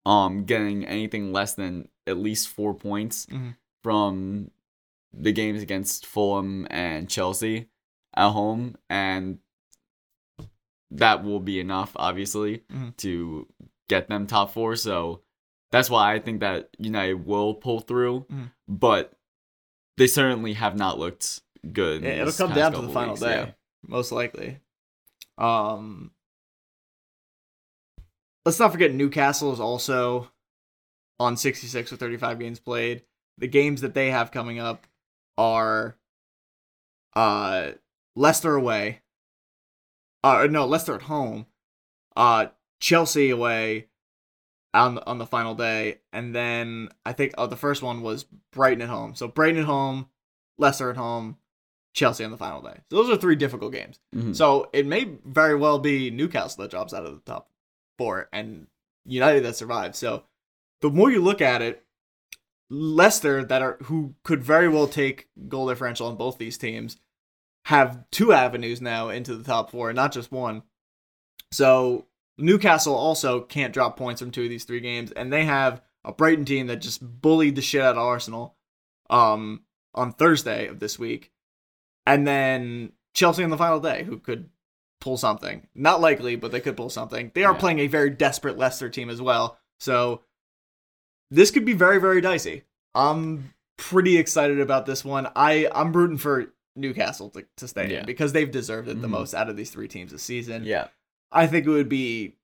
um 0.05 0.43
getting 0.45 0.85
anything 0.85 1.31
less 1.31 1.53
than 1.55 1.87
at 2.07 2.17
least 2.17 2.49
four 2.49 2.73
points 2.73 3.25
Mhm. 3.27 3.55
from 3.81 4.51
the 5.13 5.31
games 5.31 5.61
against 5.61 6.05
Fulham 6.05 6.67
and 6.69 7.09
Chelsea 7.09 7.69
at 8.15 8.31
home, 8.31 8.75
and 8.89 9.39
that 10.91 11.23
will 11.23 11.39
be 11.39 11.59
enough, 11.59 11.91
obviously, 11.95 12.59
Mhm. 12.71 12.95
to 12.97 13.47
get 13.89 14.07
them 14.09 14.27
top 14.27 14.51
four. 14.51 14.75
So 14.75 15.21
that's 15.71 15.89
why 15.89 16.13
I 16.13 16.19
think 16.19 16.39
that 16.41 16.69
United 16.77 17.25
will 17.25 17.55
pull 17.55 17.79
through, 17.79 18.25
Mhm. 18.29 18.51
but 18.67 19.17
they 19.97 20.07
certainly 20.07 20.53
have 20.53 20.75
not 20.75 20.99
looked 20.99 21.41
good. 21.71 22.03
Yeah, 22.03 22.21
it'll 22.21 22.33
come 22.33 22.53
down 22.53 22.73
to 22.73 22.81
the 22.81 22.89
final 22.89 23.11
weeks, 23.13 23.21
day, 23.21 23.35
yeah. 23.47 23.51
most 23.87 24.11
likely. 24.11 24.59
Um, 25.37 26.11
let's 28.45 28.59
not 28.59 28.71
forget 28.71 28.93
Newcastle 28.93 29.53
is 29.53 29.59
also 29.59 30.29
on 31.19 31.37
66 31.37 31.91
or 31.93 31.95
35 31.95 32.39
games 32.39 32.59
played. 32.59 33.03
The 33.37 33.47
games 33.47 33.81
that 33.81 33.93
they 33.93 34.11
have 34.11 34.31
coming 34.31 34.59
up 34.59 34.85
are 35.37 35.97
uh 37.15 37.71
Leicester 38.15 38.55
away. 38.55 39.01
Uh 40.23 40.47
no, 40.49 40.65
Leicester 40.65 40.95
at 40.95 41.03
home. 41.03 41.45
Uh 42.15 42.47
Chelsea 42.79 43.29
away 43.29 43.87
on 44.73 44.97
on 44.99 45.17
the 45.19 45.25
final 45.25 45.53
day 45.55 45.99
and 46.11 46.33
then 46.35 46.89
I 47.05 47.13
think 47.13 47.33
oh 47.37 47.47
the 47.47 47.55
first 47.55 47.81
one 47.83 48.01
was 48.01 48.25
Brighton 48.51 48.81
at 48.81 48.89
home. 48.89 49.15
So 49.15 49.27
Brighton 49.27 49.59
at 49.61 49.65
home, 49.65 50.09
Leicester 50.57 50.89
at 50.89 50.97
home, 50.97 51.37
Chelsea 51.93 52.23
on 52.23 52.31
the 52.31 52.37
final 52.37 52.61
day. 52.61 52.79
So 52.89 52.97
those 52.97 53.09
are 53.09 53.17
three 53.19 53.35
difficult 53.35 53.71
games. 53.71 53.99
Mhm. 54.15 54.35
So 54.35 54.69
it 54.73 54.85
may 54.85 55.05
very 55.25 55.55
well 55.55 55.79
be 55.79 56.09
Newcastle 56.11 56.61
that 56.63 56.71
drops 56.71 56.93
out 56.93 57.05
of 57.05 57.13
the 57.13 57.21
top 57.21 57.49
four 57.97 58.29
and 58.33 58.67
United 59.05 59.41
that 59.41 59.55
survived. 59.55 59.95
So 59.95 60.23
the 60.81 60.89
more 60.89 61.11
you 61.11 61.21
look 61.21 61.41
at 61.41 61.61
it, 61.61 61.83
Leicester 62.69 63.43
that 63.45 63.61
are 63.61 63.77
who 63.83 64.15
could 64.23 64.43
very 64.43 64.67
well 64.67 64.87
take 64.87 65.27
goal 65.47 65.67
differential 65.67 66.07
on 66.07 66.15
both 66.15 66.37
these 66.37 66.57
teams 66.57 66.97
have 67.65 68.03
two 68.11 68.33
avenues 68.33 68.81
now 68.81 69.09
into 69.09 69.35
the 69.35 69.43
top 69.43 69.71
four, 69.71 69.93
not 69.93 70.11
just 70.11 70.31
one. 70.31 70.63
So 71.51 72.07
Newcastle 72.37 72.95
also 72.95 73.41
can't 73.41 73.73
drop 73.73 73.95
points 73.95 74.21
from 74.21 74.31
two 74.31 74.43
of 74.43 74.49
these 74.49 74.65
three 74.65 74.79
games, 74.79 75.11
and 75.11 75.31
they 75.31 75.45
have 75.45 75.81
a 76.03 76.11
Brighton 76.11 76.45
team 76.45 76.67
that 76.67 76.77
just 76.77 77.01
bullied 77.21 77.55
the 77.55 77.61
shit 77.61 77.81
out 77.81 77.95
of 77.95 78.03
Arsenal 78.03 78.55
um 79.09 79.61
on 79.93 80.11
Thursday 80.11 80.67
of 80.67 80.79
this 80.79 80.97
week. 80.97 81.31
And 82.05 82.25
then 82.25 82.93
Chelsea 83.13 83.43
on 83.43 83.49
the 83.49 83.57
final 83.57 83.79
day, 83.79 84.03
who 84.03 84.17
could 84.17 84.49
pull 85.03 85.17
something. 85.17 85.67
Not 85.75 85.99
likely, 86.01 86.35
but 86.37 86.51
they 86.51 86.61
could 86.61 86.77
pull 86.77 86.89
something. 86.89 87.31
They 87.35 87.43
are 87.43 87.53
Yeah. 87.53 87.59
playing 87.59 87.79
a 87.79 87.87
very 87.87 88.09
desperate 88.09 88.57
Leicester 88.57 88.89
team 88.89 89.09
as 89.09 89.21
well. 89.21 89.57
So 89.79 90.21
this 91.29 91.51
could 91.51 91.65
be 91.65 91.73
very, 91.73 91.99
very 91.99 92.21
dicey. 92.21 92.63
I'm 92.95 93.53
pretty 93.77 94.17
excited 94.17 94.59
about 94.61 94.85
this 94.85 95.03
one. 95.03 95.27
I, 95.35 95.67
I'm 95.73 95.91
rooting 95.91 96.17
for 96.17 96.53
Newcastle 96.75 97.29
to, 97.31 97.45
to 97.57 97.67
stay 97.67 97.91
Yeah. 97.91 97.99
in 97.99 98.05
because 98.05 98.31
they've 98.33 98.49
deserved 98.49 98.87
it 98.87 99.01
the 99.01 99.07
Mhm. 99.07 99.11
most 99.11 99.33
out 99.33 99.49
of 99.49 99.57
these 99.57 99.71
three 99.71 99.87
teams 99.87 100.11
this 100.11 100.23
season. 100.23 100.63
yeah. 100.63 100.87
I 101.31 101.47
think 101.47 101.65
it 101.65 101.69
would 101.69 101.89
be. 101.89 102.35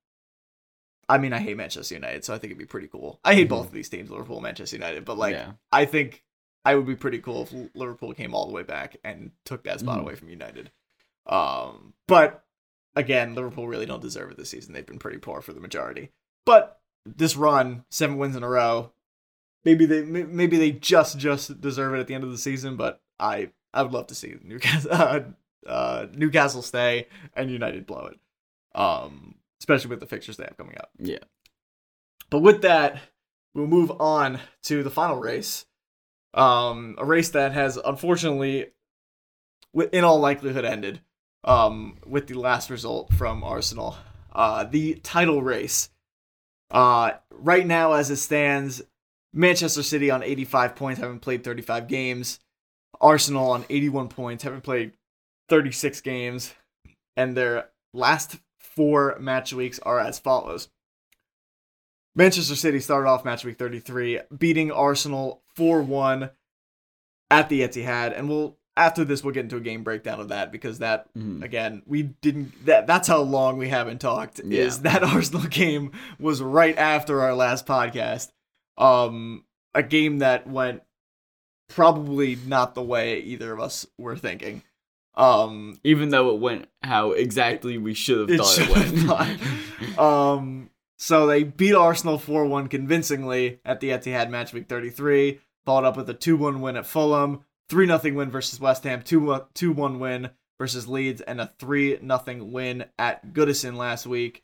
I 1.08 1.18
mean, 1.18 1.32
I 1.32 1.40
hate 1.40 1.56
Manchester 1.58 1.96
United, 1.96 2.26
so 2.26 2.34
I 2.34 2.38
think 2.40 2.52
it'd 2.52 2.58
be 2.58 2.66
pretty 2.66 2.88
cool. 2.88 3.20
I 3.24 3.36
hate 3.36 3.48
both 3.50 3.68
of 3.68 3.72
these 3.72 3.88
teams, 3.90 4.10
Liverpool 4.12 4.38
and 4.38 4.44
Manchester 4.44 4.76
United, 4.76 5.06
but 5.06 5.18
like, 5.18 5.34
yeah. 5.34 5.54
I 5.72 5.86
think 5.86 6.24
I 6.66 6.76
would 6.76 6.86
be 6.88 6.96
pretty 6.96 7.20
cool 7.20 7.44
if 7.44 7.54
Liverpool 7.76 8.14
came 8.14 8.34
all 8.36 8.46
the 8.48 8.52
way 8.54 8.64
back 8.64 8.98
and 9.04 9.32
took 9.46 9.64
that 9.64 9.80
spot 9.80 9.98
Mhm. 10.00 10.02
away 10.02 10.16
from 10.16 10.30
United. 10.30 10.72
Um, 11.26 11.94
but 12.08 12.44
again, 12.96 13.36
Liverpool 13.36 13.68
really 13.68 13.86
don't 13.86 14.02
deserve 14.02 14.32
it 14.32 14.38
this 14.38 14.50
season. 14.50 14.74
They've 14.74 14.86
been 14.86 15.00
pretty 15.00 15.18
poor 15.18 15.42
for 15.42 15.54
the 15.54 15.60
majority. 15.60 16.12
But 16.46 16.80
this 17.06 17.36
run, 17.36 17.86
seven 17.90 18.18
wins 18.18 18.36
in 18.36 18.44
a 18.44 18.50
row, 18.50 18.92
maybe 19.66 19.86
they 19.86 20.04
maybe 20.04 20.58
they 20.58 20.72
just 20.72 21.18
just 21.18 21.62
deserve 21.62 21.94
it 21.94 22.00
at 22.00 22.08
the 22.08 22.16
end 22.16 22.24
of 22.24 22.32
the 22.32 22.38
season. 22.38 22.76
But 22.76 23.02
I 23.20 23.52
I 23.74 23.84
would 23.84 23.92
love 23.92 24.08
to 24.08 24.16
see 24.16 24.36
Newcastle 24.44 24.92
uh, 24.92 25.20
uh, 25.68 26.08
Newcastle 26.14 26.62
stay 26.62 27.08
and 27.36 27.52
United 27.52 27.86
blow 27.86 28.08
it. 28.12 28.20
Um, 28.80 29.36
especially 29.60 29.90
with 29.90 30.00
the 30.00 30.06
fixtures 30.06 30.38
they 30.38 30.46
have 30.46 30.58
coming 30.58 30.78
up. 30.78 30.90
Yeah. 30.98 31.20
But 32.30 32.40
with 32.40 32.62
that, 32.62 33.00
we'll 33.54 33.68
move 33.68 33.92
on 34.00 34.40
to 34.64 34.84
the 34.84 34.92
final 34.92 35.18
race. 35.18 35.66
Um, 36.34 36.96
a 36.98 37.06
race 37.06 37.30
that 37.30 37.54
has 37.54 37.78
unfortunately, 37.78 38.68
in 39.92 40.04
all 40.04 40.20
likelihood, 40.20 40.66
ended. 40.66 41.02
Um, 41.44 41.98
with 42.06 42.28
the 42.28 42.34
last 42.36 42.70
result 42.70 43.14
from 43.14 43.44
Arsenal. 43.44 43.96
Uh, 44.32 44.66
the 44.66 44.96
title 44.96 45.42
race. 45.42 45.90
Uh, 46.70 47.12
right 47.32 47.66
now, 47.66 47.94
as 47.94 48.12
it 48.12 48.18
stands, 48.18 48.82
Manchester 49.34 49.84
City 49.84 50.12
on 50.12 50.24
85 50.24 50.76
points, 50.76 51.00
haven't 51.00 51.22
played 51.22 51.44
35 51.44 51.88
games. 51.88 52.40
Arsenal 53.02 53.52
on 53.52 53.66
81 53.70 54.10
points, 54.10 54.44
haven't 54.44 54.64
played 54.64 54.94
36 55.48 56.02
games. 56.02 56.54
And 57.16 57.36
their 57.36 57.70
last 57.94 58.38
four 58.60 59.18
match 59.20 59.54
weeks 59.54 59.80
are 59.80 60.00
as 60.00 60.20
follows. 60.20 60.70
Manchester 62.16 62.56
City 62.56 62.80
started 62.80 63.10
off 63.10 63.26
match 63.26 63.46
week 63.46 63.58
33, 63.58 64.22
beating 64.38 64.72
Arsenal 64.72 65.42
4 65.56 65.82
1 65.82 66.30
at 67.32 67.50
the 67.50 67.62
Etihad. 67.62 68.18
And 68.18 68.28
we'll, 68.28 68.58
after 68.80 69.04
this, 69.06 69.24
we'll 69.24 69.34
get 69.34 69.44
into 69.44 69.58
a 69.58 69.62
game 69.62 69.84
breakdown 69.84 70.20
of 70.20 70.30
that 70.30 70.52
because 70.52 70.80
that, 70.80 71.14
Mhm. 71.18 71.44
again, 71.44 71.82
we 71.86 72.04
didn't, 72.04 72.66
that, 72.66 72.88
that's 72.88 73.08
how 73.08 73.20
long 73.22 73.58
we 73.58 73.70
haven't 73.70 74.00
talked, 74.02 74.40
is 74.40 74.82
that 74.84 75.04
Arsenal 75.04 75.44
game 75.44 75.92
was 76.20 76.42
right 76.42 76.78
after 76.78 77.22
our 77.22 77.36
last 77.36 77.66
podcast. 77.66 78.32
Um, 78.78 79.44
a 79.76 79.84
game 79.84 80.20
that 80.20 80.48
went 80.48 80.82
probably 81.68 82.36
not 82.48 82.76
the 82.76 82.82
way 82.82 83.20
either 83.20 83.52
of 83.54 83.60
us 83.60 83.86
were 83.98 84.16
thinking. 84.18 84.64
Um, 85.16 85.80
Even 85.84 86.10
though 86.10 86.34
it 86.34 86.40
went 86.40 86.68
how 86.82 87.12
exactly 87.12 87.78
we 87.78 87.94
should 87.94 88.30
have 88.30 88.40
thought 88.40 88.58
it 88.60 88.70
went. 88.70 89.08
gone. 89.98 89.98
um, 90.38 90.70
so 90.98 91.28
they 91.28 91.44
beat 91.44 91.76
Arsenal 91.76 92.18
4 92.18 92.46
1 92.46 92.68
convincingly 92.68 93.60
at 93.66 93.80
the 93.82 93.90
Etihad 93.90 94.30
match 94.30 94.54
week 94.54 94.68
33, 94.70 95.40
followed 95.66 95.86
up 95.88 95.98
with 95.98 96.10
a 96.10 96.14
2 96.14 96.38
1 96.38 96.62
win 96.62 96.78
at 96.78 96.86
Fulham, 96.86 97.44
3 97.70 97.88
0 97.88 98.16
win 98.16 98.32
versus 98.32 98.60
West 98.60 98.84
Ham, 98.84 99.02
2 99.04 99.72
1 99.72 100.00
win 100.00 100.30
versus 100.58 100.88
Leeds 100.88 101.22
and 101.22 101.40
a 101.40 101.54
3 101.60 102.00
0 102.00 102.44
win 102.44 102.86
at 102.98 103.34
Goodison 103.34 103.76
last 103.76 104.06
week. 104.06 104.44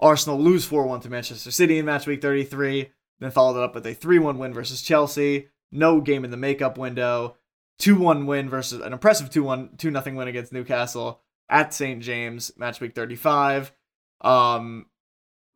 Arsenal 0.00 0.40
lose 0.40 0.64
4 0.64 0.86
1 0.86 1.00
to 1.00 1.10
Manchester 1.10 1.50
City 1.50 1.78
in 1.78 1.86
match 1.86 2.06
week 2.06 2.22
33, 2.22 2.90
then 3.20 3.30
followed 3.30 3.58
it 3.58 3.64
up 3.64 3.74
with 3.74 3.86
a 3.86 3.94
3 3.94 4.18
1 4.18 4.38
win 4.38 4.54
versus 4.54 4.82
Chelsea. 4.82 5.48
No 5.70 6.00
game 6.00 6.24
in 6.24 6.30
the 6.30 6.36
makeup 6.36 6.78
window. 6.78 7.36
2 7.78 7.98
1 7.98 8.26
win 8.26 8.48
versus 8.48 8.80
an 8.80 8.92
impressive 8.92 9.30
2 9.30 9.42
1 9.42 9.70
2 9.76 9.90
0 9.90 10.16
win 10.16 10.28
against 10.28 10.52
Newcastle 10.52 11.20
at 11.48 11.74
St. 11.74 12.00
James, 12.02 12.52
match 12.56 12.80
week 12.80 12.94
35. 12.94 13.72
Um, 14.20 14.86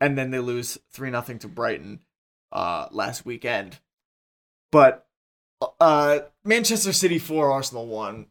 and 0.00 0.18
then 0.18 0.30
they 0.30 0.40
lose 0.40 0.78
3 0.92 1.10
0 1.10 1.22
to 1.22 1.48
Brighton 1.48 2.00
uh, 2.52 2.88
last 2.90 3.24
weekend. 3.24 3.78
But 4.72 5.05
uh, 5.80 6.20
Manchester 6.44 6.92
City 6.92 7.18
4, 7.18 7.50
Arsenal 7.50 7.86
1. 7.86 8.26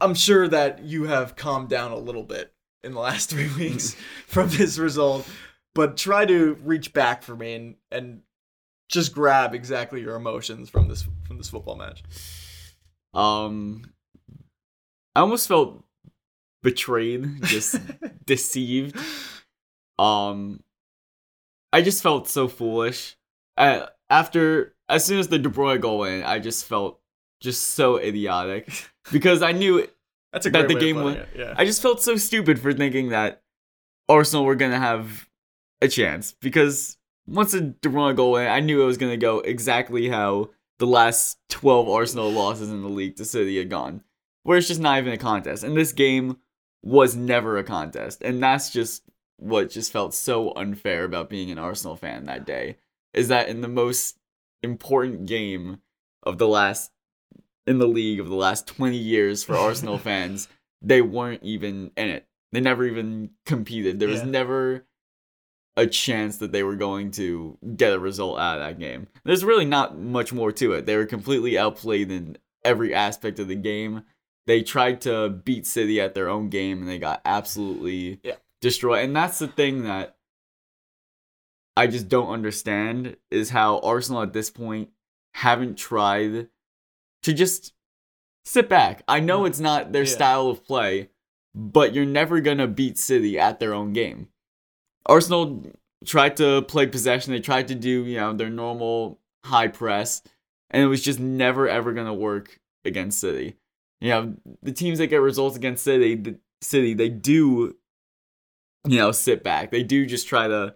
I'm 0.00 0.14
sure 0.14 0.48
that 0.48 0.82
you 0.82 1.04
have 1.04 1.36
calmed 1.36 1.68
down 1.68 1.92
a 1.92 1.96
little 1.96 2.22
bit 2.22 2.52
in 2.82 2.92
the 2.92 3.00
last 3.00 3.30
three 3.30 3.50
weeks 3.56 3.94
from 4.26 4.48
this 4.48 4.78
result, 4.78 5.28
but 5.74 5.96
try 5.96 6.24
to 6.24 6.54
reach 6.64 6.92
back 6.92 7.22
for 7.22 7.36
me 7.36 7.54
and, 7.54 7.74
and 7.90 8.22
just 8.88 9.14
grab 9.14 9.54
exactly 9.54 10.00
your 10.00 10.16
emotions 10.16 10.68
from 10.68 10.88
this 10.88 11.06
from 11.26 11.38
this 11.38 11.50
football 11.50 11.76
match. 11.76 12.02
Um, 13.14 13.92
I 15.14 15.20
almost 15.20 15.46
felt 15.46 15.84
betrayed, 16.62 17.42
just 17.44 17.78
deceived. 18.26 18.96
Um, 19.98 20.62
I 21.72 21.82
just 21.82 22.02
felt 22.02 22.28
so 22.28 22.48
foolish. 22.48 23.16
Uh, 23.56 23.86
after 24.08 24.74
as 24.90 25.04
soon 25.04 25.18
as 25.18 25.28
the 25.28 25.38
De 25.38 25.48
Bruyne 25.48 25.80
goal 25.80 25.98
went, 26.00 26.24
I 26.26 26.38
just 26.38 26.64
felt 26.66 27.00
just 27.40 27.68
so 27.68 27.96
idiotic 27.96 28.70
because 29.12 29.42
I 29.42 29.52
knew 29.52 29.86
That's 30.32 30.46
a 30.46 30.50
That 30.50 30.68
the 30.68 30.74
game 30.74 31.02
went- 31.02 31.26
Yeah. 31.34 31.54
I 31.56 31.64
just 31.64 31.80
felt 31.82 32.02
so 32.02 32.16
stupid 32.16 32.58
for 32.58 32.72
thinking 32.72 33.08
that 33.10 33.42
Arsenal 34.08 34.44
were 34.44 34.54
gonna 34.56 34.78
have 34.78 35.28
a 35.80 35.88
chance 35.88 36.32
because 36.40 36.98
once 37.26 37.52
the 37.52 37.60
De 37.60 37.88
Bruyne 37.88 38.16
goal 38.16 38.32
went, 38.32 38.50
I 38.50 38.60
knew 38.60 38.82
it 38.82 38.86
was 38.86 38.98
gonna 38.98 39.16
go 39.16 39.40
exactly 39.40 40.08
how 40.08 40.50
the 40.78 40.86
last 40.86 41.38
twelve 41.48 41.88
Arsenal 41.88 42.30
losses 42.30 42.70
in 42.70 42.82
the 42.82 42.88
league 42.88 43.16
to 43.16 43.24
City 43.24 43.58
had 43.58 43.70
gone, 43.70 44.02
where 44.42 44.58
it's 44.58 44.68
just 44.68 44.80
not 44.80 44.98
even 44.98 45.12
a 45.12 45.18
contest. 45.18 45.62
And 45.62 45.76
this 45.76 45.92
game 45.92 46.38
was 46.82 47.14
never 47.14 47.56
a 47.58 47.64
contest, 47.64 48.22
and 48.22 48.42
that's 48.42 48.70
just 48.70 49.02
what 49.36 49.70
just 49.70 49.92
felt 49.92 50.14
so 50.14 50.52
unfair 50.54 51.04
about 51.04 51.30
being 51.30 51.50
an 51.50 51.58
Arsenal 51.58 51.96
fan 51.96 52.24
that 52.24 52.46
day. 52.46 52.76
Is 53.14 53.28
that 53.28 53.48
in 53.48 53.60
the 53.60 53.68
most 53.68 54.18
important 54.62 55.26
game 55.26 55.80
of 56.22 56.38
the 56.38 56.48
last 56.48 56.90
in 57.66 57.78
the 57.78 57.88
league 57.88 58.20
of 58.20 58.28
the 58.28 58.34
last 58.34 58.66
20 58.66 58.96
years 58.96 59.44
for 59.44 59.54
Arsenal 59.56 59.98
fans, 60.08 60.48
they 60.82 61.02
weren't 61.02 61.42
even 61.42 61.90
in 61.96 62.08
it. 62.08 62.26
They 62.52 62.60
never 62.60 62.84
even 62.84 63.30
competed. 63.46 64.00
There 64.00 64.08
was 64.08 64.24
never 64.24 64.84
a 65.76 65.86
chance 65.86 66.38
that 66.38 66.50
they 66.52 66.62
were 66.64 66.74
going 66.74 67.12
to 67.12 67.56
get 67.76 67.92
a 67.92 67.98
result 67.98 68.40
out 68.40 68.58
of 68.60 68.66
that 68.66 68.78
game. 68.80 69.06
There's 69.24 69.44
really 69.44 69.64
not 69.64 69.96
much 69.96 70.32
more 70.32 70.50
to 70.52 70.72
it. 70.72 70.84
They 70.84 70.96
were 70.96 71.06
completely 71.06 71.56
outplayed 71.56 72.10
in 72.10 72.38
every 72.64 72.92
aspect 72.92 73.38
of 73.38 73.46
the 73.46 73.54
game. 73.54 74.02
They 74.46 74.62
tried 74.62 75.00
to 75.02 75.28
beat 75.28 75.66
City 75.66 76.00
at 76.00 76.14
their 76.14 76.28
own 76.28 76.48
game 76.48 76.80
and 76.80 76.88
they 76.88 76.98
got 76.98 77.20
absolutely 77.24 78.18
Yeah. 78.24 78.34
destroyed. 78.60 79.04
And 79.04 79.14
that's 79.14 79.38
the 79.38 79.46
thing 79.46 79.84
that 79.84 80.16
I 81.76 81.86
just 81.86 82.08
don't 82.08 82.30
understand 82.30 83.16
is 83.30 83.50
how 83.50 83.78
Arsenal 83.80 84.22
at 84.22 84.32
this 84.32 84.50
point 84.50 84.90
haven't 85.34 85.76
tried 85.76 86.48
to 87.22 87.32
just 87.32 87.72
sit 88.44 88.68
back. 88.68 89.02
I 89.08 89.20
know 89.20 89.42
mm. 89.42 89.48
it's 89.48 89.60
not 89.60 89.92
their 89.92 90.02
Yeah. 90.02 90.10
style 90.10 90.48
of 90.48 90.64
play, 90.64 91.10
but 91.54 91.94
you're 91.94 92.06
never 92.06 92.40
going 92.40 92.58
to 92.58 92.66
beat 92.66 92.98
City 92.98 93.38
at 93.38 93.60
their 93.60 93.74
own 93.74 93.92
game. 93.92 94.28
Arsenal 95.06 95.64
tried 96.04 96.36
to 96.38 96.62
play 96.62 96.86
possession. 96.86 97.32
They 97.32 97.40
tried 97.40 97.68
to 97.68 97.74
do, 97.74 98.04
you 98.04 98.16
know, 98.16 98.32
their 98.32 98.50
normal 98.50 99.18
high 99.44 99.68
press, 99.68 100.22
and 100.70 100.82
it 100.82 100.86
was 100.86 101.02
just 101.02 101.20
never 101.20 101.68
ever 101.68 101.92
going 101.92 102.06
to 102.06 102.14
work 102.14 102.60
against 102.84 103.20
City. 103.20 103.56
You 104.00 104.08
know, 104.10 104.34
the 104.62 104.72
teams 104.72 104.98
that 104.98 105.08
get 105.08 105.20
results 105.20 105.56
against 105.56 105.84
City, 105.84 106.14
the 106.14 106.38
City, 106.62 106.94
they 106.94 107.08
do 107.08 107.76
you 108.86 108.98
know, 108.98 109.12
sit 109.12 109.42
back. 109.42 109.70
They 109.70 109.82
do 109.82 110.06
just 110.06 110.26
try 110.26 110.48
to 110.48 110.74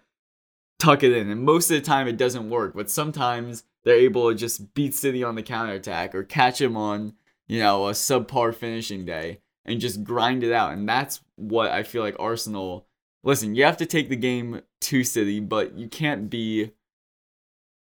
tuck 0.78 1.02
it 1.02 1.12
in. 1.12 1.30
And 1.30 1.42
most 1.42 1.70
of 1.70 1.76
the 1.76 1.86
time 1.86 2.08
it 2.08 2.16
doesn't 2.16 2.50
work, 2.50 2.74
but 2.74 2.90
sometimes 2.90 3.64
they're 3.84 3.96
able 3.96 4.30
to 4.30 4.34
just 4.34 4.74
beat 4.74 4.94
City 4.94 5.22
on 5.22 5.34
the 5.34 5.42
counterattack 5.42 6.14
or 6.14 6.22
catch 6.22 6.60
him 6.60 6.76
on, 6.76 7.14
you 7.46 7.60
know, 7.60 7.88
a 7.88 7.92
subpar 7.92 8.54
finishing 8.54 9.04
day 9.04 9.40
and 9.64 9.80
just 9.80 10.04
grind 10.04 10.42
it 10.42 10.52
out. 10.52 10.72
And 10.72 10.88
that's 10.88 11.20
what 11.36 11.70
I 11.70 11.82
feel 11.82 12.02
like 12.02 12.16
Arsenal 12.18 12.86
listen, 13.24 13.54
you 13.54 13.64
have 13.64 13.78
to 13.78 13.86
take 13.86 14.08
the 14.08 14.16
game 14.16 14.60
to 14.82 15.02
City, 15.02 15.40
but 15.40 15.76
you 15.76 15.88
can't 15.88 16.30
be 16.30 16.70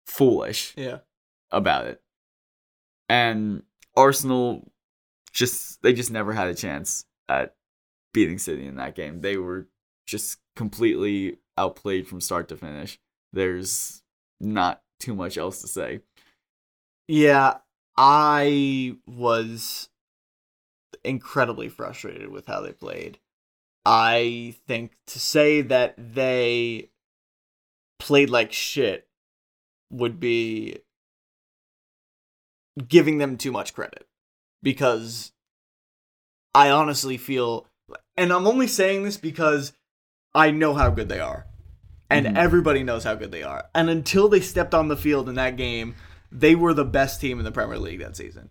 foolish 0.06 0.72
yeah. 0.76 0.98
about 1.50 1.86
it. 1.86 2.00
And 3.08 3.64
Arsenal 3.96 4.70
just 5.32 5.82
they 5.82 5.92
just 5.92 6.10
never 6.10 6.32
had 6.32 6.48
a 6.48 6.54
chance 6.54 7.04
at 7.28 7.56
beating 8.12 8.38
City 8.38 8.66
in 8.66 8.76
that 8.76 8.94
game. 8.94 9.20
They 9.20 9.36
were 9.36 9.66
just 10.06 10.38
completely 10.56 11.38
outplayed 11.56 12.08
from 12.08 12.20
start 12.20 12.48
to 12.48 12.56
finish. 12.56 12.98
There's 13.32 14.02
not 14.40 14.82
too 15.00 15.14
much 15.14 15.36
else 15.36 15.60
to 15.60 15.68
say. 15.68 16.00
Yeah, 17.08 17.58
I 17.96 18.96
was 19.06 19.88
incredibly 21.04 21.68
frustrated 21.68 22.30
with 22.30 22.46
how 22.46 22.60
they 22.60 22.72
played. 22.72 23.18
I 23.84 24.54
think 24.66 24.92
to 25.08 25.18
say 25.18 25.60
that 25.60 25.94
they 25.98 26.90
played 27.98 28.30
like 28.30 28.52
shit 28.52 29.06
would 29.90 30.18
be 30.18 30.78
giving 32.88 33.18
them 33.18 33.36
too 33.36 33.52
much 33.52 33.74
credit 33.74 34.06
because 34.62 35.32
I 36.54 36.70
honestly 36.70 37.16
feel 37.16 37.66
and 38.16 38.32
I'm 38.32 38.46
only 38.46 38.66
saying 38.66 39.04
this 39.04 39.16
because 39.16 39.72
I 40.34 40.50
know 40.50 40.74
how 40.74 40.90
good 40.90 41.08
they 41.08 41.20
are. 41.20 41.46
And 42.10 42.26
Mhm. 42.26 42.36
everybody 42.36 42.82
knows 42.82 43.04
how 43.04 43.14
good 43.14 43.32
they 43.32 43.42
are. 43.42 43.66
And 43.74 43.88
until 43.88 44.28
they 44.28 44.40
stepped 44.40 44.74
on 44.74 44.88
the 44.88 44.96
field 44.96 45.28
in 45.28 45.36
that 45.36 45.56
game, 45.56 45.94
they 46.30 46.54
were 46.54 46.74
the 46.74 46.84
best 46.84 47.20
team 47.20 47.38
in 47.38 47.44
the 47.44 47.52
Premier 47.52 47.78
League 47.78 48.00
that 48.00 48.16
season. 48.16 48.50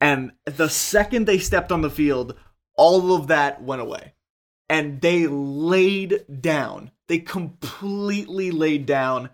And 0.00 0.32
the 0.44 0.68
second 0.68 1.26
they 1.26 1.38
stepped 1.38 1.72
on 1.72 1.82
the 1.82 1.90
field, 1.90 2.36
all 2.76 3.14
of 3.14 3.28
that 3.28 3.62
went 3.62 3.82
away. 3.82 4.14
And 4.68 5.00
they 5.00 5.26
laid 5.26 6.24
down. 6.40 6.90
They 7.08 7.18
completely 7.18 8.50
laid 8.50 8.84
down. 8.84 9.30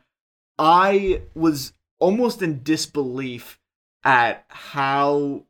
I 0.59 1.23
was 1.35 1.73
almost 1.99 2.43
in 2.43 2.63
disbelief 2.63 3.59
at 4.05 4.45
how 4.49 5.47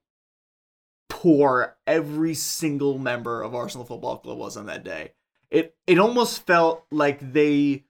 poor 1.08 1.76
every 1.86 2.34
single 2.34 2.98
member 2.98 3.42
of 3.42 3.54
Arsenal 3.54 3.86
Football 3.86 4.18
Club 4.18 4.38
was 4.38 4.56
on 4.56 4.66
that 4.66 4.84
day. 4.84 5.12
It 5.53 5.76
it 5.86 5.98
almost 5.98 6.46
felt 6.46 6.84
like 6.90 7.32
they 7.34 7.84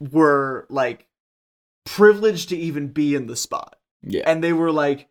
were 0.00 0.66
like 0.70 1.08
privileged 1.84 2.48
to 2.50 2.56
even 2.56 2.88
be 2.88 3.14
in 3.16 3.26
the 3.26 3.34
spot 3.36 3.76
Yeah. 4.02 4.22
and 4.24 4.42
they 4.42 4.52
were 4.52 4.70
like 4.70 5.08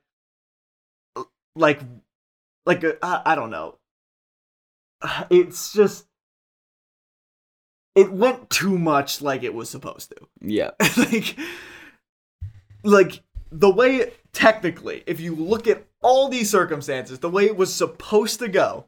like 1.55 1.81
like 2.65 2.83
a, 2.83 2.97
I, 3.05 3.21
I 3.25 3.35
don't 3.35 3.49
know 3.51 3.77
it's 5.29 5.73
just 5.73 6.07
it 7.95 8.11
went 8.11 8.49
too 8.49 8.79
much 8.79 9.21
like 9.21 9.43
it 9.43 9.53
was 9.53 9.69
supposed 9.69 10.11
to 10.11 10.27
yeah. 10.41 10.71
like 10.97 11.37
like 12.83 13.21
the 13.51 13.69
way 13.69 14.13
technically 14.31 15.03
if 15.07 15.19
you 15.19 15.35
look 15.35 15.67
at 15.67 15.85
all 16.01 16.29
these 16.29 16.49
circumstances 16.49 17.19
the 17.19 17.29
way 17.29 17.45
it 17.45 17.57
was 17.57 17.73
supposed 17.73 18.39
to 18.39 18.47
go 18.47 18.85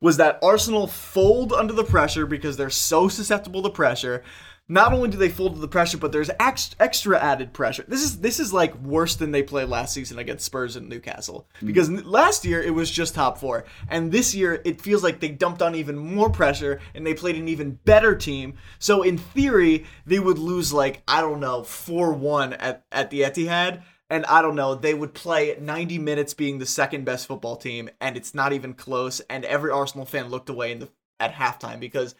was 0.00 0.16
that 0.16 0.38
Arsenal 0.42 0.86
fold 0.86 1.52
under 1.52 1.72
the 1.72 1.84
pressure 1.84 2.26
because 2.26 2.56
they're 2.56 2.70
so 2.70 3.08
susceptible 3.08 3.62
to 3.62 3.70
pressure. 3.70 4.22
Not 4.66 4.94
only 4.94 5.10
do 5.10 5.18
they 5.18 5.28
fold 5.28 5.54
to 5.54 5.60
the 5.60 5.68
pressure, 5.68 5.98
but 5.98 6.10
there's 6.10 6.30
ex- 6.40 6.74
extra 6.80 7.18
added 7.18 7.52
pressure. 7.52 7.84
This 7.86 8.02
is 8.02 8.20
this 8.20 8.40
is 8.40 8.50
like 8.50 8.74
worse 8.76 9.14
than 9.14 9.30
they 9.30 9.42
played 9.42 9.68
last 9.68 9.92
season 9.92 10.18
against 10.18 10.46
Spurs 10.46 10.74
and 10.74 10.88
Newcastle 10.88 11.46
mm-hmm. 11.56 11.66
because 11.66 11.90
n- 11.90 12.02
last 12.10 12.46
year 12.46 12.62
it 12.62 12.72
was 12.72 12.90
just 12.90 13.14
top 13.14 13.36
four, 13.36 13.66
and 13.90 14.10
this 14.10 14.34
year 14.34 14.62
it 14.64 14.80
feels 14.80 15.02
like 15.02 15.20
they 15.20 15.28
dumped 15.28 15.60
on 15.60 15.74
even 15.74 15.98
more 15.98 16.30
pressure 16.30 16.80
and 16.94 17.06
they 17.06 17.12
played 17.12 17.36
an 17.36 17.46
even 17.46 17.78
better 17.84 18.14
team. 18.14 18.54
So 18.78 19.02
in 19.02 19.18
theory, 19.18 19.84
they 20.06 20.18
would 20.18 20.38
lose 20.38 20.72
like 20.72 21.02
I 21.06 21.20
don't 21.20 21.40
know 21.40 21.62
four 21.62 22.14
one 22.14 22.54
at 22.54 22.86
at 22.90 23.10
the 23.10 23.20
Etihad, 23.20 23.82
and 24.10 24.24
I 24.26 24.42
don't 24.42 24.54
know, 24.56 24.74
they 24.74 24.94
would 24.94 25.14
play 25.14 25.56
90 25.60 25.98
minutes 25.98 26.34
being 26.34 26.58
the 26.58 26.66
second 26.66 27.04
best 27.04 27.26
football 27.26 27.56
team, 27.56 27.88
and 28.00 28.16
it's 28.16 28.34
not 28.34 28.52
even 28.52 28.74
close. 28.74 29.20
And 29.30 29.44
every 29.44 29.70
Arsenal 29.70 30.06
fan 30.06 30.28
looked 30.28 30.48
away 30.48 30.72
in 30.72 30.80
the 30.80 30.88
at 31.20 31.32
halftime 31.32 31.78
because 31.80 32.14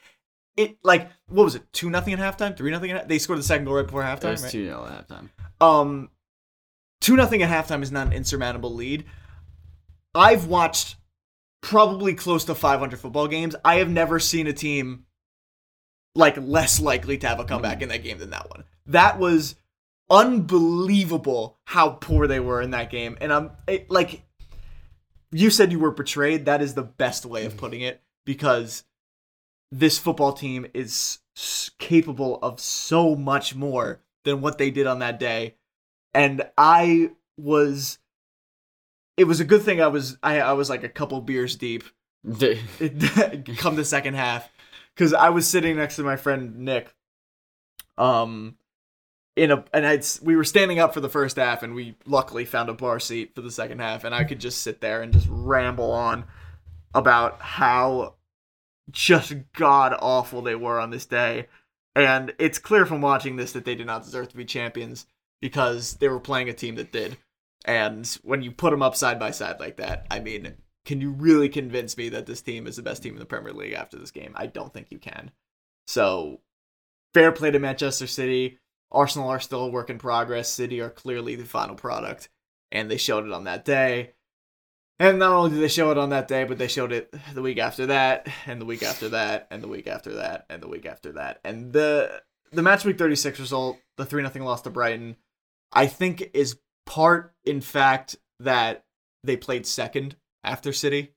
it 0.56 0.76
like 0.84 1.10
what 1.28 1.44
was 1.44 1.56
it 1.56 1.62
two 1.72 1.90
nothing 1.90 2.14
at 2.14 2.20
halftime, 2.20 2.56
three 2.56 2.70
nothing 2.70 2.90
at 2.92 3.08
they 3.08 3.18
scored 3.18 3.38
the 3.38 3.42
second 3.42 3.64
goal 3.64 3.74
right 3.74 3.86
before 3.86 4.02
It 4.02 4.06
halftime. 4.06 4.32
was 4.32 4.52
2 4.52 4.64
0 4.66 4.86
at 4.86 5.08
halftime. 5.08 5.28
Um, 5.60 6.10
two 7.00 7.16
nothing 7.16 7.42
at 7.42 7.50
halftime 7.50 7.82
is 7.82 7.90
not 7.92 8.06
an 8.06 8.12
insurmountable 8.12 8.72
lead. 8.72 9.04
I've 10.14 10.46
watched 10.46 10.96
probably 11.60 12.14
close 12.14 12.44
to 12.44 12.54
500 12.54 13.00
football 13.00 13.26
games. 13.26 13.56
I 13.64 13.76
have 13.76 13.90
never 13.90 14.20
seen 14.20 14.46
a 14.46 14.52
team 14.52 15.06
like 16.14 16.36
less 16.36 16.80
likely 16.80 17.18
to 17.18 17.26
have 17.26 17.40
a 17.40 17.44
comeback 17.44 17.82
in 17.82 17.88
that 17.88 18.04
game 18.04 18.18
than 18.18 18.30
that 18.30 18.48
one. 18.48 18.64
That 18.86 19.18
was 19.18 19.56
unbelievable 20.10 21.58
how 21.64 21.90
poor 21.90 22.26
they 22.26 22.40
were 22.40 22.60
in 22.60 22.70
that 22.70 22.90
game. 22.90 23.16
And 23.20 23.32
I'm 23.32 23.50
it, 23.66 23.90
like 23.90 24.24
you 25.32 25.50
said 25.50 25.72
you 25.72 25.78
were 25.78 25.90
betrayed. 25.90 26.46
That 26.46 26.62
is 26.62 26.74
the 26.74 26.82
best 26.82 27.26
way 27.26 27.44
of 27.44 27.56
putting 27.56 27.80
it 27.80 28.02
because 28.24 28.84
this 29.72 29.98
football 29.98 30.32
team 30.32 30.66
is 30.74 31.18
s- 31.36 31.70
capable 31.78 32.38
of 32.42 32.60
so 32.60 33.16
much 33.16 33.54
more 33.54 34.00
than 34.24 34.40
what 34.40 34.58
they 34.58 34.70
did 34.70 34.86
on 34.86 35.00
that 35.00 35.18
day. 35.18 35.56
And 36.12 36.42
I 36.56 37.10
was 37.36 37.98
it 39.16 39.24
was 39.24 39.40
a 39.40 39.44
good 39.44 39.62
thing 39.62 39.80
I 39.80 39.88
was 39.88 40.16
I, 40.22 40.40
I 40.40 40.52
was 40.52 40.70
like 40.70 40.84
a 40.84 40.88
couple 40.88 41.20
beers 41.20 41.56
deep 41.56 41.84
come 42.24 43.76
the 43.76 43.84
second 43.84 44.14
half 44.14 44.48
because 44.94 45.12
I 45.12 45.30
was 45.30 45.46
sitting 45.48 45.76
next 45.76 45.96
to 45.96 46.02
my 46.02 46.16
friend 46.16 46.58
Nick. 46.58 46.94
Um, 47.98 48.56
in 49.36 49.50
a 49.50 49.64
and 49.72 49.86
I'd 49.86 50.06
we 50.22 50.36
were 50.36 50.44
standing 50.44 50.78
up 50.78 50.94
for 50.94 51.00
the 51.00 51.08
first 51.08 51.36
half, 51.36 51.62
and 51.62 51.74
we 51.74 51.96
luckily 52.06 52.44
found 52.44 52.68
a 52.68 52.74
bar 52.74 53.00
seat 53.00 53.34
for 53.34 53.40
the 53.40 53.50
second 53.50 53.80
half, 53.80 54.04
and 54.04 54.14
I 54.14 54.24
could 54.24 54.40
just 54.40 54.62
sit 54.62 54.80
there 54.80 55.02
and 55.02 55.12
just 55.12 55.26
ramble 55.28 55.90
on 55.90 56.24
about 56.94 57.40
how 57.40 58.14
just 58.90 59.34
god 59.54 59.96
awful 60.00 60.42
they 60.42 60.54
were 60.54 60.78
on 60.78 60.90
this 60.90 61.06
day. 61.06 61.48
And 61.96 62.34
it's 62.38 62.58
clear 62.58 62.86
from 62.86 63.00
watching 63.00 63.36
this 63.36 63.52
that 63.52 63.64
they 63.64 63.74
did 63.74 63.86
not 63.86 64.04
deserve 64.04 64.28
to 64.28 64.36
be 64.36 64.44
champions 64.44 65.06
because 65.40 65.94
they 65.94 66.08
were 66.08 66.20
playing 66.20 66.48
a 66.48 66.52
team 66.52 66.74
that 66.76 66.92
did. 66.92 67.16
And 67.64 68.06
when 68.22 68.42
you 68.42 68.50
put 68.50 68.70
them 68.70 68.82
up 68.82 68.96
side 68.96 69.18
by 69.18 69.30
side 69.30 69.60
like 69.60 69.76
that, 69.76 70.06
I 70.10 70.20
mean, 70.20 70.54
can 70.84 71.00
you 71.00 71.10
really 71.10 71.48
convince 71.48 71.96
me 71.96 72.08
that 72.10 72.26
this 72.26 72.42
team 72.42 72.66
is 72.66 72.76
the 72.76 72.82
best 72.82 73.02
team 73.02 73.14
in 73.14 73.20
the 73.20 73.26
Premier 73.26 73.52
League 73.52 73.72
after 73.72 73.96
this 73.96 74.10
game? 74.10 74.32
I 74.34 74.46
don't 74.46 74.72
think 74.72 74.88
you 74.90 74.98
can. 74.98 75.30
So, 75.86 76.40
fair 77.14 77.32
play 77.32 77.50
to 77.50 77.58
Manchester 77.58 78.06
City. 78.06 78.58
Arsenal 78.90 79.28
are 79.28 79.40
still 79.40 79.64
a 79.64 79.68
work 79.68 79.90
in 79.90 79.98
progress. 79.98 80.50
City 80.50 80.80
are 80.80 80.90
clearly 80.90 81.34
the 81.36 81.44
final 81.44 81.74
product, 81.74 82.28
and 82.70 82.90
they 82.90 82.96
showed 82.96 83.26
it 83.26 83.32
on 83.32 83.44
that 83.44 83.64
day. 83.64 84.12
And 84.98 85.18
not 85.18 85.32
only 85.32 85.50
did 85.50 85.60
they 85.60 85.68
show 85.68 85.90
it 85.90 85.98
on 85.98 86.10
that 86.10 86.28
day, 86.28 86.44
but 86.44 86.58
they 86.58 86.68
showed 86.68 86.92
it 86.92 87.12
the 87.34 87.42
week 87.42 87.58
after 87.58 87.86
that, 87.86 88.28
and 88.46 88.60
the 88.60 88.66
week 88.66 88.82
after 88.82 89.08
that, 89.10 89.48
and 89.50 89.62
the 89.62 89.68
week 89.68 89.88
after 89.88 90.14
that, 90.14 90.46
and 90.48 90.62
the 90.62 90.68
week 90.68 90.86
after 90.86 91.12
that. 91.12 91.40
And 91.44 91.72
the 91.72 92.22
the 92.52 92.62
match 92.62 92.84
week 92.84 92.98
36 92.98 93.40
result, 93.40 93.78
the 93.96 94.06
3 94.06 94.26
0 94.26 94.44
loss 94.44 94.62
to 94.62 94.70
Brighton, 94.70 95.16
I 95.72 95.86
think 95.86 96.30
is 96.32 96.58
part 96.86 97.34
in 97.44 97.60
fact 97.60 98.16
that 98.40 98.84
they 99.24 99.36
played 99.36 99.66
second 99.66 100.16
after 100.44 100.72
City. 100.72 101.14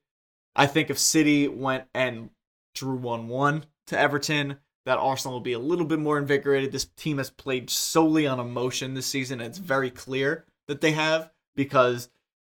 I 0.56 0.66
think 0.66 0.90
if 0.90 0.98
City 0.98 1.46
went 1.46 1.84
and 1.94 2.30
drew 2.74 2.96
1 2.96 3.28
1 3.28 3.64
to 3.88 3.98
Everton, 3.98 4.58
that 4.86 4.98
Arsenal 4.98 5.34
will 5.34 5.40
be 5.40 5.52
a 5.52 5.58
little 5.58 5.84
bit 5.84 5.98
more 5.98 6.18
invigorated. 6.18 6.72
This 6.72 6.86
team 6.96 7.18
has 7.18 7.30
played 7.30 7.70
solely 7.70 8.26
on 8.26 8.40
emotion 8.40 8.94
this 8.94 9.06
season, 9.06 9.40
it's 9.40 9.58
very 9.58 9.90
clear 9.90 10.44
that 10.66 10.80
they 10.80 10.92
have 10.92 11.30
because 11.54 12.08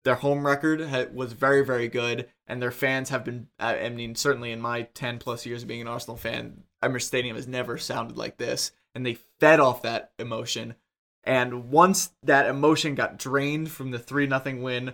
their 0.04 0.16
home 0.16 0.46
record 0.46 0.82
was 1.14 1.34
very, 1.34 1.64
very 1.64 1.88
good, 1.88 2.28
and 2.48 2.62
their 2.62 2.72
fans 2.72 3.10
have 3.10 3.24
been. 3.24 3.48
Uh, 3.60 3.76
I 3.84 3.90
mean, 3.90 4.16
certainly 4.16 4.52
in 4.52 4.62
my 4.62 4.84
10 4.94 5.20
plus 5.20 5.46
years 5.46 5.62
of 5.62 5.68
being 5.68 5.82
an 5.82 5.88
Arsenal 5.88 6.18
fan, 6.18 6.64
Emirates 6.84 7.04
Stadium 7.04 7.36
has 7.36 7.48
never 7.48 7.78
sounded 7.78 8.18
like 8.18 8.38
this, 8.38 8.72
and 8.96 9.06
they 9.06 9.18
fed 9.40 9.60
off 9.60 9.84
that 9.84 10.12
emotion. 10.18 10.76
And 11.24 11.70
once 11.70 12.12
that 12.24 12.48
emotion 12.48 12.96
got 12.96 13.18
drained 13.18 13.70
from 13.70 13.92
the 13.92 14.00
3 14.00 14.28
0 14.28 14.62
win 14.62 14.94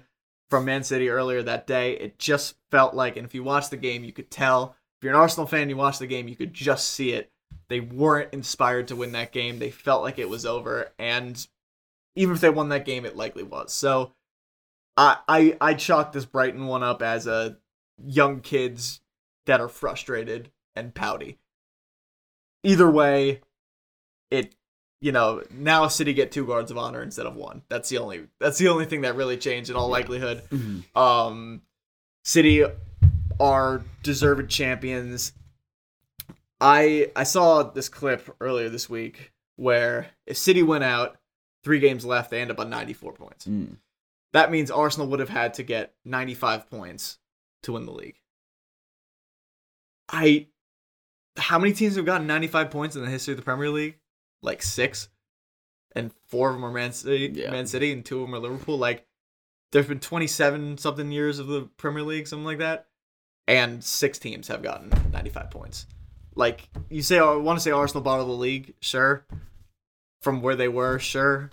from 0.49 0.65
Man 0.65 0.83
City 0.83 1.09
earlier 1.09 1.41
that 1.43 1.67
day, 1.67 1.93
it 1.93 2.19
just 2.19 2.55
felt 2.69 2.93
like, 2.93 3.15
and 3.15 3.25
if 3.25 3.33
you 3.33 3.43
watch 3.43 3.69
the 3.69 3.77
game, 3.77 4.03
you 4.03 4.11
could 4.11 4.29
tell. 4.29 4.75
If 4.99 5.03
you're 5.03 5.13
an 5.13 5.19
Arsenal 5.19 5.47
fan, 5.47 5.69
you 5.69 5.77
watch 5.77 5.99
the 5.99 6.07
game, 6.07 6.27
you 6.27 6.35
could 6.35 6.53
just 6.53 6.91
see 6.91 7.11
it. 7.13 7.31
They 7.69 7.79
weren't 7.79 8.33
inspired 8.33 8.87
to 8.87 8.95
win 8.95 9.11
that 9.11 9.31
game. 9.31 9.59
They 9.59 9.69
felt 9.69 10.01
like 10.01 10.17
it 10.17 10.29
was 10.29 10.45
over, 10.45 10.91
and 10.97 11.45
even 12.15 12.33
if 12.35 12.41
they 12.41 12.49
won 12.49 12.69
that 12.69 12.85
game, 12.85 13.05
it 13.05 13.15
likely 13.15 13.43
was. 13.43 13.73
So, 13.73 14.13
I 14.95 15.17
I 15.27 15.57
I 15.61 15.73
chalk 15.75 16.11
this 16.13 16.25
Brighton 16.25 16.65
one 16.65 16.83
up 16.83 17.01
as 17.01 17.27
a 17.27 17.57
young 18.05 18.39
kids 18.41 19.01
that 19.45 19.61
are 19.61 19.69
frustrated 19.69 20.51
and 20.75 20.93
pouty. 20.95 21.37
Either 22.63 22.89
way, 22.89 23.41
it 24.31 24.55
you 25.01 25.11
know 25.11 25.43
now 25.51 25.87
City 25.87 26.13
get 26.13 26.31
two 26.31 26.45
guards 26.45 26.71
of 26.71 26.77
honor 26.77 27.03
instead 27.03 27.25
of 27.27 27.35
one. 27.35 27.61
That's 27.69 27.89
the 27.89 27.99
only 27.99 28.27
that's 28.39 28.57
the 28.57 28.69
only 28.69 28.85
thing 28.85 29.01
that 29.01 29.15
really 29.15 29.37
changed 29.37 29.69
in 29.69 29.75
all 29.75 29.89
likelihood. 29.89 30.41
Mhm. 30.49 30.83
Um, 30.97 31.61
City 32.23 32.65
are 33.39 33.83
deserved 34.03 34.49
champions. 34.49 35.33
I 36.59 37.11
I 37.15 37.23
saw 37.23 37.63
this 37.63 37.89
clip 37.89 38.35
earlier 38.41 38.69
this 38.69 38.89
week 38.89 39.31
where 39.55 40.07
if 40.25 40.37
City 40.37 40.63
went 40.63 40.83
out, 40.83 41.17
three 41.63 41.79
games 41.79 42.05
left, 42.05 42.29
they 42.31 42.41
end 42.41 42.51
up 42.51 42.59
on 42.59 42.69
94 42.69 43.13
points. 43.13 43.45
Mm. 43.45 43.77
That 44.33 44.51
means 44.51 44.69
Arsenal 44.71 45.07
would 45.07 45.19
have 45.19 45.29
had 45.29 45.53
to 45.55 45.63
get 45.63 45.93
95 46.05 46.69
points 46.69 47.19
to 47.63 47.73
win 47.73 47.85
the 47.85 47.91
league. 47.91 48.19
I 50.09 50.47
how 51.37 51.59
many 51.59 51.73
teams 51.73 51.95
have 51.95 52.05
gotten 52.05 52.25
95 52.25 52.71
points 52.71 52.95
in 52.95 53.03
the 53.03 53.09
history 53.09 53.33
of 53.33 53.37
the 53.37 53.43
Premier 53.43 53.69
League? 53.69 53.99
Like 54.41 54.63
6. 54.63 55.09
And 55.95 56.11
4 56.27 56.49
of 56.49 56.55
them 56.55 56.65
are 56.65 56.71
Man 56.71 56.91
City, 56.93 57.31
Yeah. 57.33 57.51
Man 57.51 57.67
City 57.67 57.91
and 57.91 58.03
2 58.03 58.21
of 58.21 58.27
them 58.27 58.35
are 58.35 58.39
Liverpool. 58.39 58.77
Like 58.77 59.05
there's 59.71 59.87
been 59.87 59.99
27 59.99 60.77
something 60.77 61.11
years 61.11 61.39
of 61.39 61.47
the 61.47 61.69
Premier 61.77 62.03
League, 62.03 62.27
something 62.27 62.45
like 62.45 62.59
that. 62.59 62.86
And 63.47 63.83
6 63.83 64.19
teams 64.19 64.47
have 64.49 64.61
gotten 64.61 64.91
95 65.11 65.49
points. 65.51 65.85
Like 66.35 66.69
you 66.89 67.01
say 67.01 67.17
I 67.19 67.35
want 67.35 67.57
to 67.57 67.63
say 67.63 67.71
Arsenal 67.71 68.03
bottled 68.03 68.29
the 68.29 68.33
league, 68.33 68.73
sure. 68.79 69.25
From 70.21 70.41
where 70.41 70.55
they 70.55 70.67
were, 70.67 70.99
sure 70.99 71.49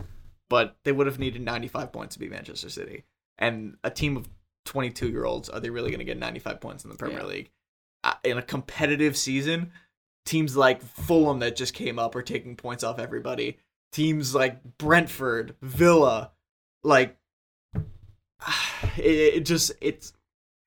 but 0.55 0.77
they 0.85 0.93
would 0.93 1.07
have 1.07 1.19
needed 1.19 1.43
95 1.43 1.93
points 1.93 2.15
to 2.15 2.21
beat 2.21 2.31
Manchester 2.31 2.69
City. 2.69 3.05
And 3.39 3.77
a 3.83 3.91
team 3.91 4.17
of 4.17 4.29
22 4.67 5.09
year 5.09 5.25
olds, 5.25 5.49
are 5.49 5.61
they 5.61 5.71
really 5.71 5.91
going 5.91 5.99
to 5.99 6.05
get 6.05 6.19
95 6.19 6.61
points 6.61 6.85
in 6.85 6.91
the 6.91 6.97
Premier 6.97 7.21
Yeah. 7.21 7.27
League? 7.27 7.51
Uh, 8.03 8.15
in 8.23 8.39
a 8.39 8.43
competitive 8.43 9.17
season, 9.17 9.73
teams 10.25 10.57
like 10.57 10.83
Fulham 10.83 11.41
that 11.41 11.57
just 11.57 11.75
came 11.75 11.99
up 11.99 12.15
are 12.15 12.23
taking 12.23 12.55
points 12.57 12.85
off 12.85 12.99
everybody. 12.99 13.59
Teams 13.91 14.35
like 14.35 14.63
Brentford, 14.79 15.57
Villa, 15.63 16.33
like 16.83 17.17
it, 18.97 19.05
it 19.05 19.41
just 19.47 19.73
it's 19.81 20.13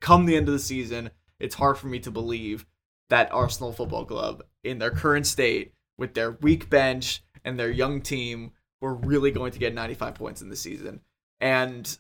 come 0.01 0.25
the 0.25 0.35
end 0.35 0.47
of 0.47 0.53
the 0.53 0.59
season. 0.59 1.11
It's 1.39 1.55
hard 1.55 1.77
for 1.77 1.87
me 1.87 1.99
to 1.99 2.11
believe 2.11 2.65
that 3.09 3.31
Arsenal 3.31 3.71
Football 3.71 4.05
Club, 4.05 4.43
in 4.63 4.79
their 4.79 4.91
current 4.91 5.27
state, 5.27 5.73
with 5.97 6.13
their 6.13 6.31
weak 6.31 6.69
bench 6.69 7.23
and 7.43 7.59
their 7.59 7.71
young 7.71 8.01
team, 8.01 8.51
were 8.81 8.93
really 8.93 9.31
going 9.31 9.51
to 9.51 9.59
get 9.59 9.73
95 9.73 10.15
points 10.15 10.41
in 10.41 10.49
the 10.49 10.55
season. 10.55 11.01
And 11.39 11.97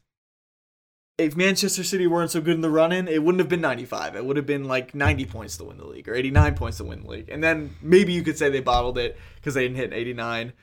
if 1.17 1.35
Manchester 1.35 1.83
City 1.83 2.05
weren't 2.05 2.31
so 2.31 2.41
good 2.41 2.55
in 2.55 2.61
the 2.61 2.69
run 2.69 2.91
in, 2.91 3.07
it 3.07 3.23
wouldn't 3.23 3.39
have 3.39 3.49
been 3.49 3.61
95. 3.61 4.15
It 4.15 4.25
would 4.25 4.37
have 4.37 4.45
been 4.45 4.65
like 4.65 4.93
90 4.93 5.25
points 5.25 5.57
to 5.57 5.63
win 5.63 5.77
the 5.77 5.85
league 5.85 6.07
or 6.07 6.13
89 6.13 6.55
points 6.55 6.77
to 6.77 6.83
win 6.83 7.01
the 7.01 7.09
league. 7.09 7.29
And 7.29 7.43
then 7.43 7.75
maybe 7.81 8.13
you 8.13 8.23
could 8.23 8.37
say 8.37 8.49
they 8.49 8.59
bottled 8.59 8.97
it 8.97 9.17
because 9.35 9.55
they 9.55 9.63
didn't 9.63 9.77
hit 9.77 9.93
89. 9.93 10.53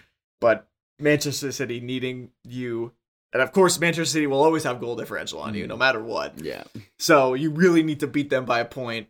But 0.40 0.68
Manchester 0.98 1.50
City 1.50 1.80
needing 1.80 2.30
you. 2.44 2.92
And 3.34 3.42
of 3.42 3.50
course, 3.50 3.80
Manchester 3.80 4.04
City 4.04 4.26
will 4.28 4.42
always 4.42 4.62
have 4.62 4.80
goal 4.80 4.94
differential 4.94 5.40
on 5.40 5.54
you 5.54 5.66
no 5.66 5.76
matter 5.76 6.00
what. 6.00 6.40
Yeah. 6.40 6.62
So 6.98 7.34
you 7.34 7.50
really 7.50 7.82
need 7.82 8.00
to 8.00 8.06
beat 8.06 8.30
them 8.30 8.44
by 8.44 8.60
a 8.60 8.64
point. 8.64 9.08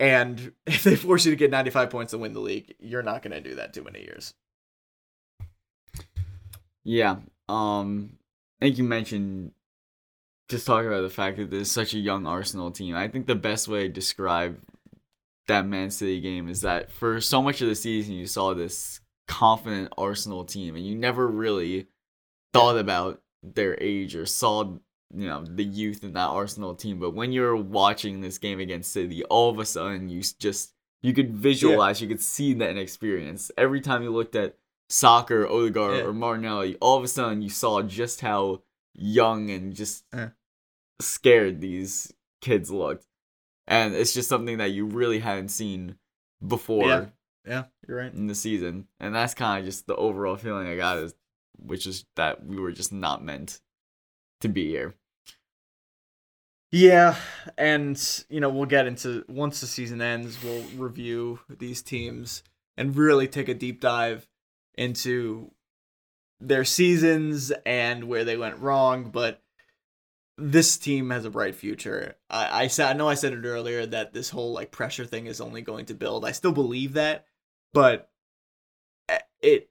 And 0.00 0.52
if 0.66 0.82
they 0.82 0.96
force 0.96 1.26
you 1.26 1.32
to 1.32 1.36
get 1.36 1.50
95 1.50 1.90
points 1.90 2.10
to 2.12 2.18
win 2.18 2.32
the 2.32 2.40
league, 2.40 2.74
you're 2.80 3.02
not 3.02 3.22
going 3.22 3.32
to 3.32 3.46
do 3.46 3.56
that 3.56 3.74
too 3.74 3.84
many 3.84 4.00
years. 4.00 4.34
Yeah. 6.82 7.16
Um 7.48 8.14
I 8.60 8.66
think 8.66 8.78
you 8.78 8.84
mentioned 8.84 9.52
just 10.48 10.66
talking 10.66 10.88
about 10.88 11.02
the 11.02 11.10
fact 11.10 11.36
that 11.36 11.50
there's 11.50 11.70
such 11.70 11.92
a 11.92 11.98
young 11.98 12.26
Arsenal 12.26 12.70
team. 12.70 12.96
I 12.96 13.06
think 13.08 13.26
the 13.26 13.34
best 13.34 13.68
way 13.68 13.82
to 13.82 13.88
describe 13.88 14.58
that 15.46 15.66
Man 15.66 15.90
City 15.90 16.20
game 16.20 16.48
is 16.48 16.62
that 16.62 16.90
for 16.90 17.20
so 17.20 17.42
much 17.42 17.60
of 17.60 17.68
the 17.68 17.74
season 17.74 18.14
you 18.14 18.26
saw 18.26 18.54
this 18.54 19.00
confident 19.26 19.92
Arsenal 19.98 20.44
team 20.44 20.74
and 20.74 20.86
you 20.86 20.94
never 20.94 21.28
really 21.28 21.86
thought 22.54 22.78
about 22.78 23.20
their 23.42 23.80
age 23.80 24.14
or 24.16 24.26
saw 24.26 24.64
you 25.14 25.26
know 25.26 25.44
the 25.44 25.64
youth 25.64 26.04
in 26.04 26.12
that 26.12 26.28
Arsenal 26.28 26.74
team 26.74 26.98
but 26.98 27.14
when 27.14 27.32
you're 27.32 27.56
watching 27.56 28.20
this 28.20 28.36
game 28.38 28.60
against 28.60 28.92
City 28.92 29.24
all 29.24 29.48
of 29.50 29.58
a 29.58 29.64
sudden 29.64 30.08
you 30.08 30.22
just 30.38 30.74
you 31.02 31.12
could 31.14 31.32
visualize 31.34 32.02
you 32.02 32.08
could 32.08 32.20
see 32.20 32.52
that 32.54 32.76
experience 32.76 33.50
every 33.56 33.80
time 33.80 34.02
you 34.02 34.10
looked 34.10 34.34
at 34.36 34.56
Saka, 34.90 35.46
Odegaard, 35.48 35.98
Yeah. 35.98 36.04
or 36.04 36.12
Martinelli, 36.14 36.76
all 36.80 36.96
of 36.96 37.04
a 37.04 37.08
sudden 37.08 37.42
you 37.42 37.50
saw 37.50 37.82
just 37.82 38.20
how 38.22 38.62
young 38.94 39.50
and 39.50 39.74
just 39.74 40.04
Yeah. 40.14 40.30
scared 41.00 41.60
these 41.60 42.12
kids 42.40 42.70
looked. 42.70 43.06
And 43.66 43.94
it's 43.94 44.14
just 44.14 44.28
something 44.28 44.58
that 44.58 44.70
you 44.70 44.86
really 44.86 45.18
hadn't 45.20 45.48
seen 45.50 45.98
before 46.46 46.86
Yeah. 46.88 47.06
Yeah, 47.46 47.64
you're 47.86 47.98
right. 47.98 48.12
in 48.12 48.26
the 48.26 48.34
season. 48.34 48.88
And 49.00 49.14
that's 49.14 49.34
kind 49.34 49.60
of 49.60 49.64
just 49.66 49.86
the 49.86 49.96
overall 49.96 50.36
feeling 50.36 50.66
I 50.66 50.76
got 50.76 50.98
is 50.98 51.14
which 51.58 51.86
is 51.86 52.04
that 52.16 52.44
we 52.44 52.58
were 52.58 52.72
just 52.72 52.92
not 52.92 53.24
meant 53.24 53.60
to 54.40 54.48
be 54.48 54.68
here. 54.68 54.94
Yeah, 56.70 57.16
and 57.56 58.24
you 58.28 58.40
know 58.40 58.50
we'll 58.50 58.66
get 58.66 58.86
into 58.86 59.24
once 59.28 59.60
the 59.60 59.66
season 59.66 60.02
ends, 60.02 60.42
we'll 60.42 60.62
review 60.76 61.40
these 61.48 61.82
teams 61.82 62.42
and 62.76 62.94
really 62.94 63.26
take 63.26 63.48
a 63.48 63.54
deep 63.54 63.80
dive 63.80 64.28
into 64.76 65.50
their 66.40 66.64
seasons 66.64 67.52
and 67.64 68.04
where 68.04 68.24
they 68.24 68.36
went 68.36 68.58
wrong. 68.58 69.10
But 69.10 69.42
this 70.36 70.76
team 70.76 71.08
has 71.10 71.24
a 71.24 71.30
bright 71.30 71.54
future. 71.54 72.16
I, 72.28 72.64
I 72.64 72.66
said 72.66 72.90
I 72.90 72.92
know 72.92 73.08
I 73.08 73.14
said 73.14 73.32
it 73.32 73.46
earlier 73.46 73.86
that 73.86 74.12
this 74.12 74.28
whole 74.28 74.52
like 74.52 74.70
pressure 74.70 75.06
thing 75.06 75.26
is 75.26 75.40
only 75.40 75.62
going 75.62 75.86
to 75.86 75.94
build. 75.94 76.24
I 76.24 76.32
still 76.32 76.52
believe 76.52 76.92
that, 76.94 77.24
but 77.72 78.10
eh, 79.08 79.18
it 79.40 79.70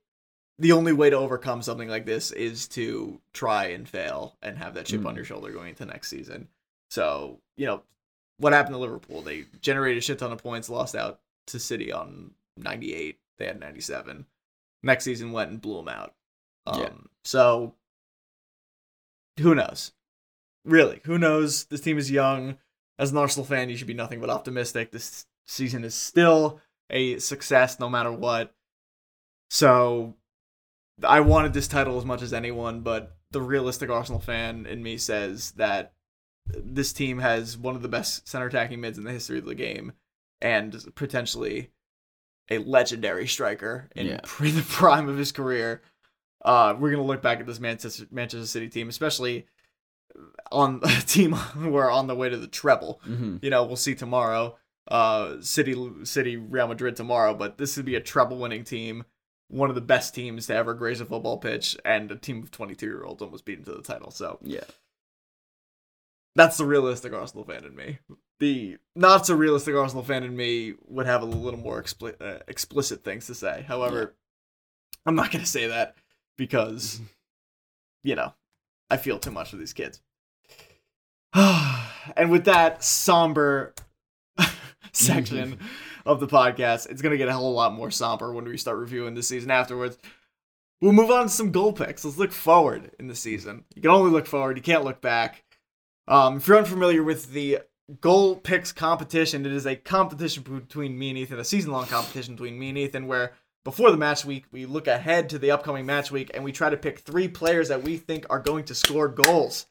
the 0.59 0.71
only 0.71 0.93
way 0.93 1.09
to 1.09 1.15
overcome 1.17 1.61
something 1.61 1.87
like 1.89 2.05
this 2.05 2.31
is 2.31 2.67
to 2.69 3.19
try 3.33 3.65
and 3.67 3.87
fail 3.87 4.35
and 4.41 4.57
have 4.57 4.73
that 4.73 4.85
chip 4.87 5.01
Mm. 5.01 5.07
on 5.09 5.15
your 5.15 5.25
shoulder 5.25 5.51
going 5.51 5.69
into 5.69 5.85
next 5.85 6.09
season. 6.09 6.47
So, 6.89 7.39
you 7.57 7.65
know, 7.67 7.83
what 8.37 8.53
happened 8.53 8.73
to 8.73 8.79
Liverpool? 8.79 9.21
They 9.21 9.45
generated 9.61 9.97
a 9.99 10.01
shit 10.01 10.19
ton 10.19 10.31
of 10.31 10.41
points, 10.41 10.69
lost 10.69 10.95
out 10.95 11.19
to 11.47 11.59
City 11.59 11.91
on 11.91 12.31
98. 12.55 13.19
They 13.37 13.45
had 13.45 13.59
97. 13.59 14.25
Next 14.83 15.03
season 15.03 15.31
went 15.31 15.51
and 15.51 15.61
blew 15.61 15.77
them 15.77 15.89
out. 15.89 16.15
Um, 16.65 16.79
Yeah. 16.81 16.89
So, 17.23 17.75
who 19.39 19.53
knows? 19.53 19.91
Really, 20.65 21.01
who 21.05 21.17
knows? 21.17 21.65
This 21.65 21.81
team 21.81 21.97
is 21.97 22.09
young. 22.11 22.57
As 22.99 23.11
an 23.11 23.17
Arsenal 23.17 23.45
fan, 23.45 23.69
you 23.69 23.77
should 23.77 23.87
be 23.87 23.93
nothing 23.93 24.19
but 24.19 24.29
optimistic. 24.29 24.91
This 24.91 25.27
season 25.45 25.83
is 25.83 25.93
still 25.93 26.59
a 26.89 27.19
success 27.19 27.79
no 27.79 27.89
matter 27.89 28.11
what. 28.11 28.53
So, 29.49 30.15
I 31.03 31.19
wanted 31.19 31.53
this 31.53 31.67
title 31.67 31.97
as 31.97 32.05
much 32.05 32.21
as 32.21 32.33
anyone, 32.33 32.81
but 32.81 33.15
the 33.31 33.41
realistic 33.41 33.89
Arsenal 33.89 34.19
fan 34.21 34.65
in 34.65 34.81
me 34.81 34.97
says 34.97 35.51
that 35.51 35.93
this 36.47 36.93
team 36.93 37.19
has 37.19 37.57
one 37.57 37.75
of 37.75 37.81
the 37.81 37.87
best 37.89 38.27
center 38.27 38.45
attacking 38.47 38.79
mids 38.81 38.97
in 38.97 39.03
the 39.03 39.11
history 39.11 39.37
of 39.37 39.45
the 39.45 39.55
game 39.55 39.93
and 40.41 40.75
potentially 40.95 41.71
a 42.49 42.59
legendary 42.59 43.27
striker 43.27 43.89
in 43.95 44.07
Yeah. 44.07 44.19
pre- 44.23 44.51
the 44.51 44.61
prime 44.61 45.09
of 45.09 45.17
his 45.17 45.31
career. 45.31 45.81
Uh, 46.45 46.75
we're 46.79 46.91
gonna 46.91 47.03
look 47.03 47.21
back 47.21 47.39
at 47.41 47.45
this 47.45 47.59
Manchester 47.59 48.05
Manchester 48.11 48.45
City 48.47 48.69
team, 48.69 48.87
especially 48.89 49.47
on 50.51 50.79
a 50.83 51.01
team 51.01 51.33
who 51.33 51.75
are 51.75 51.91
on 51.91 52.07
the 52.07 52.15
way 52.15 52.29
to 52.29 52.37
the 52.37 52.47
treble. 52.47 53.01
hmm 53.03 53.37
You 53.41 53.49
know, 53.49 53.65
we'll 53.65 53.75
see 53.75 53.95
tomorrow. 53.95 54.57
Uh, 54.87 55.41
City 55.41 55.75
City 56.03 56.37
Real 56.37 56.67
Madrid 56.69 56.95
tomorrow, 56.95 57.33
but 57.33 57.57
this 57.57 57.75
would 57.75 57.85
be 57.85 57.95
a 57.95 57.99
treble 58.01 58.37
winning 58.37 58.63
team, 58.63 59.03
one 59.49 59.69
of 59.69 59.75
the 59.75 59.81
best 59.81 60.13
teams 60.13 60.47
to 60.47 60.55
ever 60.55 60.73
grace 60.73 60.99
a 60.99 61.05
football 61.05 61.37
pitch, 61.37 61.77
and 61.85 62.11
a 62.11 62.15
team 62.15 62.43
of 62.43 62.51
22 62.51 62.85
year 62.85 63.03
olds 63.03 63.21
almost 63.21 63.45
beaten 63.45 63.63
to 63.65 63.73
the 63.73 63.81
title. 63.81 64.11
So 64.11 64.39
Yeah. 64.41 64.63
that's 66.35 66.57
the 66.57 66.65
realistic 66.65 67.13
Arsenal 67.13 67.45
fan 67.45 67.63
in 67.65 67.75
me. 67.75 67.99
The 68.39 68.77
not 68.95 69.25
so 69.25 69.35
realistic 69.35 69.73
Arsenal 69.75 70.03
fan 70.03 70.23
in 70.23 70.35
me 70.35 70.75
would 70.87 71.05
have 71.07 71.21
a 71.21 71.25
little 71.25 71.59
more 71.59 71.81
expli- 71.81 72.21
uh, 72.21 72.39
explicit 72.47 73.03
things 73.03 73.25
to 73.27 73.35
say. 73.35 73.63
However, 73.67 74.15
I'm 75.05 75.15
not 75.15 75.31
going 75.31 75.43
to 75.43 75.49
say 75.49 75.67
that 75.67 75.95
because, 76.37 76.99
you 78.03 78.15
know, 78.15 78.33
I 78.89 78.97
feel 78.97 79.17
too 79.17 79.31
much 79.31 79.49
for 79.49 79.55
these 79.55 79.73
kids. 79.73 80.01
and 81.33 82.29
with 82.29 82.45
that 82.45 82.83
somber 82.83 83.73
section 84.91 85.59
of 86.07 86.19
the 86.19 86.27
podcast, 86.27 86.89
it's 86.89 87.01
going 87.01 87.11
to 87.11 87.17
get 87.17 87.27
a 87.27 87.33
whole 87.33 87.53
lot 87.53 87.73
more 87.73 87.91
somber 87.91 88.31
when 88.31 88.45
we 88.45 88.57
start 88.57 88.77
reviewing 88.77 89.13
the 89.13 89.21
season 89.21 89.51
afterwards. 89.51 89.97
We'll 90.81 90.93
move 90.93 91.11
on 91.11 91.23
to 91.23 91.29
some 91.29 91.51
goal 91.51 91.73
picks. 91.73 92.05
Let's 92.05 92.17
look 92.17 92.31
forward 92.31 92.91
in 92.97 93.07
the 93.07 93.15
season. 93.15 93.65
You 93.75 93.81
can 93.81 93.91
only 93.91 94.11
look 94.11 94.25
forward, 94.25 94.57
you 94.57 94.63
can't 94.63 94.85
look 94.85 95.01
back. 95.01 95.43
Um, 96.07 96.37
if 96.37 96.47
you're 96.47 96.57
unfamiliar 96.57 97.03
with 97.03 97.33
the 97.33 97.59
goal 97.99 98.35
picks 98.35 98.71
competition, 98.71 99.45
it 99.45 99.51
is 99.51 99.65
a 99.65 99.75
competition 99.75 100.43
between 100.43 100.97
me 100.97 101.09
and 101.09 101.17
Ethan, 101.17 101.39
a 101.39 101.43
season 101.43 101.71
long 101.71 101.85
competition 101.85 102.35
between 102.35 102.57
me 102.57 102.69
and 102.69 102.77
Ethan, 102.77 103.07
where 103.07 103.33
before 103.65 103.91
the 103.91 103.97
match 103.97 104.23
week, 104.23 104.45
we 104.51 104.65
look 104.65 104.87
ahead 104.87 105.29
to 105.29 105.39
the 105.39 105.51
upcoming 105.51 105.85
match 105.85 106.09
week 106.09 106.31
and 106.33 106.43
we 106.43 106.53
try 106.53 106.69
to 106.69 106.77
pick 106.77 106.99
three 106.99 107.27
players 107.27 107.67
that 107.67 107.83
we 107.83 107.97
think 107.97 108.25
are 108.29 108.39
going 108.39 108.63
to 108.65 108.75
score 108.75 109.09
goals. 109.09 109.65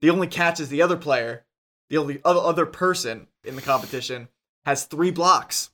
The 0.00 0.10
only 0.10 0.26
catch 0.26 0.58
is 0.58 0.70
the 0.70 0.82
other 0.82 0.96
player, 0.96 1.44
the 1.88 1.98
only 1.98 2.20
other, 2.24 2.40
other 2.40 2.66
person 2.66 3.28
in 3.44 3.54
the 3.54 3.62
competition 3.62 4.28
has 4.64 4.84
three 4.84 5.10
blocks. 5.10 5.70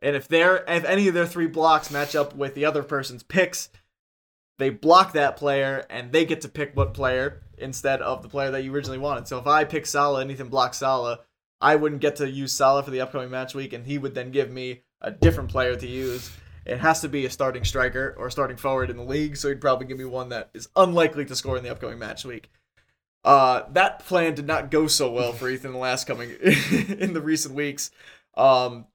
And 0.00 0.14
if 0.14 0.28
they're 0.28 0.64
if 0.68 0.84
any 0.84 1.08
of 1.08 1.14
their 1.14 1.26
three 1.26 1.48
blocks 1.48 1.90
match 1.90 2.14
up 2.14 2.34
with 2.34 2.54
the 2.54 2.64
other 2.64 2.82
person's 2.82 3.22
picks, 3.22 3.68
they 4.58 4.70
block 4.70 5.12
that 5.12 5.36
player 5.36 5.84
and 5.90 6.12
they 6.12 6.24
get 6.24 6.40
to 6.42 6.48
pick 6.48 6.76
what 6.76 6.94
player 6.94 7.42
instead 7.56 8.00
of 8.02 8.22
the 8.22 8.28
player 8.28 8.50
that 8.50 8.62
you 8.62 8.74
originally 8.74 8.98
wanted. 8.98 9.26
So 9.26 9.38
if 9.38 9.46
I 9.46 9.64
pick 9.64 9.86
Salah 9.86 10.20
and 10.20 10.30
Ethan 10.30 10.48
blocks 10.48 10.78
Salah, 10.78 11.20
I 11.60 11.76
wouldn't 11.76 12.00
get 12.00 12.16
to 12.16 12.30
use 12.30 12.52
Salah 12.52 12.82
for 12.82 12.90
the 12.90 13.00
upcoming 13.00 13.30
match 13.30 13.54
week, 13.54 13.72
and 13.72 13.86
he 13.86 13.98
would 13.98 14.14
then 14.14 14.30
give 14.30 14.50
me 14.50 14.82
a 15.00 15.10
different 15.10 15.50
player 15.50 15.74
to 15.74 15.86
use. 15.86 16.30
It 16.64 16.78
has 16.78 17.00
to 17.00 17.08
be 17.08 17.24
a 17.24 17.30
starting 17.30 17.64
striker 17.64 18.14
or 18.18 18.30
starting 18.30 18.56
forward 18.56 18.90
in 18.90 18.96
the 18.96 19.02
league, 19.02 19.36
so 19.36 19.48
he'd 19.48 19.60
probably 19.60 19.86
give 19.86 19.98
me 19.98 20.04
one 20.04 20.28
that 20.28 20.50
is 20.54 20.68
unlikely 20.76 21.24
to 21.26 21.36
score 21.36 21.56
in 21.56 21.64
the 21.64 21.70
upcoming 21.70 21.98
match 21.98 22.24
week. 22.24 22.50
Uh, 23.24 23.62
that 23.72 24.00
plan 24.00 24.34
did 24.34 24.46
not 24.46 24.70
go 24.70 24.86
so 24.86 25.10
well 25.10 25.32
for 25.32 25.48
Ethan 25.48 25.72
the 25.72 25.78
last 25.78 26.06
coming 26.06 26.30
in 26.98 27.12
the 27.14 27.20
recent 27.20 27.54
weeks. 27.54 27.90
Um, 28.38 28.86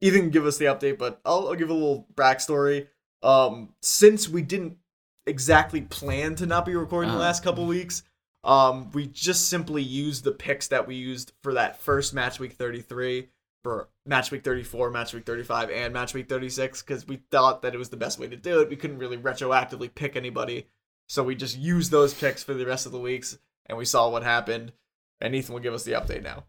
Ethan 0.00 0.20
can 0.22 0.30
give 0.30 0.46
us 0.46 0.58
the 0.58 0.64
update, 0.66 0.98
but 0.98 1.20
I'll, 1.24 1.48
I'll 1.48 1.54
give 1.54 1.70
a 1.70 1.74
little 1.74 2.06
backstory. 2.14 2.88
Um, 3.22 3.74
since 3.80 4.28
we 4.28 4.42
didn't 4.42 4.78
exactly 5.26 5.80
plan 5.82 6.34
to 6.36 6.46
not 6.46 6.66
be 6.66 6.74
recording 6.74 7.10
the 7.10 7.14
Uh-huh. 7.16 7.24
last 7.24 7.44
couple 7.44 7.64
weeks, 7.66 8.02
um, 8.42 8.90
we 8.90 9.06
just 9.06 9.48
simply 9.48 9.82
used 9.82 10.24
the 10.24 10.32
picks 10.32 10.66
that 10.68 10.88
we 10.88 10.96
used 10.96 11.32
for 11.44 11.54
that 11.54 11.80
first 11.80 12.12
match 12.12 12.40
week 12.40 12.54
33, 12.54 13.28
for 13.62 13.88
match 14.04 14.32
week 14.32 14.42
34, 14.42 14.90
match 14.90 15.14
week 15.14 15.24
35, 15.24 15.70
and 15.70 15.94
match 15.94 16.12
week 16.14 16.28
36 16.28 16.82
because 16.82 17.06
we 17.06 17.22
thought 17.30 17.62
that 17.62 17.72
it 17.74 17.78
was 17.78 17.90
the 17.90 17.96
best 17.96 18.18
way 18.18 18.26
to 18.26 18.36
do 18.36 18.60
it. 18.60 18.68
We 18.68 18.74
couldn't 18.74 18.98
really 18.98 19.16
retroactively 19.18 19.94
pick 19.94 20.16
anybody, 20.16 20.66
so 21.08 21.22
we 21.22 21.36
just 21.36 21.56
used 21.56 21.92
those 21.92 22.12
picks 22.12 22.42
for 22.42 22.54
the 22.54 22.66
rest 22.66 22.86
of 22.86 22.90
the 22.90 22.98
weeks, 22.98 23.38
and 23.66 23.78
we 23.78 23.84
saw 23.84 24.08
what 24.08 24.24
happened. 24.24 24.72
And 25.20 25.36
Ethan 25.36 25.52
will 25.54 25.62
give 25.62 25.74
us 25.74 25.84
the 25.84 25.92
update 25.92 26.24
now. 26.24 26.42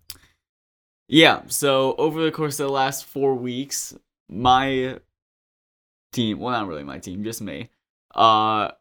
Yeah, 1.08 1.42
so 1.48 1.96
over 1.98 2.24
the 2.24 2.32
course 2.32 2.60
of 2.60 2.68
the 2.68 2.74
last 2.74 3.06
four 3.06 3.36
weeks, 3.36 3.94
my 4.30 5.00
team, 6.12 6.40
well, 6.40 6.52
not 6.52 6.68
really 6.68 6.84
my 6.84 7.00
team, 7.00 7.24
just 7.24 7.42
me, 7.42 7.70
uh, 8.16 8.72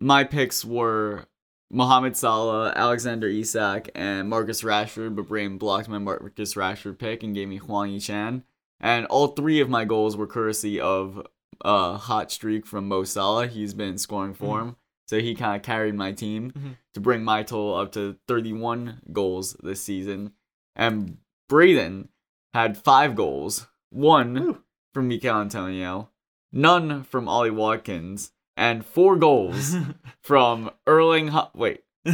my 0.00 0.24
picks 0.24 0.64
were 0.64 1.26
Mohamed 1.70 2.16
Salah, 2.16 2.72
Alexander 2.74 3.28
Isak, 3.28 3.90
and 3.94 4.28
Marcus 4.28 4.62
Rashford, 4.62 5.16
but 5.16 5.28
Brayden 5.28 5.58
blocked 5.58 5.88
my 5.88 5.98
Marcus 5.98 6.54
Rashford 6.54 6.98
pick 6.98 7.22
and 7.22 7.34
gave 7.34 7.48
me 7.48 7.58
Hwang 7.58 7.90
Hee-chan. 7.90 8.44
And 8.80 9.06
all 9.06 9.28
three 9.28 9.60
of 9.60 9.68
my 9.68 9.84
goals 9.84 10.16
were 10.16 10.26
courtesy 10.26 10.80
of 10.80 11.26
a 11.62 11.96
hot 11.96 12.30
streak 12.30 12.66
from 12.66 12.88
Mo 12.88 13.04
Salah. 13.04 13.46
He's 13.48 13.74
been 13.74 13.90
in 13.90 13.98
scoring 13.98 14.34
form, 14.34 14.76
so 15.08 15.18
he 15.18 15.34
kind 15.34 15.56
of 15.56 15.62
carried 15.62 15.94
my 15.94 16.12
team 16.12 16.52
Mhm. 16.52 16.76
to 16.94 17.00
bring 17.00 17.24
my 17.24 17.42
total 17.42 17.74
up 17.74 17.92
to 17.92 18.16
31 18.28 19.00
goals 19.12 19.54
this 19.62 19.80
season. 19.82 20.32
And 20.74 21.18
Brayden 21.50 22.08
had 22.54 22.76
five 22.78 23.14
goals, 23.14 23.66
one 23.90 24.34
Woo. 24.34 24.62
from 24.94 25.08
Michail 25.08 25.40
Antonio, 25.40 26.10
none 26.52 27.04
from 27.04 27.28
Ollie 27.28 27.50
Watkins, 27.50 28.32
and 28.56 28.84
four 28.84 29.16
goals 29.16 29.76
from 30.22 30.70
Erling. 30.86 31.28
Ha- 31.28 31.50
Wait, 31.54 31.82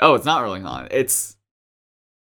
oh, 0.00 0.14
it's 0.14 0.24
not 0.24 0.42
Erling 0.42 0.62
Haaland. 0.62 0.88
It's 0.90 1.36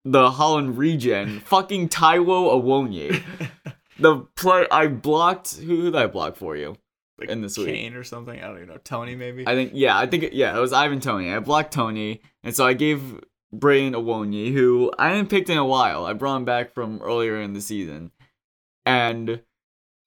the 0.05 0.31
Haaland 0.31 0.77
regen. 0.77 1.41
fucking 1.41 1.89
Taiwo 1.89 2.63
Awoniyi. 2.63 3.23
The 4.01 4.21
play 4.37 4.65
I 4.71 4.87
blocked. 4.87 5.57
Who 5.57 5.83
did 5.83 5.97
I 5.97 6.07
block 6.07 6.37
for 6.37 6.57
you? 6.57 6.77
Like 7.19 7.31
in 7.31 7.41
this 7.41 7.59
week. 7.59 7.67
Kane 7.67 7.95
or 7.95 8.05
something. 8.05 8.39
I 8.39 8.47
don't 8.47 8.59
even 8.59 8.69
know. 8.69 8.77
Toney 8.77 9.17
maybe. 9.17 9.45
I 9.45 9.57
think 9.57 9.73
yeah, 9.75 9.99
I 9.99 10.07
think 10.07 10.29
yeah, 10.33 10.57
it 10.57 10.61
was 10.61 10.73
Ivan 10.73 11.01
Toney. 11.01 11.33
I 11.35 11.41
blocked 11.41 11.73
Toney, 11.75 12.23
and 12.45 12.55
so 12.55 12.65
I 12.65 12.75
gave 12.75 13.19
Brayden 13.55 13.93
Awoniyi, 13.93 14.53
who 14.53 14.93
I 14.99 15.09
hadn't 15.09 15.31
picked 15.31 15.51
in 15.51 15.59
a 15.59 15.65
while. 15.65 16.05
I 16.05 16.13
brought 16.13 16.37
him 16.37 16.45
back 16.45 16.73
from 16.73 17.01
earlier 17.03 17.41
in 17.41 17.55
the 17.55 17.61
season, 17.61 18.11
and 18.85 19.43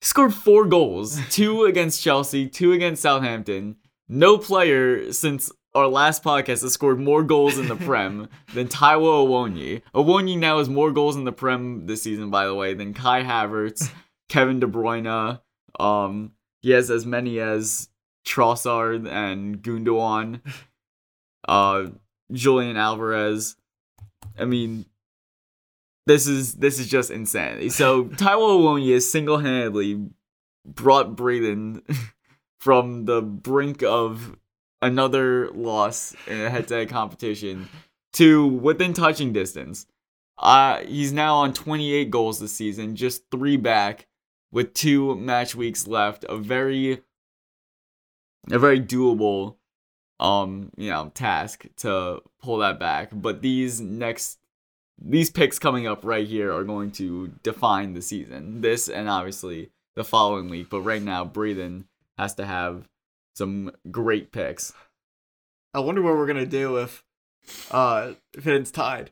scored 0.00 0.34
four 0.34 0.66
goals: 0.66 1.20
two 1.30 1.64
against 1.64 2.02
Chelsea, 2.02 2.48
two 2.48 2.72
against 2.72 3.02
Southampton. 3.02 3.76
No 4.08 4.38
player 4.38 5.12
since 5.12 5.50
our 5.74 5.86
last 5.86 6.22
podcast 6.22 6.62
has 6.62 6.74
scored 6.74 7.00
more 7.00 7.22
goals 7.22 7.58
in 7.58 7.68
the 7.68 7.76
Prem 7.76 8.28
than 8.54 8.68
Taiwo 8.68 9.26
Awoniyi. 9.26 9.82
Awoniyi 9.94 10.38
now 10.38 10.58
has 10.58 10.68
more 10.68 10.92
goals 10.92 11.16
in 11.16 11.24
the 11.24 11.32
Prem 11.32 11.86
this 11.86 12.02
season, 12.02 12.30
by 12.30 12.46
the 12.46 12.54
way, 12.54 12.74
than 12.74 12.92
Kai 12.94 13.22
Havertz, 13.22 13.90
Kevin 14.28 14.60
De 14.60 14.66
Bruyne. 14.66 15.40
Um, 15.80 16.32
he 16.60 16.70
has 16.70 16.90
as 16.90 17.06
many 17.06 17.40
as 17.40 17.88
Trossard 18.26 19.08
and 19.08 19.62
Gundogan, 19.62 20.40
uh, 21.48 21.86
Julian 22.32 22.76
Alvarez. 22.76 23.56
I 24.38 24.44
mean, 24.44 24.86
this 26.06 26.26
is 26.26 26.54
this 26.54 26.78
is 26.78 26.88
just 26.88 27.10
insanity. 27.10 27.68
So 27.68 28.04
Taiwo 28.20 28.60
Awoniyi 28.60 28.94
has 28.94 29.10
single-handedly 29.10 30.06
brought 30.66 31.16
Brayden 31.16 31.82
from 32.60 33.04
the 33.04 33.22
brink 33.22 33.82
of 33.82 34.36
another 34.80 35.50
loss 35.50 36.14
in 36.26 36.40
a 36.40 36.50
head-to-head 36.50 36.88
competition 36.88 37.68
to 38.14 38.46
within 38.46 38.92
touching 38.92 39.32
distance. 39.32 39.86
Uh, 40.38 40.80
he's 40.80 41.12
now 41.12 41.36
on 41.36 41.52
28 41.52 42.10
goals 42.10 42.40
this 42.40 42.52
season, 42.52 42.96
just 42.96 43.22
three 43.30 43.56
back 43.56 44.08
with 44.50 44.74
two 44.74 45.14
match 45.16 45.54
weeks 45.54 45.86
left. 45.86 46.24
A 46.28 46.36
very, 46.36 47.02
a 48.50 48.58
very 48.58 48.80
doable, 48.80 49.56
um, 50.22 50.70
you 50.76 50.88
know, 50.88 51.10
task 51.14 51.66
to 51.78 52.22
pull 52.40 52.58
that 52.58 52.78
back. 52.78 53.10
But 53.12 53.42
these 53.42 53.80
next, 53.80 54.38
these 55.04 55.30
picks 55.30 55.58
coming 55.58 55.86
up 55.88 56.04
right 56.04 56.26
here 56.26 56.52
are 56.52 56.62
going 56.62 56.92
to 56.92 57.32
define 57.42 57.92
the 57.92 58.02
season. 58.02 58.60
This 58.60 58.88
and 58.88 59.10
obviously 59.10 59.70
the 59.96 60.04
following 60.04 60.48
week. 60.48 60.70
But 60.70 60.82
right 60.82 61.02
now, 61.02 61.24
Brayden 61.24 61.84
has 62.16 62.34
to 62.36 62.46
have 62.46 62.88
some 63.34 63.72
great 63.90 64.30
picks. 64.30 64.72
I 65.74 65.80
wonder 65.80 66.02
what 66.02 66.14
we're 66.14 66.26
gonna 66.26 66.46
do 66.46 66.76
if 66.76 67.02
uh 67.72 68.12
if 68.34 68.46
it's 68.46 68.70
tied. 68.70 69.10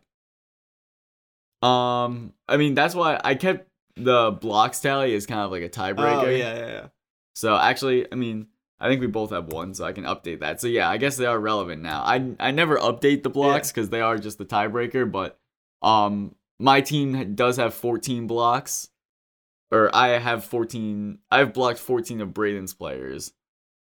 Um, 1.61 2.35
I 2.47 2.57
mean 2.57 2.75
that's 2.75 2.95
why 2.95 3.21
I 3.25 3.35
kept 3.35 3.69
the 3.97 4.31
blocks 4.31 4.81
tally 4.81 5.15
as 5.15 5.27
kind 5.27 5.41
of 5.41 5.51
like 5.51 5.63
a 5.63 5.69
tiebreaker. 5.69 6.25
Oh 6.25 6.29
yeah, 6.29 6.55
yeah, 6.55 6.67
yeah. 6.67 6.87
So 7.35 7.57
actually, 7.57 8.07
I 8.13 8.15
mean, 8.15 8.47
I 8.81 8.89
think 8.89 9.01
we 9.01 9.07
both 9.07 9.31
have 9.31 9.53
one, 9.53 9.75
so 9.75 9.85
I 9.85 9.93
can 9.93 10.05
update 10.05 10.41
that. 10.41 10.61
So 10.61 10.67
yeah, 10.67 10.89
I 10.89 10.97
guess 10.97 11.17
they 11.17 11.27
are 11.27 11.39
relevant 11.39 11.83
now. 11.83 12.03
I 12.03 12.35
I 12.41 12.51
never 12.51 12.79
update 12.79 13.23
the 13.23 13.31
blocks 13.31 13.71
because 13.71 13.91
they 13.91 14.01
are 14.01 14.19
just 14.19 14.39
the 14.39 14.47
tiebreaker, 14.47 15.11
but 15.11 15.39
um, 15.83 16.35
my 16.59 16.81
team 16.81 17.35
does 17.35 17.57
have 17.57 17.75
14 17.75 18.27
blocks, 18.27 18.89
or 19.71 19.95
I 19.95 20.19
have 20.19 20.45
14. 20.45 21.19
I've 21.31 21.53
blocked 21.53 21.79
14 21.79 22.21
of 22.21 22.31
Brayden's 22.31 22.75
players, 22.75 23.33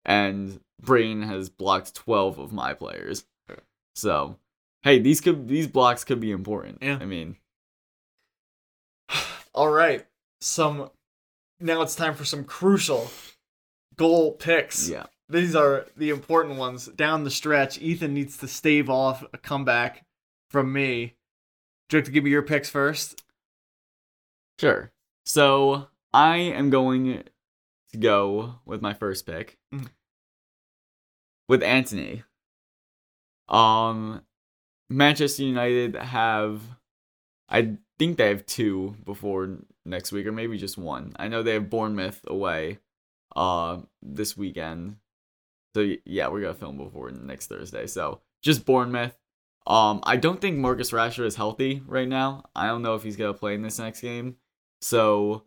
and 0.04 0.60
Brayden 0.84 1.26
has 1.26 1.50
blocked 1.50 1.96
12 1.96 2.40
of 2.40 2.52
my 2.52 2.74
players. 2.74 3.26
So, 3.96 4.38
hey, 4.84 5.00
these 5.00 5.22
could 5.22 5.48
these 5.48 5.68
blocks 5.68 6.04
could 6.04 6.20
be 6.20 6.32
important. 6.32 6.80
Yeah. 6.82 6.98
I 7.00 7.06
mean, 7.06 7.38
All 9.54 9.70
right. 9.70 10.06
Some 10.40 10.90
now 11.60 11.82
it's 11.82 11.96
time 11.96 12.16
for 12.16 12.26
some 12.26 12.44
crucial 12.44 13.10
goal 13.98 14.34
picks. 14.34 14.90
yeah. 14.90 15.06
These 15.30 15.56
are 15.56 15.86
the 15.96 16.10
important 16.10 16.58
ones 16.58 16.88
down 16.88 17.24
the 17.24 17.32
stretch. 17.32 17.80
Ethan 17.80 18.14
needs 18.14 18.36
to 18.38 18.48
stave 18.50 18.90
off 18.90 19.24
a 19.34 19.38
comeback 19.38 20.06
from 20.50 20.74
me. 20.74 21.16
Do 21.88 21.96
you 21.96 22.00
have 22.00 22.06
to 22.06 22.12
give 22.12 22.24
me 22.26 22.32
your 22.32 22.42
picks 22.42 22.70
first? 22.70 23.24
Sure. 24.60 24.92
So 25.26 25.88
I 26.14 26.38
am 26.38 26.70
going 26.70 27.24
to 27.94 27.98
go 27.98 28.56
with 28.66 28.82
my 28.82 28.94
first 28.94 29.26
pick 29.26 29.58
Mhm. 29.74 29.88
with 31.48 31.64
Antony. 31.64 32.24
Um, 33.48 34.24
Manchester 34.90 35.44
United 35.44 35.96
have, 35.96 36.62
I 37.50 37.78
think 37.98 38.18
they 38.18 38.30
have 38.30 38.46
two 38.46 38.96
before 39.06 39.60
next 39.86 40.12
week, 40.12 40.26
or 40.26 40.32
maybe 40.32 40.58
just 40.58 40.78
one. 40.78 41.14
I 41.18 41.28
know 41.28 41.42
they 41.44 41.54
have 41.54 41.70
Bournemouth 41.70 42.22
away, 42.28 42.80
uh, 43.36 43.80
this 44.02 44.36
weekend. 44.38 44.98
So 45.76 45.94
yeah, 46.06 46.28
we're 46.28 46.42
gonna 46.42 46.54
film 46.54 46.78
before 46.78 47.12
next 47.12 47.48
Thursday. 47.48 47.88
So 47.88 48.22
just 48.42 48.66
Bournemouth. 48.66 49.16
Um, 49.68 50.00
I 50.04 50.18
don't 50.18 50.42
think 50.42 50.58
Marcus 50.58 50.92
Rashford 50.92 51.26
is 51.26 51.36
healthy 51.36 51.82
right 51.86 52.08
now. 52.08 52.46
I 52.56 52.68
don't 52.68 52.82
know 52.82 52.96
if 52.96 53.04
he's 53.04 53.16
gonna 53.16 53.34
play 53.34 53.54
in 53.54 53.62
this 53.62 53.80
next 53.80 54.02
game. 54.02 54.38
So, 54.82 55.44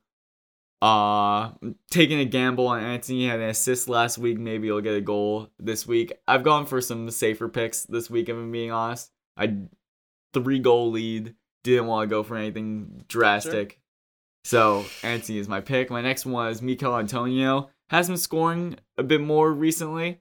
uh, 0.81 1.51
taking 1.91 2.21
a 2.21 2.25
gamble 2.25 2.69
on 2.69 2.81
Antony 2.83 3.21
He 3.21 3.27
had 3.27 3.41
an 3.41 3.49
assist 3.49 3.89
last 3.89 4.17
week. 4.19 4.39
Maybe 4.39 4.69
he'll 4.69 4.81
get 4.81 4.95
a 4.95 5.01
goal 5.01 5.49
this 5.59 5.87
week. 5.87 6.13
I've 6.29 6.45
gone 6.45 6.67
for 6.67 6.81
some 6.81 7.11
safer 7.11 7.49
picks 7.49 7.83
this 7.85 8.09
week. 8.09 8.29
If 8.29 8.37
I'm 8.37 8.53
being 8.53 8.71
honest, 8.71 9.11
I 9.37 9.57
three 10.33 10.61
goal 10.61 10.91
lead. 10.91 11.35
Didn't 11.65 11.87
want 11.87 12.09
to 12.09 12.15
go 12.15 12.23
for 12.23 12.37
anything 12.37 13.05
drastic. 13.09 13.81
So 14.45 14.85
Antony 15.03 15.39
is 15.39 15.49
my 15.49 15.61
pick. 15.61 15.91
My 15.91 16.03
next 16.03 16.27
one 16.27 16.51
is 16.51 16.61
Mikel 16.61 16.97
Antonio. 16.97 17.71
Has 17.91 18.09
been 18.09 18.17
scoring 18.17 18.77
a 18.97 19.03
bit 19.03 19.21
more 19.21 19.53
recently. 19.53 20.21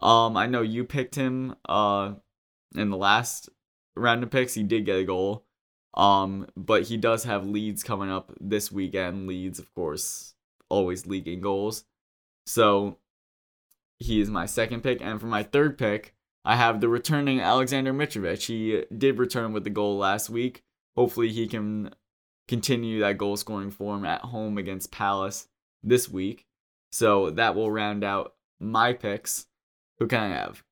Um, 0.00 0.36
I 0.36 0.46
know 0.46 0.62
you 0.62 0.84
picked 0.84 1.14
him 1.14 1.54
uh 1.68 2.14
in 2.74 2.90
the 2.90 2.96
last 2.96 3.48
round 3.96 4.22
of 4.22 4.30
picks. 4.30 4.54
He 4.54 4.62
did 4.62 4.86
get 4.86 4.98
a 4.98 5.04
goal. 5.04 5.44
Um, 5.94 6.46
but 6.56 6.84
he 6.84 6.96
does 6.96 7.24
have 7.24 7.46
Leeds 7.46 7.82
coming 7.82 8.10
up 8.10 8.32
this 8.40 8.70
weekend. 8.70 9.26
Leeds, 9.26 9.58
of 9.58 9.74
course, 9.74 10.34
always 10.68 11.06
leaking 11.06 11.40
goals. 11.40 11.84
So 12.46 12.98
he 13.98 14.20
is 14.20 14.30
my 14.30 14.46
second 14.46 14.82
pick. 14.82 15.00
And 15.00 15.20
for 15.20 15.26
my 15.26 15.42
third 15.42 15.76
pick, 15.76 16.14
I 16.44 16.56
have 16.56 16.80
the 16.80 16.88
returning 16.88 17.40
Alexander 17.40 17.92
Mitrovic. 17.92 18.46
He 18.46 18.84
did 18.96 19.18
return 19.18 19.52
with 19.52 19.64
the 19.64 19.70
goal 19.70 19.98
last 19.98 20.30
week. 20.30 20.62
Hopefully, 20.96 21.28
he 21.30 21.46
can 21.46 21.94
continue 22.48 23.00
that 23.00 23.18
goal 23.18 23.36
scoring 23.36 23.70
form 23.70 24.04
at 24.04 24.22
home 24.22 24.58
against 24.58 24.90
Palace 24.90 25.48
this 25.82 26.08
week. 26.08 26.46
So 26.92 27.30
that 27.30 27.54
will 27.54 27.70
round 27.70 28.04
out 28.04 28.34
my 28.58 28.92
picks. 28.92 29.46
Who 29.98 30.06
can 30.06 30.32
I 30.32 30.34
have? 30.34 30.62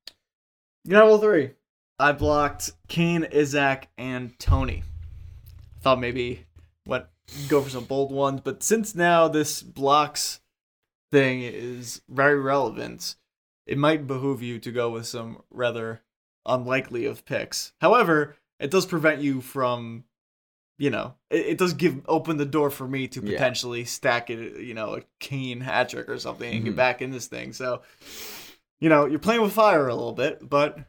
You 0.85 0.97
have 0.97 1.09
all 1.09 1.19
three. 1.19 1.53
I 1.99 2.13
blocked 2.13 2.71
Kane, 2.89 3.27
Isak, 3.31 3.89
and 3.99 4.39
Tony. 4.39 4.83
I 5.77 5.81
thought 5.81 6.01
maybe 6.01 6.47
went 6.87 7.07
go 7.49 7.61
for 7.61 7.71
some 7.71 7.85
bold 7.85 8.13
ones, 8.13 8.41
but 8.43 8.63
since 8.63 8.95
now 8.95 9.29
this 9.29 9.63
blocks 9.63 10.41
thing 11.13 11.43
is 11.43 12.01
very 12.09 12.39
relevant, 12.41 13.17
it 13.67 13.79
might 13.79 14.07
behoove 14.07 14.43
you 14.43 14.59
to 14.61 14.73
go 14.73 14.91
with 14.91 15.07
some 15.07 15.43
rather 15.51 16.03
unlikely 16.47 17.05
of 17.05 17.25
picks. 17.25 17.73
However, 17.81 18.37
it 18.59 18.71
does 18.71 18.87
prevent 18.87 19.21
you 19.21 19.41
from, 19.41 20.05
you 20.79 20.91
know, 20.91 21.15
it, 21.29 21.47
it 21.47 21.59
does 21.59 21.75
give 21.75 22.01
open 22.07 22.37
the 22.37 22.47
door 22.47 22.71
for 22.71 22.87
me 22.89 23.09
to 23.09 23.21
Yeah. 23.21 23.33
potentially 23.33 23.85
stack 23.85 24.31
it, 24.31 24.61
you 24.61 24.75
know, 24.75 24.95
a 24.95 25.03
Kane 25.19 25.61
hat 25.61 25.89
trick 25.91 26.09
or 26.09 26.19
something 26.19 26.55
and 26.55 26.65
get 26.65 26.73
Mhm. 26.75 26.77
back 26.77 27.03
in 27.03 27.11
this 27.11 27.27
thing. 27.27 27.53
So, 27.53 27.83
you 28.81 28.89
know, 28.89 29.05
you're 29.07 29.19
playing 29.19 29.43
with 29.43 29.53
fire 29.53 29.89
a 29.89 29.95
little 29.95 30.13
bit, 30.13 30.49
but 30.49 30.77
I'm 30.79 30.85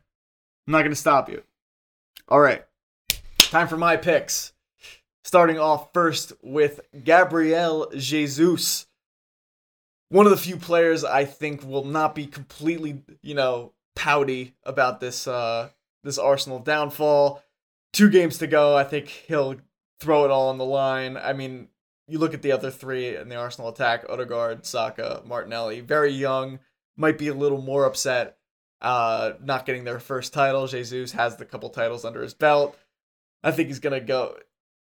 not 0.68 0.80
going 0.80 0.92
to 0.92 0.96
stop 0.96 1.28
you. 1.30 1.44
All 2.28 2.40
right. 2.40 2.64
Time 3.40 3.68
for 3.68 3.78
my 3.78 3.98
picks. 3.98 4.54
Starting 5.24 5.58
off 5.60 5.92
first 5.94 6.34
with 6.44 6.80
Gabriel 7.04 7.92
Jesus. 7.96 8.86
One 10.10 10.26
of 10.26 10.32
the 10.32 10.38
few 10.38 10.58
players 10.58 11.04
I 11.04 11.26
think 11.26 11.64
will 11.64 11.84
not 11.86 12.16
be 12.16 12.26
completely, 12.28 13.04
you 13.22 13.36
know, 13.36 13.74
pouty 13.96 14.56
about 14.64 15.00
this 15.00 15.28
uh 15.28 15.70
this 16.04 16.18
Arsenal 16.18 16.60
downfall. 16.60 17.44
Two 17.92 18.10
games 18.10 18.38
to 18.38 18.48
go. 18.48 18.76
I 18.78 18.84
think 18.86 19.08
he'll 19.10 19.58
throw 20.00 20.26
it 20.26 20.32
all 20.32 20.50
on 20.50 20.58
the 20.58 20.66
line. 20.66 21.18
I 21.18 21.34
mean, 21.34 21.70
you 22.08 22.20
look 22.20 22.34
at 22.34 22.42
the 22.42 22.52
other 22.52 22.72
three 22.72 23.16
in 23.16 23.30
the 23.30 23.36
Arsenal 23.36 23.70
attack, 23.70 24.06
Odegaard, 24.10 24.66
Saka, 24.66 25.22
Martinelli, 25.26 25.82
very 25.82 26.12
young, 26.12 26.60
might 26.98 27.18
be 27.18 27.28
a 27.28 27.34
little 27.34 27.62
more 27.62 27.86
upset 27.86 28.38
uh 28.82 29.34
not 29.44 29.66
getting 29.66 29.84
their 29.84 30.00
first 30.00 30.34
title. 30.34 30.68
Jesus 30.68 31.12
has 31.12 31.36
the 31.36 31.46
couple 31.46 31.70
titles 31.70 32.06
under 32.06 32.22
his 32.22 32.34
belt. 32.34 32.78
I 33.44 33.52
think 33.52 33.68
he's 33.68 33.80
gonna 33.80 34.00
go 34.00 34.38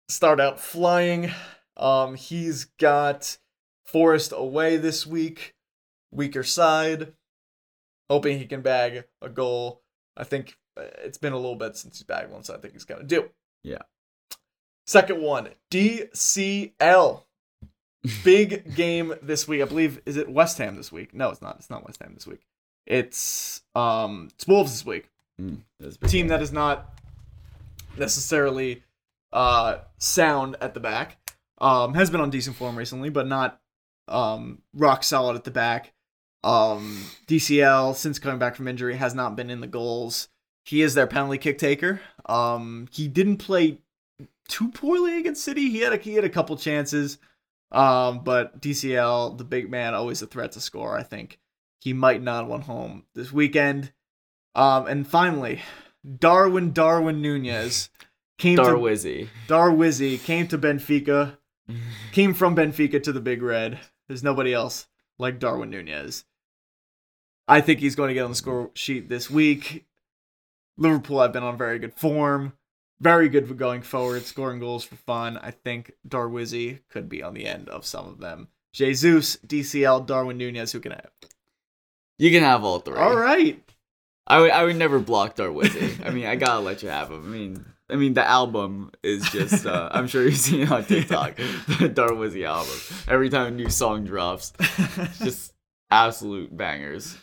start 0.09 0.39
out 0.39 0.59
flying. 0.59 1.31
Um 1.77 2.15
he's 2.15 2.65
got 2.65 3.37
Forest 3.85 4.33
away 4.35 4.77
this 4.77 5.05
week, 5.05 5.55
weaker 6.11 6.43
side. 6.43 7.13
Hoping 8.09 8.37
he 8.39 8.45
can 8.45 8.61
bag 8.61 9.05
a 9.21 9.29
goal. 9.29 9.81
I 10.17 10.23
think 10.23 10.57
uh, 10.77 10.83
it's 11.03 11.17
been 11.17 11.33
a 11.33 11.37
little 11.37 11.55
bit 11.55 11.77
since 11.77 11.97
he's 11.97 12.03
bagged 12.03 12.31
one, 12.31 12.43
so 12.43 12.53
I 12.53 12.57
think 12.57 12.73
he's 12.73 12.85
gonna 12.85 13.03
do. 13.03 13.29
Yeah. 13.63 13.83
Second 14.87 15.21
one, 15.21 15.49
DCL. 15.71 17.23
Big 18.23 18.75
game 18.75 19.15
this 19.21 19.47
week. 19.47 19.61
I 19.61 19.65
believe 19.65 20.01
is 20.05 20.15
it 20.17 20.29
West 20.29 20.57
Ham 20.59 20.75
this 20.75 20.91
week? 20.91 21.13
No, 21.13 21.29
it's 21.29 21.41
not. 21.41 21.55
It's 21.57 21.69
not 21.69 21.85
West 21.85 22.01
Ham 22.01 22.13
this 22.13 22.27
week. 22.27 22.41
It's 22.85 23.63
um 23.73 24.29
it's 24.35 24.47
Wolves 24.47 24.71
this 24.71 24.85
week. 24.85 25.09
Mm, 25.41 25.61
team 26.07 26.27
that 26.27 26.41
is 26.41 26.51
not 26.51 26.99
necessarily 27.97 28.83
uh 29.33 29.79
sound 29.97 30.55
at 30.61 30.75
the 30.75 30.79
back. 30.79 31.17
Um 31.59 31.95
has 31.95 32.11
been 32.11 32.21
on 32.21 32.29
decent 32.29 32.55
form 32.55 32.77
recently, 32.77 33.09
but 33.09 33.27
not 33.27 33.59
um 34.07 34.61
rock 34.73 35.03
solid 35.03 35.35
at 35.35 35.43
the 35.45 35.51
back. 35.51 35.93
Um 36.43 37.05
DCL 37.25 37.95
since 37.95 38.19
coming 38.19 38.37
back 38.37 38.55
from 38.55 38.67
injury 38.67 38.97
has 38.97 39.15
not 39.15 39.35
been 39.35 39.49
in 39.49 39.61
the 39.61 39.67
goals. 39.67 40.29
He 40.63 40.83
is 40.83 40.93
their 40.93 41.07
penalty 41.07 41.39
kick 41.39 41.57
taker. 41.57 42.01
Um 42.27 42.87
he 42.91 43.07
didn't 43.07 43.37
play 43.37 43.79
too 44.47 44.69
poorly 44.69 45.19
against 45.19 45.43
City. 45.43 45.69
He 45.69 45.79
had 45.79 45.93
a 45.93 45.97
he 45.97 46.15
had 46.15 46.23
a 46.23 46.29
couple 46.29 46.57
chances. 46.57 47.17
Um 47.71 48.23
but 48.23 48.61
DCL, 48.61 49.37
the 49.37 49.43
big 49.43 49.69
man, 49.69 49.93
always 49.93 50.21
a 50.21 50.27
threat 50.27 50.53
to 50.53 50.61
score, 50.61 50.97
I 50.97 51.03
think. 51.03 51.39
He 51.79 51.93
might 51.93 52.21
not 52.21 52.47
want 52.47 52.63
home 52.63 53.05
this 53.13 53.31
weekend. 53.31 53.91
Um 54.53 54.87
and 54.87 55.07
finally, 55.07 55.61
Darwin 56.19 56.71
Darwin 56.71 57.21
Nunez 57.21 57.89
came 58.37 58.57
to 58.57 58.63
Darwizzy. 58.63 59.29
Darwizzy 59.47 60.23
came 60.23 60.47
to 60.47 60.57
Benfica, 60.57 61.37
came 62.11 62.33
from 62.33 62.55
Benfica 62.55 63.01
to 63.01 63.11
the 63.11 63.21
Big 63.21 63.41
Red. 63.41 63.79
There's 64.07 64.23
nobody 64.23 64.53
else 64.53 64.87
like 65.17 65.39
Darwin 65.39 65.69
Nunez. 65.69 66.25
I 67.47 67.61
think 67.61 67.79
he's 67.79 67.95
going 67.95 68.09
to 68.09 68.13
get 68.13 68.23
on 68.23 68.31
the 68.31 68.35
score 68.35 68.71
sheet 68.73 69.07
this 69.07 69.29
week. 69.29 69.85
Liverpool 70.77 71.21
have 71.21 71.33
been 71.33 71.43
on 71.43 71.57
very 71.57 71.79
good 71.79 71.93
form, 71.93 72.53
very 73.05 73.29
good 73.29 73.47
for 73.47 73.53
going 73.53 73.83
forward, 73.83 74.23
scoring 74.23 74.59
goals 74.59 74.83
for 74.83 74.95
fun. 74.95 75.37
I 75.37 75.51
think 75.51 75.91
Darwizzi 76.09 76.79
could 76.89 77.07
be 77.07 77.21
on 77.21 77.35
the 77.35 77.45
end 77.45 77.69
of 77.69 77.85
some 77.85 78.07
of 78.07 78.17
them. 78.17 78.47
Jesus, 78.73 79.37
DCL, 79.45 80.07
Darwin 80.07 80.39
Nunez, 80.39 80.71
who 80.71 80.79
can 80.79 80.93
I 80.93 80.95
have? 80.95 81.11
You 82.17 82.31
can 82.31 82.41
have 82.41 82.63
all 82.63 82.79
three. 82.79 82.97
All 82.97 83.15
right. 83.15 83.61
I 84.25 84.39
would 84.39 84.49
I 84.49 84.63
would 84.63 84.77
never 84.77 84.97
block 84.97 85.35
Darwizzi. 85.35 86.03
I 86.03 86.09
mean, 86.09 86.25
I 86.25 86.35
gotta 86.35 86.61
let 86.61 86.81
you 86.81 86.89
have 86.89 87.11
him. 87.11 87.23
I 87.23 87.27
mean, 87.27 87.65
I 87.91 87.95
mean 87.95 88.15
the 88.15 88.27
album 88.27 88.89
is 89.03 89.29
just. 89.29 89.67
Uh, 89.67 89.87
I'm 89.93 90.07
sure 90.07 90.23
you've 90.23 90.37
seen 90.37 90.61
it 90.61 90.71
on 90.71 90.83
TikTok. 90.83 91.35
The 91.35 91.91
Darwizzi 91.93 92.43
album. 92.43 92.73
Every 93.07 93.29
time 93.29 93.53
a 93.53 93.55
new 93.55 93.69
song 93.69 94.03
drops, 94.03 94.51
just 95.19 95.53
absolute 95.91 96.57
bangers. 96.57 97.15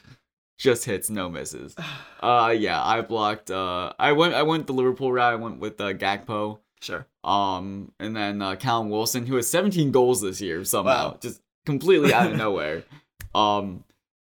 Just 0.59 0.85
hits, 0.85 1.11
no 1.11 1.29
misses. 1.29 1.75
Uh, 2.23 2.55
yeah, 2.57 2.81
I 2.81 3.01
blocked. 3.01 3.51
Uh, 3.51 3.93
I 3.99 4.13
went. 4.13 4.35
I 4.35 4.45
went 4.45 4.69
the 4.69 4.73
Liverpool 4.73 5.11
route. 5.13 5.33
I 5.33 5.35
went 5.35 5.59
with 5.59 5.81
uh, 5.81 5.93
Gakpo. 5.93 6.61
Sure. 6.81 7.05
Um, 7.25 7.91
and 7.99 8.15
then 8.15 8.41
uh, 8.41 8.55
Callum 8.55 8.91
Wilson, 8.91 9.27
who 9.27 9.35
has 9.35 9.49
17 9.49 9.91
goals 9.91 10.21
this 10.23 10.41
year 10.41 10.65
somehow, 10.65 11.11
Wow. 11.13 11.19
just 11.21 11.41
completely 11.67 12.15
out 12.15 12.31
of 12.31 12.37
nowhere. 12.39 12.85
Um, 13.35 13.83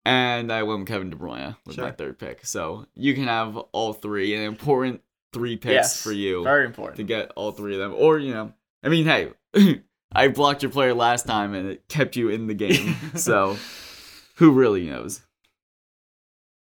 and 0.05 0.49
I 0.49 0.63
went 0.63 0.79
with 0.79 0.87
Kevin 0.87 1.09
De 1.09 1.17
Bruyne 1.17 1.57
with 1.65 1.77
my 1.77 1.91
third 1.91 2.17
pick. 2.19 2.45
So 2.45 2.85
you 2.95 3.13
can 3.15 3.25
have 3.25 3.57
all 3.57 3.91
three, 3.91 4.33
an 4.33 4.43
important 4.43 5.01
three 5.33 5.57
picks 5.57 5.73
Yes, 5.73 6.01
for 6.01 6.13
you 6.13 6.43
Very 6.43 6.65
important 6.65 6.95
to 6.97 7.03
get 7.03 7.31
all 7.35 7.51
three 7.51 7.73
of 7.73 7.79
them. 7.79 7.93
Or 7.97 8.17
you 8.17 8.33
know, 8.33 8.53
I 8.81 8.87
mean, 8.87 9.05
hey, 9.05 9.33
I 10.13 10.29
blocked 10.29 10.63
your 10.63 10.71
player 10.71 10.93
last 10.93 11.25
time 11.27 11.53
and 11.53 11.67
it 11.69 11.89
kept 11.89 12.15
you 12.15 12.29
in 12.29 12.47
the 12.47 12.53
game. 12.53 12.95
so 13.15 13.57
who 14.35 14.51
really 14.51 14.85
knows? 14.89 15.21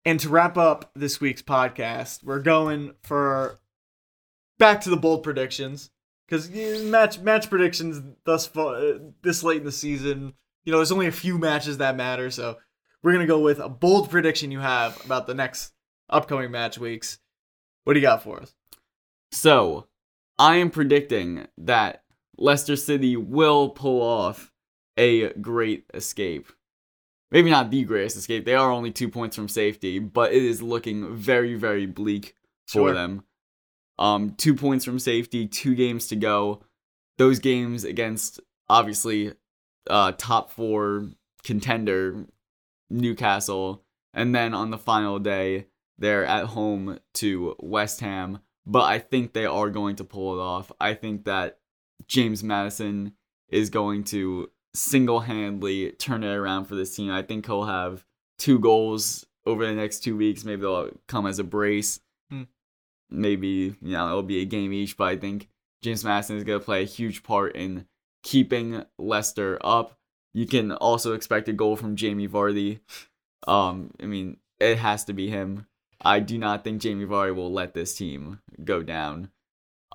And 0.06 0.20
to 0.22 0.30
wrap 0.30 0.58
up 0.58 0.92
this 0.96 1.20
week's 1.20 1.42
podcast, 1.42 2.24
we're 2.24 2.40
going 2.40 2.94
for 3.04 3.60
back 4.58 4.82
to 4.82 4.90
the 4.90 4.98
bold 4.98 5.24
predictions 5.24 5.92
because 6.28 6.50
match 6.84 7.20
match 7.20 7.50
predictions 7.50 8.02
thus 8.26 8.46
far 8.46 8.76
uh, 8.76 9.00
this 9.22 9.44
late 9.44 9.58
in 9.58 9.66
the 9.66 9.72
season. 9.72 10.34
You 10.64 10.72
know, 10.72 10.78
there's 10.78 10.92
only 10.92 11.08
a 11.08 11.12
few 11.12 11.38
matches 11.38 11.78
that 11.78 11.96
matter, 11.96 12.30
so 12.30 12.58
we're 13.02 13.14
gonna 13.14 13.26
go 13.26 13.40
with 13.40 13.60
a 13.60 13.70
bold 13.70 14.10
prediction 14.10 14.52
you 14.52 14.60
have 14.60 15.04
about 15.06 15.28
the 15.28 15.34
next 15.34 15.74
upcoming 16.10 16.52
match 16.52 16.78
weeks. 16.78 17.20
What 17.84 17.94
do 17.94 18.00
you 18.00 18.06
got 18.06 18.24
for 18.24 18.40
us? 18.42 18.54
So, 19.32 19.88
I 20.38 20.58
am 20.58 20.70
predicting 20.70 21.48
that 21.58 22.04
Leicester 22.38 22.76
City 22.76 23.16
will 23.16 23.70
pull 23.70 24.02
off 24.02 24.52
a 24.98 25.30
great 25.34 25.86
escape. 25.94 26.52
Maybe 27.32 27.50
not 27.50 27.70
the 27.70 27.84
greatest 27.84 28.18
escape. 28.18 28.46
They 28.46 28.56
are 28.56 28.72
only 28.72 28.92
two 28.92 29.10
points 29.10 29.36
from 29.36 29.48
safety, 29.48 30.00
but 30.00 30.34
it 30.34 30.44
is 30.44 30.62
looking 30.62 31.16
very, 31.16 31.56
very 31.56 31.86
bleak 31.86 32.36
for 32.68 32.90
Sure. 32.90 32.94
them. 32.94 33.24
Um, 34.00 34.32
two 34.32 34.56
points 34.56 34.86
from 34.86 34.98
safety, 34.98 35.48
two 35.48 35.76
games 35.76 36.08
to 36.08 36.16
go. 36.16 36.64
Those 37.18 37.40
games 37.40 37.84
against 37.84 38.40
obviously 38.70 39.34
uh, 39.90 40.14
top 40.18 40.52
four 40.52 41.10
contender 41.44 42.26
Newcastle, 42.90 43.84
and 44.14 44.34
then 44.34 44.54
on 44.54 44.72
the 44.72 44.78
final 44.78 45.20
day 45.20 45.68
they're 45.98 46.26
at 46.26 46.46
home 46.46 47.00
to 47.16 47.56
West 47.60 48.00
Ham. 48.00 48.40
But 48.66 48.84
I 48.84 49.00
think 49.00 49.34
they 49.34 49.46
are 49.46 49.70
going 49.70 49.98
to 49.98 50.04
pull 50.04 50.38
it 50.40 50.42
off. 50.42 50.72
I 50.80 50.94
think 50.94 51.26
that 51.26 51.60
James 52.08 52.44
Maddison 52.44 53.14
is 53.50 53.70
going 53.70 54.04
to 54.06 54.50
single-handedly 54.74 55.92
turn 55.94 56.24
it 56.24 56.34
around 56.34 56.66
for 56.66 56.76
this 56.76 56.96
team. 56.96 57.12
I 57.12 57.22
think 57.22 57.46
he'll 57.46 57.66
have 57.66 58.06
two 58.38 58.60
goals 58.60 59.26
over 59.46 59.66
the 59.66 59.74
next 59.74 60.02
two 60.02 60.16
weeks. 60.16 60.46
Maybe 60.46 60.62
they'll 60.62 60.92
come 61.08 61.26
as 61.26 61.40
a 61.40 61.44
brace. 61.44 62.00
Hmm. 62.30 62.44
Maybe 63.10 63.76
you 63.82 63.92
know 63.92 64.08
it'll 64.08 64.24
be 64.24 64.42
a 64.42 64.46
game 64.46 64.74
each. 64.74 64.98
But 64.98 65.06
I 65.06 65.18
think 65.18 65.50
James 65.82 66.04
Maddison 66.04 66.38
is 66.38 66.44
going 66.44 66.60
to 66.60 66.66
play 66.66 66.84
a 66.84 66.86
huge 66.86 67.24
part 67.24 67.56
in 67.56 67.86
keeping 68.24 68.84
Leicester 68.98 69.58
up. 69.64 69.98
You 70.34 70.46
can 70.46 70.72
also 70.72 71.14
expect 71.14 71.50
a 71.50 71.54
goal 71.54 71.76
from 71.76 71.96
Jamie 71.96 72.28
Vardy. 72.28 72.80
Um, 73.48 73.92
I 74.02 74.06
mean, 74.06 74.38
it 74.60 74.78
has 74.78 75.06
to 75.06 75.14
be 75.14 75.30
him. 75.30 75.66
I 76.02 76.20
do 76.20 76.38
not 76.38 76.64
think 76.64 76.82
Jamie 76.82 77.06
Vardy 77.06 77.36
will 77.36 77.52
let 77.52 77.74
this 77.74 77.96
team 77.96 78.40
go 78.64 78.84
down. 78.84 79.32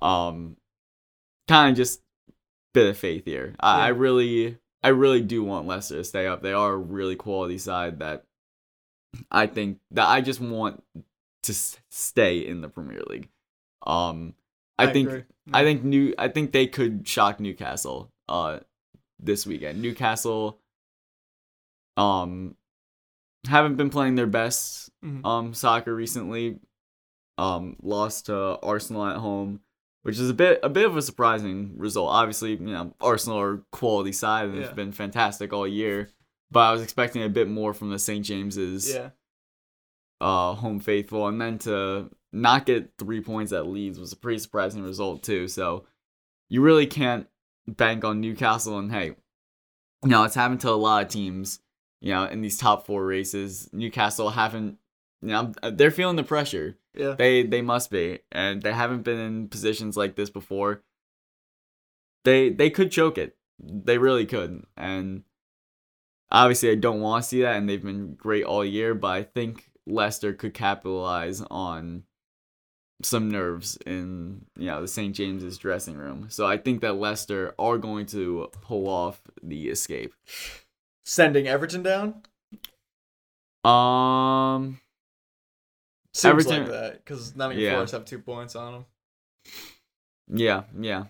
Um, 0.03 0.57
kind 1.47 1.71
of 1.71 1.77
just 1.77 2.01
bit 2.73 2.89
of 2.89 2.99
faith 2.99 3.25
here. 3.25 3.55
I, 3.61 3.87
I 3.87 3.89
really, 3.89 4.59
I 4.85 4.89
really 4.89 5.23
do 5.23 5.43
want 5.43 5.67
Leicester 5.67 5.97
to 5.97 6.05
stay 6.05 6.27
up. 6.29 6.43
They 6.43 6.53
are 6.53 6.75
a 6.75 6.77
really 6.79 7.17
quality 7.17 7.59
side 7.59 7.99
that 8.01 8.25
I 9.31 9.47
think 9.49 9.79
that 9.93 10.07
I 10.09 10.21
just 10.21 10.41
want 10.41 10.83
to 11.45 11.53
s- 11.53 11.79
stay 11.91 12.39
in 12.47 12.61
the 12.61 12.69
Premier 12.69 13.03
League. 13.09 13.29
Um, 13.87 14.35
I, 14.79 14.93
think 14.93 15.09
agree. 15.09 15.23
I 15.53 15.63
think 15.65 15.85
new 15.85 16.15
I 16.19 16.29
think 16.29 16.53
they 16.53 16.67
could 16.67 17.07
shock 17.09 17.41
Newcastle 17.41 18.13
uh 18.29 18.61
this 19.21 19.47
weekend. 19.47 19.81
Newcastle 19.83 20.61
um 21.97 22.57
haven't 23.47 23.77
been 23.77 23.91
playing 23.91 24.15
their 24.17 24.27
best 24.27 24.91
Mhm. 25.05 25.25
um 25.25 25.55
soccer 25.55 25.95
recently. 25.95 26.59
Um 27.39 27.77
lost 27.83 28.27
to 28.27 28.37
Arsenal 28.63 29.07
at 29.07 29.17
home, 29.17 29.61
which 30.05 30.19
is 30.19 30.31
a 30.31 30.35
bit 30.35 30.61
a 30.63 30.69
bit 30.69 30.87
of 30.87 30.97
a 30.97 31.03
surprising 31.03 31.73
result. 31.77 32.11
Obviously, 32.11 32.53
you 32.53 32.59
know, 32.59 32.95
Arsenal 33.01 33.41
are 33.41 33.63
quality 33.73 34.13
side 34.13 34.47
and 34.47 34.57
Yeah. 34.57 34.67
they've 34.67 34.77
been 34.77 34.93
fantastic 34.93 35.53
all 35.53 35.67
year. 35.67 36.11
But 36.51 36.61
I 36.61 36.73
was 36.73 36.83
expecting 36.83 37.23
a 37.25 37.29
bit 37.29 37.49
more 37.49 37.75
from 37.75 37.91
the 37.91 37.99
St. 37.99 38.25
James's 38.25 38.93
yeah, 38.95 39.11
uh, 40.21 40.55
home 40.55 40.79
faithful, 40.79 41.27
and 41.27 41.41
then 41.41 41.59
to 41.61 42.11
not 42.33 42.67
get 42.67 42.93
three 42.99 43.21
points 43.21 43.53
at 43.53 43.67
Leeds 43.67 43.99
was 43.99 44.13
a 44.13 44.17
pretty 44.17 44.39
surprising 44.39 44.83
result 44.83 45.23
too. 45.23 45.49
So 45.49 45.87
you 46.49 46.61
really 46.61 46.87
can't 46.87 47.27
bank 47.67 48.05
on 48.05 48.21
Newcastle. 48.21 48.79
And 48.79 48.93
hey, 48.93 49.07
you 50.05 50.11
know 50.11 50.25
it's 50.25 50.35
happened 50.35 50.61
to 50.61 50.71
a 50.71 50.73
lot 50.73 51.03
of 51.05 51.09
teams. 51.11 51.61
You 52.01 52.13
know, 52.13 52.25
in 52.27 52.43
these 52.43 52.59
top 52.59 52.87
four 52.87 53.05
races, 53.05 53.69
Newcastle 53.73 54.31
haven't. 54.31 54.79
You 55.23 55.29
know, 55.29 55.53
they're 55.73 55.91
feeling 55.91 56.17
the 56.17 56.23
pressure. 56.23 56.77
Yeah. 56.95 57.15
They 57.17 57.43
they 57.43 57.63
must 57.63 57.91
be, 57.91 58.21
and 58.33 58.63
they 58.63 58.73
haven't 58.73 59.03
been 59.03 59.19
in 59.19 59.49
positions 59.49 59.97
like 59.97 60.17
this 60.17 60.31
before. 60.31 60.83
They 62.25 62.51
they 62.51 62.71
could 62.71 62.91
choke 62.91 63.19
it. 63.19 63.37
They 63.59 63.99
really 63.99 64.27
could, 64.27 64.65
and 64.77 65.25
obviously 66.31 66.71
I 66.71 66.75
don't 66.77 67.01
want 67.01 67.23
to 67.23 67.29
see 67.29 67.43
that, 67.43 67.57
and 67.57 67.69
they've 67.69 67.83
been 67.83 68.15
great 68.15 68.45
all 68.45 68.65
year. 68.65 68.95
But 68.95 69.09
I 69.09 69.23
think 69.23 69.71
Leicester 69.87 70.33
could 70.33 70.55
capitalize 70.55 71.43
on 71.51 72.05
some 73.03 73.31
nerves 73.31 73.77
in 73.87 74.47
you 74.57 74.67
know 74.67 74.81
the 74.81 74.89
St 74.89 75.15
James's 75.15 75.59
dressing 75.59 75.97
room. 75.97 76.27
So 76.31 76.47
I 76.47 76.57
think 76.57 76.81
that 76.81 76.95
Leicester 76.95 77.55
are 77.59 77.79
going 77.79 78.07
to 78.07 78.49
pull 78.63 78.89
off 78.89 79.21
the 79.43 79.69
escape. 79.69 80.15
Sending 81.05 81.47
Everton 81.47 81.83
down 81.83 82.23
Um, 83.71 84.81
seems 86.15 86.31
Everton- 86.47 86.63
like 86.63 86.71
that 86.71 86.93
because 87.05 87.35
none 87.37 87.51
of 87.53 87.59
your 87.59 87.71
Yeah. 87.73 87.79
fours 87.79 87.91
have 87.91 88.05
two 88.05 88.19
points 88.21 88.55
on 88.57 88.73
them. 88.73 88.87
Yeah, 90.29 90.65
yeah. 90.81 91.05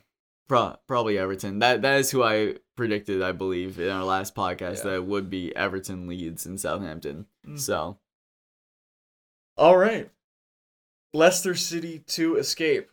Pro- 0.48 0.76
probably 0.88 1.18
Everton. 1.18 1.60
That 1.60 1.82
that 1.82 2.00
is 2.00 2.10
who 2.10 2.22
I 2.22 2.56
predicted, 2.76 3.22
I 3.22 3.32
believe, 3.32 3.78
in 3.78 3.88
our 3.88 4.04
last 4.04 4.34
podcast 4.34 4.78
Yeah. 4.78 4.82
that 4.84 4.94
it 4.94 5.04
would 5.04 5.30
be 5.30 5.54
Everton, 5.54 6.06
Leeds, 6.08 6.44
and 6.46 6.60
Southampton. 6.60 7.26
Mm. 7.46 7.58
So 7.58 7.98
All 9.56 9.76
right. 9.76 10.10
Leicester 11.12 11.54
City 11.54 12.00
to 12.08 12.36
escape. 12.36 12.90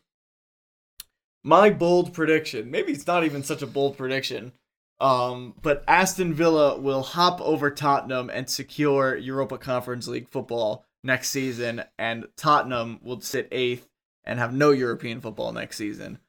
My 1.44 1.72
bold 1.72 2.14
prediction, 2.14 2.70
maybe 2.70 2.92
it's 2.92 3.08
not 3.08 3.24
even 3.24 3.42
such 3.42 3.64
a 3.64 3.68
bold 3.68 3.98
prediction, 3.98 4.52
um, 5.00 5.56
but 5.64 5.84
Aston 5.88 6.36
Villa 6.36 6.80
will 6.80 7.02
hop 7.02 7.42
over 7.42 7.72
Tottenham 7.72 8.30
and 8.30 8.48
secure 8.48 9.16
Europa 9.18 9.58
Conference 9.58 10.08
League 10.08 10.30
football 10.30 10.86
next 11.04 11.30
season, 11.30 11.84
and 11.98 12.28
Tottenham 12.38 13.00
will 13.04 13.22
sit 13.22 13.48
eighth 13.52 13.88
and 14.24 14.40
have 14.40 14.54
no 14.54 14.72
European 14.72 15.22
football 15.22 15.52
next 15.52 15.78
season. 15.78 16.20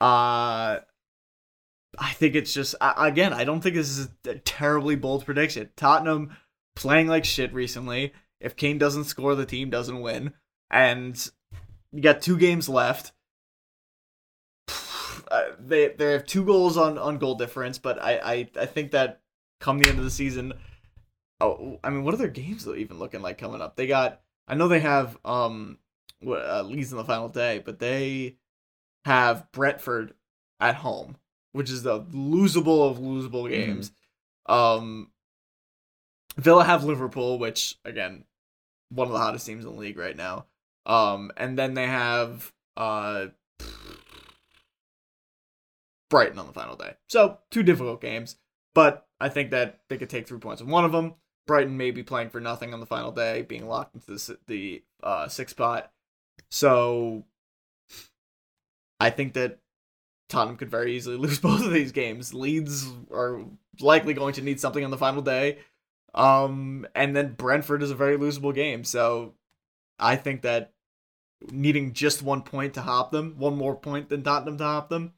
Uh, 0.00 0.78
I 1.98 2.12
think 2.12 2.34
it's 2.34 2.52
just, 2.52 2.74
again, 2.80 3.32
I 3.32 3.44
don't 3.44 3.60
think 3.60 3.74
this 3.74 3.98
is 3.98 4.08
a 4.26 4.36
terribly 4.36 4.96
bold 4.96 5.24
prediction. 5.24 5.70
Tottenham 5.76 6.36
playing 6.76 7.08
like 7.08 7.24
shit 7.24 7.52
recently. 7.52 8.12
If 8.40 8.56
Kane 8.56 8.78
doesn't 8.78 9.04
score, 9.04 9.34
the 9.34 9.46
team 9.46 9.70
doesn't 9.70 10.00
win. 10.00 10.34
And 10.70 11.30
you 11.92 12.02
got 12.02 12.22
two 12.22 12.36
games 12.36 12.68
left. 12.68 13.12
Uh, 15.30 15.52
they 15.58 15.88
they 15.88 16.12
have 16.12 16.26
two 16.26 16.44
goals 16.44 16.76
on, 16.76 16.98
on 16.98 17.16
goal 17.16 17.34
difference, 17.34 17.78
but 17.78 18.00
I, 18.00 18.18
I, 18.18 18.48
I 18.60 18.66
think 18.66 18.90
that 18.90 19.22
come 19.58 19.78
the 19.78 19.88
end 19.88 19.98
of 19.98 20.04
the 20.04 20.10
season, 20.10 20.52
oh, 21.44 21.80
I 21.84 21.90
mean, 21.90 22.04
what 22.04 22.14
are 22.14 22.18
their 22.18 22.28
games 22.28 22.66
even 22.66 22.98
looking 22.98 23.22
like 23.22 23.38
coming 23.38 23.60
up? 23.60 23.76
They 23.76 23.86
got, 23.86 24.20
I 24.48 24.54
know 24.54 24.68
they 24.68 24.80
have 24.80 25.18
um, 25.24 25.78
uh, 26.26 26.62
Leeds 26.62 26.92
in 26.92 26.98
the 26.98 27.04
final 27.04 27.28
day, 27.28 27.62
but 27.64 27.78
they 27.78 28.36
have 29.04 29.50
Brentford 29.52 30.14
at 30.60 30.76
home, 30.76 31.16
which 31.52 31.70
is 31.70 31.82
the 31.82 32.00
losable 32.00 32.90
of 32.90 32.98
losable 32.98 33.48
games. 33.48 33.92
Um, 34.46 35.10
Villa 36.36 36.64
have 36.64 36.84
Liverpool, 36.84 37.38
which 37.38 37.76
again, 37.84 38.24
one 38.90 39.06
of 39.06 39.12
the 39.12 39.18
hottest 39.18 39.46
teams 39.46 39.64
in 39.64 39.70
the 39.72 39.78
league 39.78 39.98
right 39.98 40.16
now. 40.16 40.46
Um, 40.86 41.30
and 41.36 41.58
then 41.58 41.74
they 41.74 41.86
have 41.86 42.52
uh 42.76 43.26
Brighton 46.10 46.38
on 46.38 46.46
the 46.46 46.52
final 46.52 46.76
day. 46.76 46.94
So 47.08 47.38
two 47.50 47.62
difficult 47.62 48.00
games, 48.00 48.36
but 48.74 49.06
I 49.20 49.28
think 49.28 49.50
that 49.50 49.80
they 49.88 49.96
could 49.96 50.10
take 50.10 50.28
three 50.28 50.38
points 50.38 50.60
in 50.60 50.68
one 50.68 50.84
of 50.84 50.92
them. 50.92 51.14
Brighton 51.46 51.76
may 51.76 51.90
be 51.90 52.02
playing 52.02 52.30
for 52.30 52.40
nothing 52.40 52.72
on 52.72 52.80
the 52.80 52.86
final 52.86 53.12
day, 53.12 53.42
being 53.42 53.68
locked 53.68 53.94
into 53.94 54.06
the 54.06 54.38
the 54.46 54.82
uh, 55.02 55.28
sixth 55.28 55.54
spot. 55.54 55.90
So 56.50 57.24
I 59.00 59.10
think 59.10 59.34
that 59.34 59.58
Tottenham 60.28 60.56
could 60.56 60.70
very 60.70 60.96
easily 60.96 61.16
lose 61.18 61.38
both 61.38 61.64
of 61.64 61.72
these 61.72 61.92
games. 61.92 62.34
Leeds 62.34 62.90
are 63.12 63.40
likely 63.80 64.14
going 64.14 64.34
to 64.34 64.42
need 64.42 64.60
something 64.60 64.84
on 64.84 64.90
the 64.90 64.98
final 64.98 65.22
day. 65.22 65.58
Um, 66.14 66.86
and 66.94 67.14
then 67.14 67.34
Brentford 67.34 67.82
is 67.82 67.90
a 67.90 67.96
very 67.96 68.16
losable 68.16 68.54
game. 68.54 68.84
So 68.84 69.34
I 69.98 70.16
think 70.16 70.42
that 70.42 70.72
needing 71.50 71.92
just 71.92 72.22
one 72.22 72.42
point 72.42 72.74
to 72.74 72.82
hop 72.82 73.10
them, 73.10 73.34
one 73.36 73.56
more 73.56 73.74
point 73.74 74.08
than 74.08 74.22
Tottenham 74.22 74.58
to 74.58 74.64
hop 74.64 74.88
them. 74.88 75.12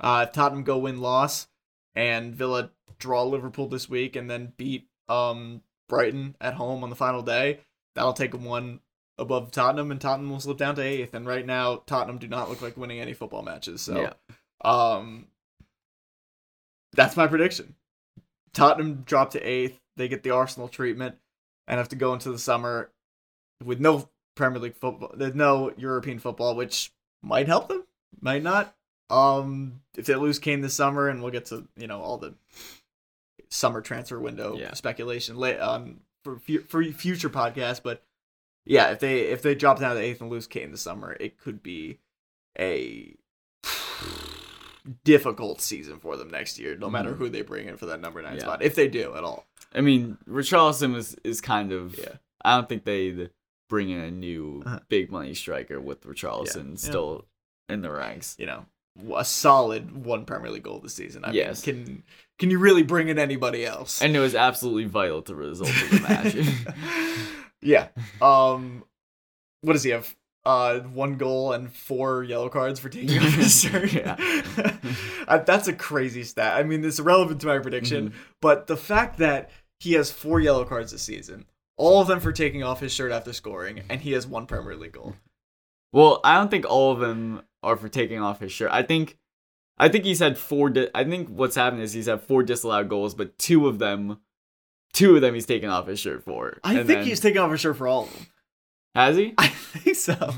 Uh, 0.00 0.26
if 0.26 0.34
Tottenham 0.34 0.64
go 0.64 0.78
win 0.78 1.00
loss 1.00 1.46
and 1.94 2.34
Villa 2.34 2.70
draw 2.98 3.22
Liverpool 3.22 3.68
this 3.68 3.88
week 3.88 4.16
and 4.16 4.28
then 4.28 4.52
beat 4.56 4.88
um 5.08 5.62
Brighton 5.88 6.36
at 6.40 6.54
home 6.54 6.82
on 6.84 6.90
the 6.90 6.96
final 6.96 7.22
day, 7.22 7.60
that'll 7.94 8.12
take 8.12 8.32
them 8.32 8.44
one 8.44 8.80
above 9.18 9.50
Tottenham, 9.50 9.90
and 9.90 10.00
Tottenham 10.00 10.30
will 10.30 10.40
slip 10.40 10.56
down 10.58 10.74
to 10.76 10.82
eighth. 10.82 11.14
And 11.14 11.26
right 11.26 11.44
now, 11.44 11.82
Tottenham 11.86 12.18
do 12.18 12.26
not 12.28 12.48
look 12.48 12.62
like 12.62 12.76
winning 12.76 12.98
any 13.00 13.12
football 13.12 13.42
matches. 13.42 13.82
So, 13.82 14.00
Yeah. 14.00 14.12
um, 14.64 15.26
that's 16.92 17.16
my 17.16 17.26
prediction. 17.26 17.74
Tottenham 18.52 19.02
drop 19.02 19.30
to 19.32 19.40
eighth. 19.40 19.78
They 19.96 20.08
get 20.08 20.22
the 20.22 20.30
Arsenal 20.30 20.68
treatment 20.68 21.16
and 21.66 21.78
have 21.78 21.88
to 21.90 21.96
go 21.96 22.12
into 22.14 22.30
the 22.30 22.38
summer 22.38 22.90
with 23.64 23.80
no 23.80 24.08
Premier 24.34 24.58
League 24.58 24.76
football. 24.76 25.10
There's 25.14 25.34
no 25.34 25.72
European 25.76 26.18
football, 26.18 26.54
which 26.56 26.92
might 27.22 27.46
help 27.46 27.68
them, 27.68 27.84
might 28.20 28.42
not. 28.42 28.74
Um, 29.10 29.82
if 29.96 30.06
they 30.06 30.14
lose 30.14 30.38
Kane 30.38 30.62
this 30.62 30.74
summer, 30.74 31.08
and 31.08 31.22
we'll 31.22 31.32
get 31.32 31.46
to 31.46 31.68
you 31.76 31.86
know 31.86 32.00
all 32.00 32.16
the 32.16 32.34
summer 33.52 33.80
transfer 33.80 34.18
window 34.18 34.56
Yeah. 34.56 34.72
speculation 34.74 35.36
late 35.36 35.60
on 35.60 36.00
for 36.24 36.38
for 36.68 36.82
future 36.84 37.28
podcasts, 37.30 37.82
but 37.82 38.02
yeah, 38.64 38.90
if 38.90 39.00
they 39.00 39.20
if 39.22 39.42
they 39.42 39.54
drop 39.54 39.78
down 39.80 39.96
to 39.96 40.00
eighth 40.02 40.20
and 40.20 40.30
lose 40.30 40.46
Kane 40.46 40.70
this 40.70 40.80
summer, 40.82 41.16
it 41.20 41.38
could 41.38 41.62
be 41.62 41.98
a 42.58 43.14
difficult 45.04 45.60
season 45.60 45.98
for 46.00 46.16
them 46.16 46.28
next 46.30 46.58
year, 46.58 46.76
no 46.76 46.90
matter 46.90 47.12
Mhm. 47.12 47.18
who 47.18 47.28
they 47.28 47.42
bring 47.42 47.68
in 47.68 47.76
for 47.76 47.86
that 47.86 48.00
number 48.00 48.20
nine 48.22 48.34
Yeah. 48.36 48.40
spot, 48.42 48.62
if 48.62 48.74
they 48.74 48.88
do 48.88 49.14
at 49.14 49.24
all. 49.24 49.46
I 49.74 49.80
mean, 49.80 50.18
Richarlison 50.28 50.96
is 50.96 51.14
is 51.24 51.40
kind 51.40 51.72
of. 51.72 51.96
Yeah. 51.98 52.16
I 52.44 52.56
don't 52.56 52.68
think 52.68 52.84
they'd 52.84 53.30
bring 53.68 53.90
in 53.90 54.00
a 54.00 54.10
new 54.10 54.62
Uh-huh. 54.66 54.80
big 54.88 55.10
money 55.10 55.34
striker 55.34 55.80
with 55.80 56.02
Richarlison 56.02 56.70
Yeah. 56.70 56.76
still 56.76 57.26
in 57.68 57.80
the 57.82 57.90
ranks. 57.90 58.34
You 58.38 58.46
know, 58.46 58.66
a 59.16 59.24
solid 59.24 60.04
one 60.04 60.24
Premier 60.26 60.50
League 60.50 60.64
goal 60.64 60.80
this 60.80 60.94
season. 60.94 61.24
I 61.24 61.30
Yes. 61.32 61.64
mean, 61.66 61.84
can 61.84 62.02
can 62.42 62.50
you 62.50 62.58
really 62.58 62.82
bring 62.82 63.06
in 63.08 63.20
anybody 63.20 63.64
else? 63.64 64.02
And 64.02 64.16
it 64.16 64.18
was 64.18 64.34
absolutely 64.34 64.86
vital 64.86 65.22
to 65.22 65.30
the 65.32 65.36
result 65.36 65.70
of 65.70 65.90
the 65.90 66.00
match. 66.00 66.36
yeah. 67.62 67.86
Um, 68.20 68.82
what 69.60 69.74
does 69.74 69.84
he 69.84 69.90
have? 69.90 70.16
Uh, 70.44 70.80
one 70.80 71.18
goal 71.18 71.52
and 71.52 71.72
four 71.72 72.24
yellow 72.24 72.48
cards 72.48 72.80
for 72.80 72.88
taking 72.88 73.16
off 73.16 73.32
his 73.34 73.60
shirt. 73.62 73.92
Yeah. 73.92 74.16
Uh, 75.28 75.38
That's 75.38 75.68
a 75.68 75.72
crazy 75.72 76.24
stat. 76.24 76.56
I 76.56 76.64
mean, 76.64 76.84
it's 76.84 76.98
irrelevant 76.98 77.40
to 77.42 77.46
my 77.46 77.60
prediction, 77.60 78.08
Mm-hmm. 78.10 78.18
but 78.40 78.66
the 78.66 78.76
fact 78.76 79.18
that 79.18 79.50
he 79.78 79.92
has 79.92 80.10
four 80.10 80.40
yellow 80.40 80.64
cards 80.64 80.90
this 80.90 81.02
season, 81.02 81.46
all 81.76 82.00
of 82.02 82.08
them 82.08 82.18
for 82.18 82.32
taking 82.32 82.64
off 82.64 82.80
his 82.80 82.92
shirt 82.92 83.12
after 83.12 83.32
scoring, 83.32 83.82
and 83.88 84.00
he 84.00 84.12
has 84.12 84.26
one 84.26 84.46
Premier 84.46 84.74
League 84.74 84.92
goal. 84.92 85.14
Well, 85.92 86.20
I 86.24 86.34
don't 86.36 86.50
think 86.50 86.66
all 86.68 86.90
of 86.90 86.98
them 86.98 87.42
are 87.62 87.76
for 87.76 87.88
taking 87.88 88.20
off 88.20 88.40
his 88.40 88.50
shirt. 88.50 88.70
I 88.72 88.82
think, 88.82 89.16
I 89.78 89.88
think 89.88 90.04
he's 90.04 90.20
had 90.20 90.38
four. 90.38 90.70
Di- 90.70 90.90
I 90.94 91.04
think 91.04 91.28
what's 91.28 91.56
happened 91.56 91.82
is 91.82 91.92
he's 91.92 92.06
had 92.06 92.22
four 92.22 92.42
disallowed 92.42 92.88
goals, 92.88 93.14
but 93.14 93.38
two 93.38 93.66
of 93.66 93.78
them, 93.78 94.20
two 94.92 95.16
of 95.16 95.22
them 95.22 95.34
he's 95.34 95.46
taken 95.46 95.70
off 95.70 95.86
his 95.86 95.98
shirt 96.00 96.24
for. 96.24 96.58
I 96.62 96.76
think 96.76 96.86
then- 96.86 97.04
he's 97.04 97.20
taking 97.20 97.40
off 97.40 97.50
his 97.50 97.60
shirt 97.60 97.76
for 97.76 97.88
all 97.88 98.04
of 98.04 98.12
them. 98.12 98.26
has 98.94 99.16
he? 99.16 99.34
I 99.38 99.48
think 99.48 99.96
so. 99.96 100.34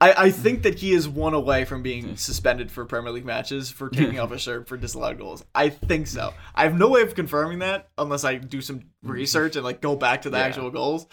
I, 0.00 0.26
I 0.26 0.30
think 0.30 0.62
that 0.62 0.78
he 0.78 0.92
is 0.92 1.08
one 1.08 1.32
away 1.32 1.64
from 1.64 1.82
being 1.82 2.04
hmm. 2.08 2.14
suspended 2.16 2.70
for 2.70 2.84
Premier 2.84 3.12
League 3.12 3.24
matches 3.24 3.70
for 3.70 3.88
taking 3.90 4.20
off 4.20 4.30
a 4.30 4.38
shirt 4.38 4.68
for 4.68 4.76
disallowed 4.76 5.18
goals. 5.18 5.44
I 5.54 5.70
think 5.70 6.06
so. 6.06 6.34
I 6.54 6.64
have 6.64 6.76
no 6.76 6.88
way 6.88 7.02
of 7.02 7.14
confirming 7.14 7.60
that 7.60 7.88
unless 7.96 8.24
I 8.24 8.36
do 8.36 8.60
some 8.60 8.84
hmm. 9.02 9.10
research 9.10 9.56
and 9.56 9.64
like 9.64 9.80
go 9.80 9.96
back 9.96 10.22
to 10.22 10.30
the 10.30 10.38
Yeah. 10.38 10.44
actual 10.44 10.70
goals. 10.70 11.06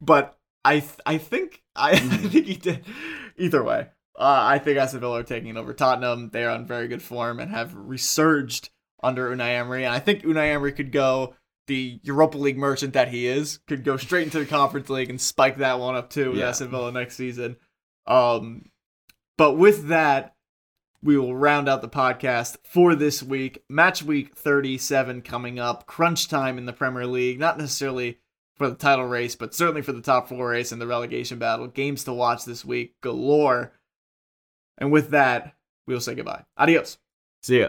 But 0.00 0.38
I 0.64 0.80
th- 0.80 1.00
I 1.06 1.18
think 1.18 1.62
I, 1.74 1.90
I 1.92 1.96
hmm. 1.96 2.28
think 2.28 2.46
he 2.46 2.56
did. 2.56 2.84
Either 3.38 3.62
way, 3.62 3.88
uh, 4.18 4.40
I 4.44 4.58
think 4.58 4.78
Aston 4.78 5.00
Villa 5.00 5.20
are 5.20 5.24
taking 5.24 5.56
over 5.56 5.72
Tottenham. 5.72 6.30
They 6.30 6.44
are 6.44 6.50
on 6.50 6.66
very 6.66 6.88
good 6.88 7.02
form 7.02 7.38
and 7.40 7.50
have 7.50 7.74
resurged 7.74 8.70
under 9.02 9.34
Unai 9.34 9.50
Emery. 9.58 9.84
And 9.84 9.94
I 9.94 9.98
think 9.98 10.22
Unai 10.22 10.52
Emery 10.54 10.72
could 10.72 10.92
go 10.92 11.34
the 11.66 12.00
Europa 12.02 12.38
League 12.38 12.56
merchant 12.58 12.92
that 12.94 13.08
he 13.08 13.26
is, 13.26 13.58
could 13.66 13.84
go 13.84 13.96
straight 13.96 14.22
into 14.24 14.38
the 14.38 14.46
Conference 14.46 14.88
League 14.88 15.10
and 15.10 15.20
spike 15.20 15.56
that 15.58 15.80
one 15.80 15.96
up 15.96 16.10
too 16.10 16.30
with 16.30 16.38
Yeah. 16.38 16.48
Aston 16.48 16.70
Villa 16.70 16.92
next 16.92 17.16
season. 17.16 17.56
Um, 18.06 18.66
but 19.36 19.54
with 19.54 19.88
that, 19.88 20.34
we 21.02 21.18
will 21.18 21.36
round 21.36 21.68
out 21.68 21.82
the 21.82 21.88
podcast 21.88 22.56
for 22.64 22.94
this 22.94 23.22
week. 23.22 23.62
Match 23.68 24.02
week 24.02 24.34
37 24.36 25.22
coming 25.22 25.58
up. 25.58 25.86
Crunch 25.86 26.28
time 26.28 26.56
in 26.56 26.66
the 26.66 26.72
Premier 26.72 27.06
League. 27.06 27.38
Not 27.38 27.58
necessarily 27.58 28.18
for 28.56 28.68
the 28.70 28.74
title 28.76 29.04
race, 29.04 29.36
but 29.36 29.54
certainly 29.54 29.82
for 29.82 29.92
the 29.92 30.00
top 30.00 30.28
four 30.28 30.48
race 30.48 30.72
and 30.72 30.80
the 30.80 30.86
relegation 30.86 31.38
battle. 31.38 31.66
Games 31.66 32.04
to 32.04 32.12
watch 32.12 32.44
this 32.44 32.64
week 32.64 32.94
galore. 33.02 33.72
And 34.78 34.92
with 34.92 35.10
that, 35.10 35.54
we 35.86 35.94
will 35.94 36.00
say 36.00 36.14
goodbye. 36.14 36.44
Adios. 36.56 36.98
See 37.42 37.60
ya. 37.60 37.68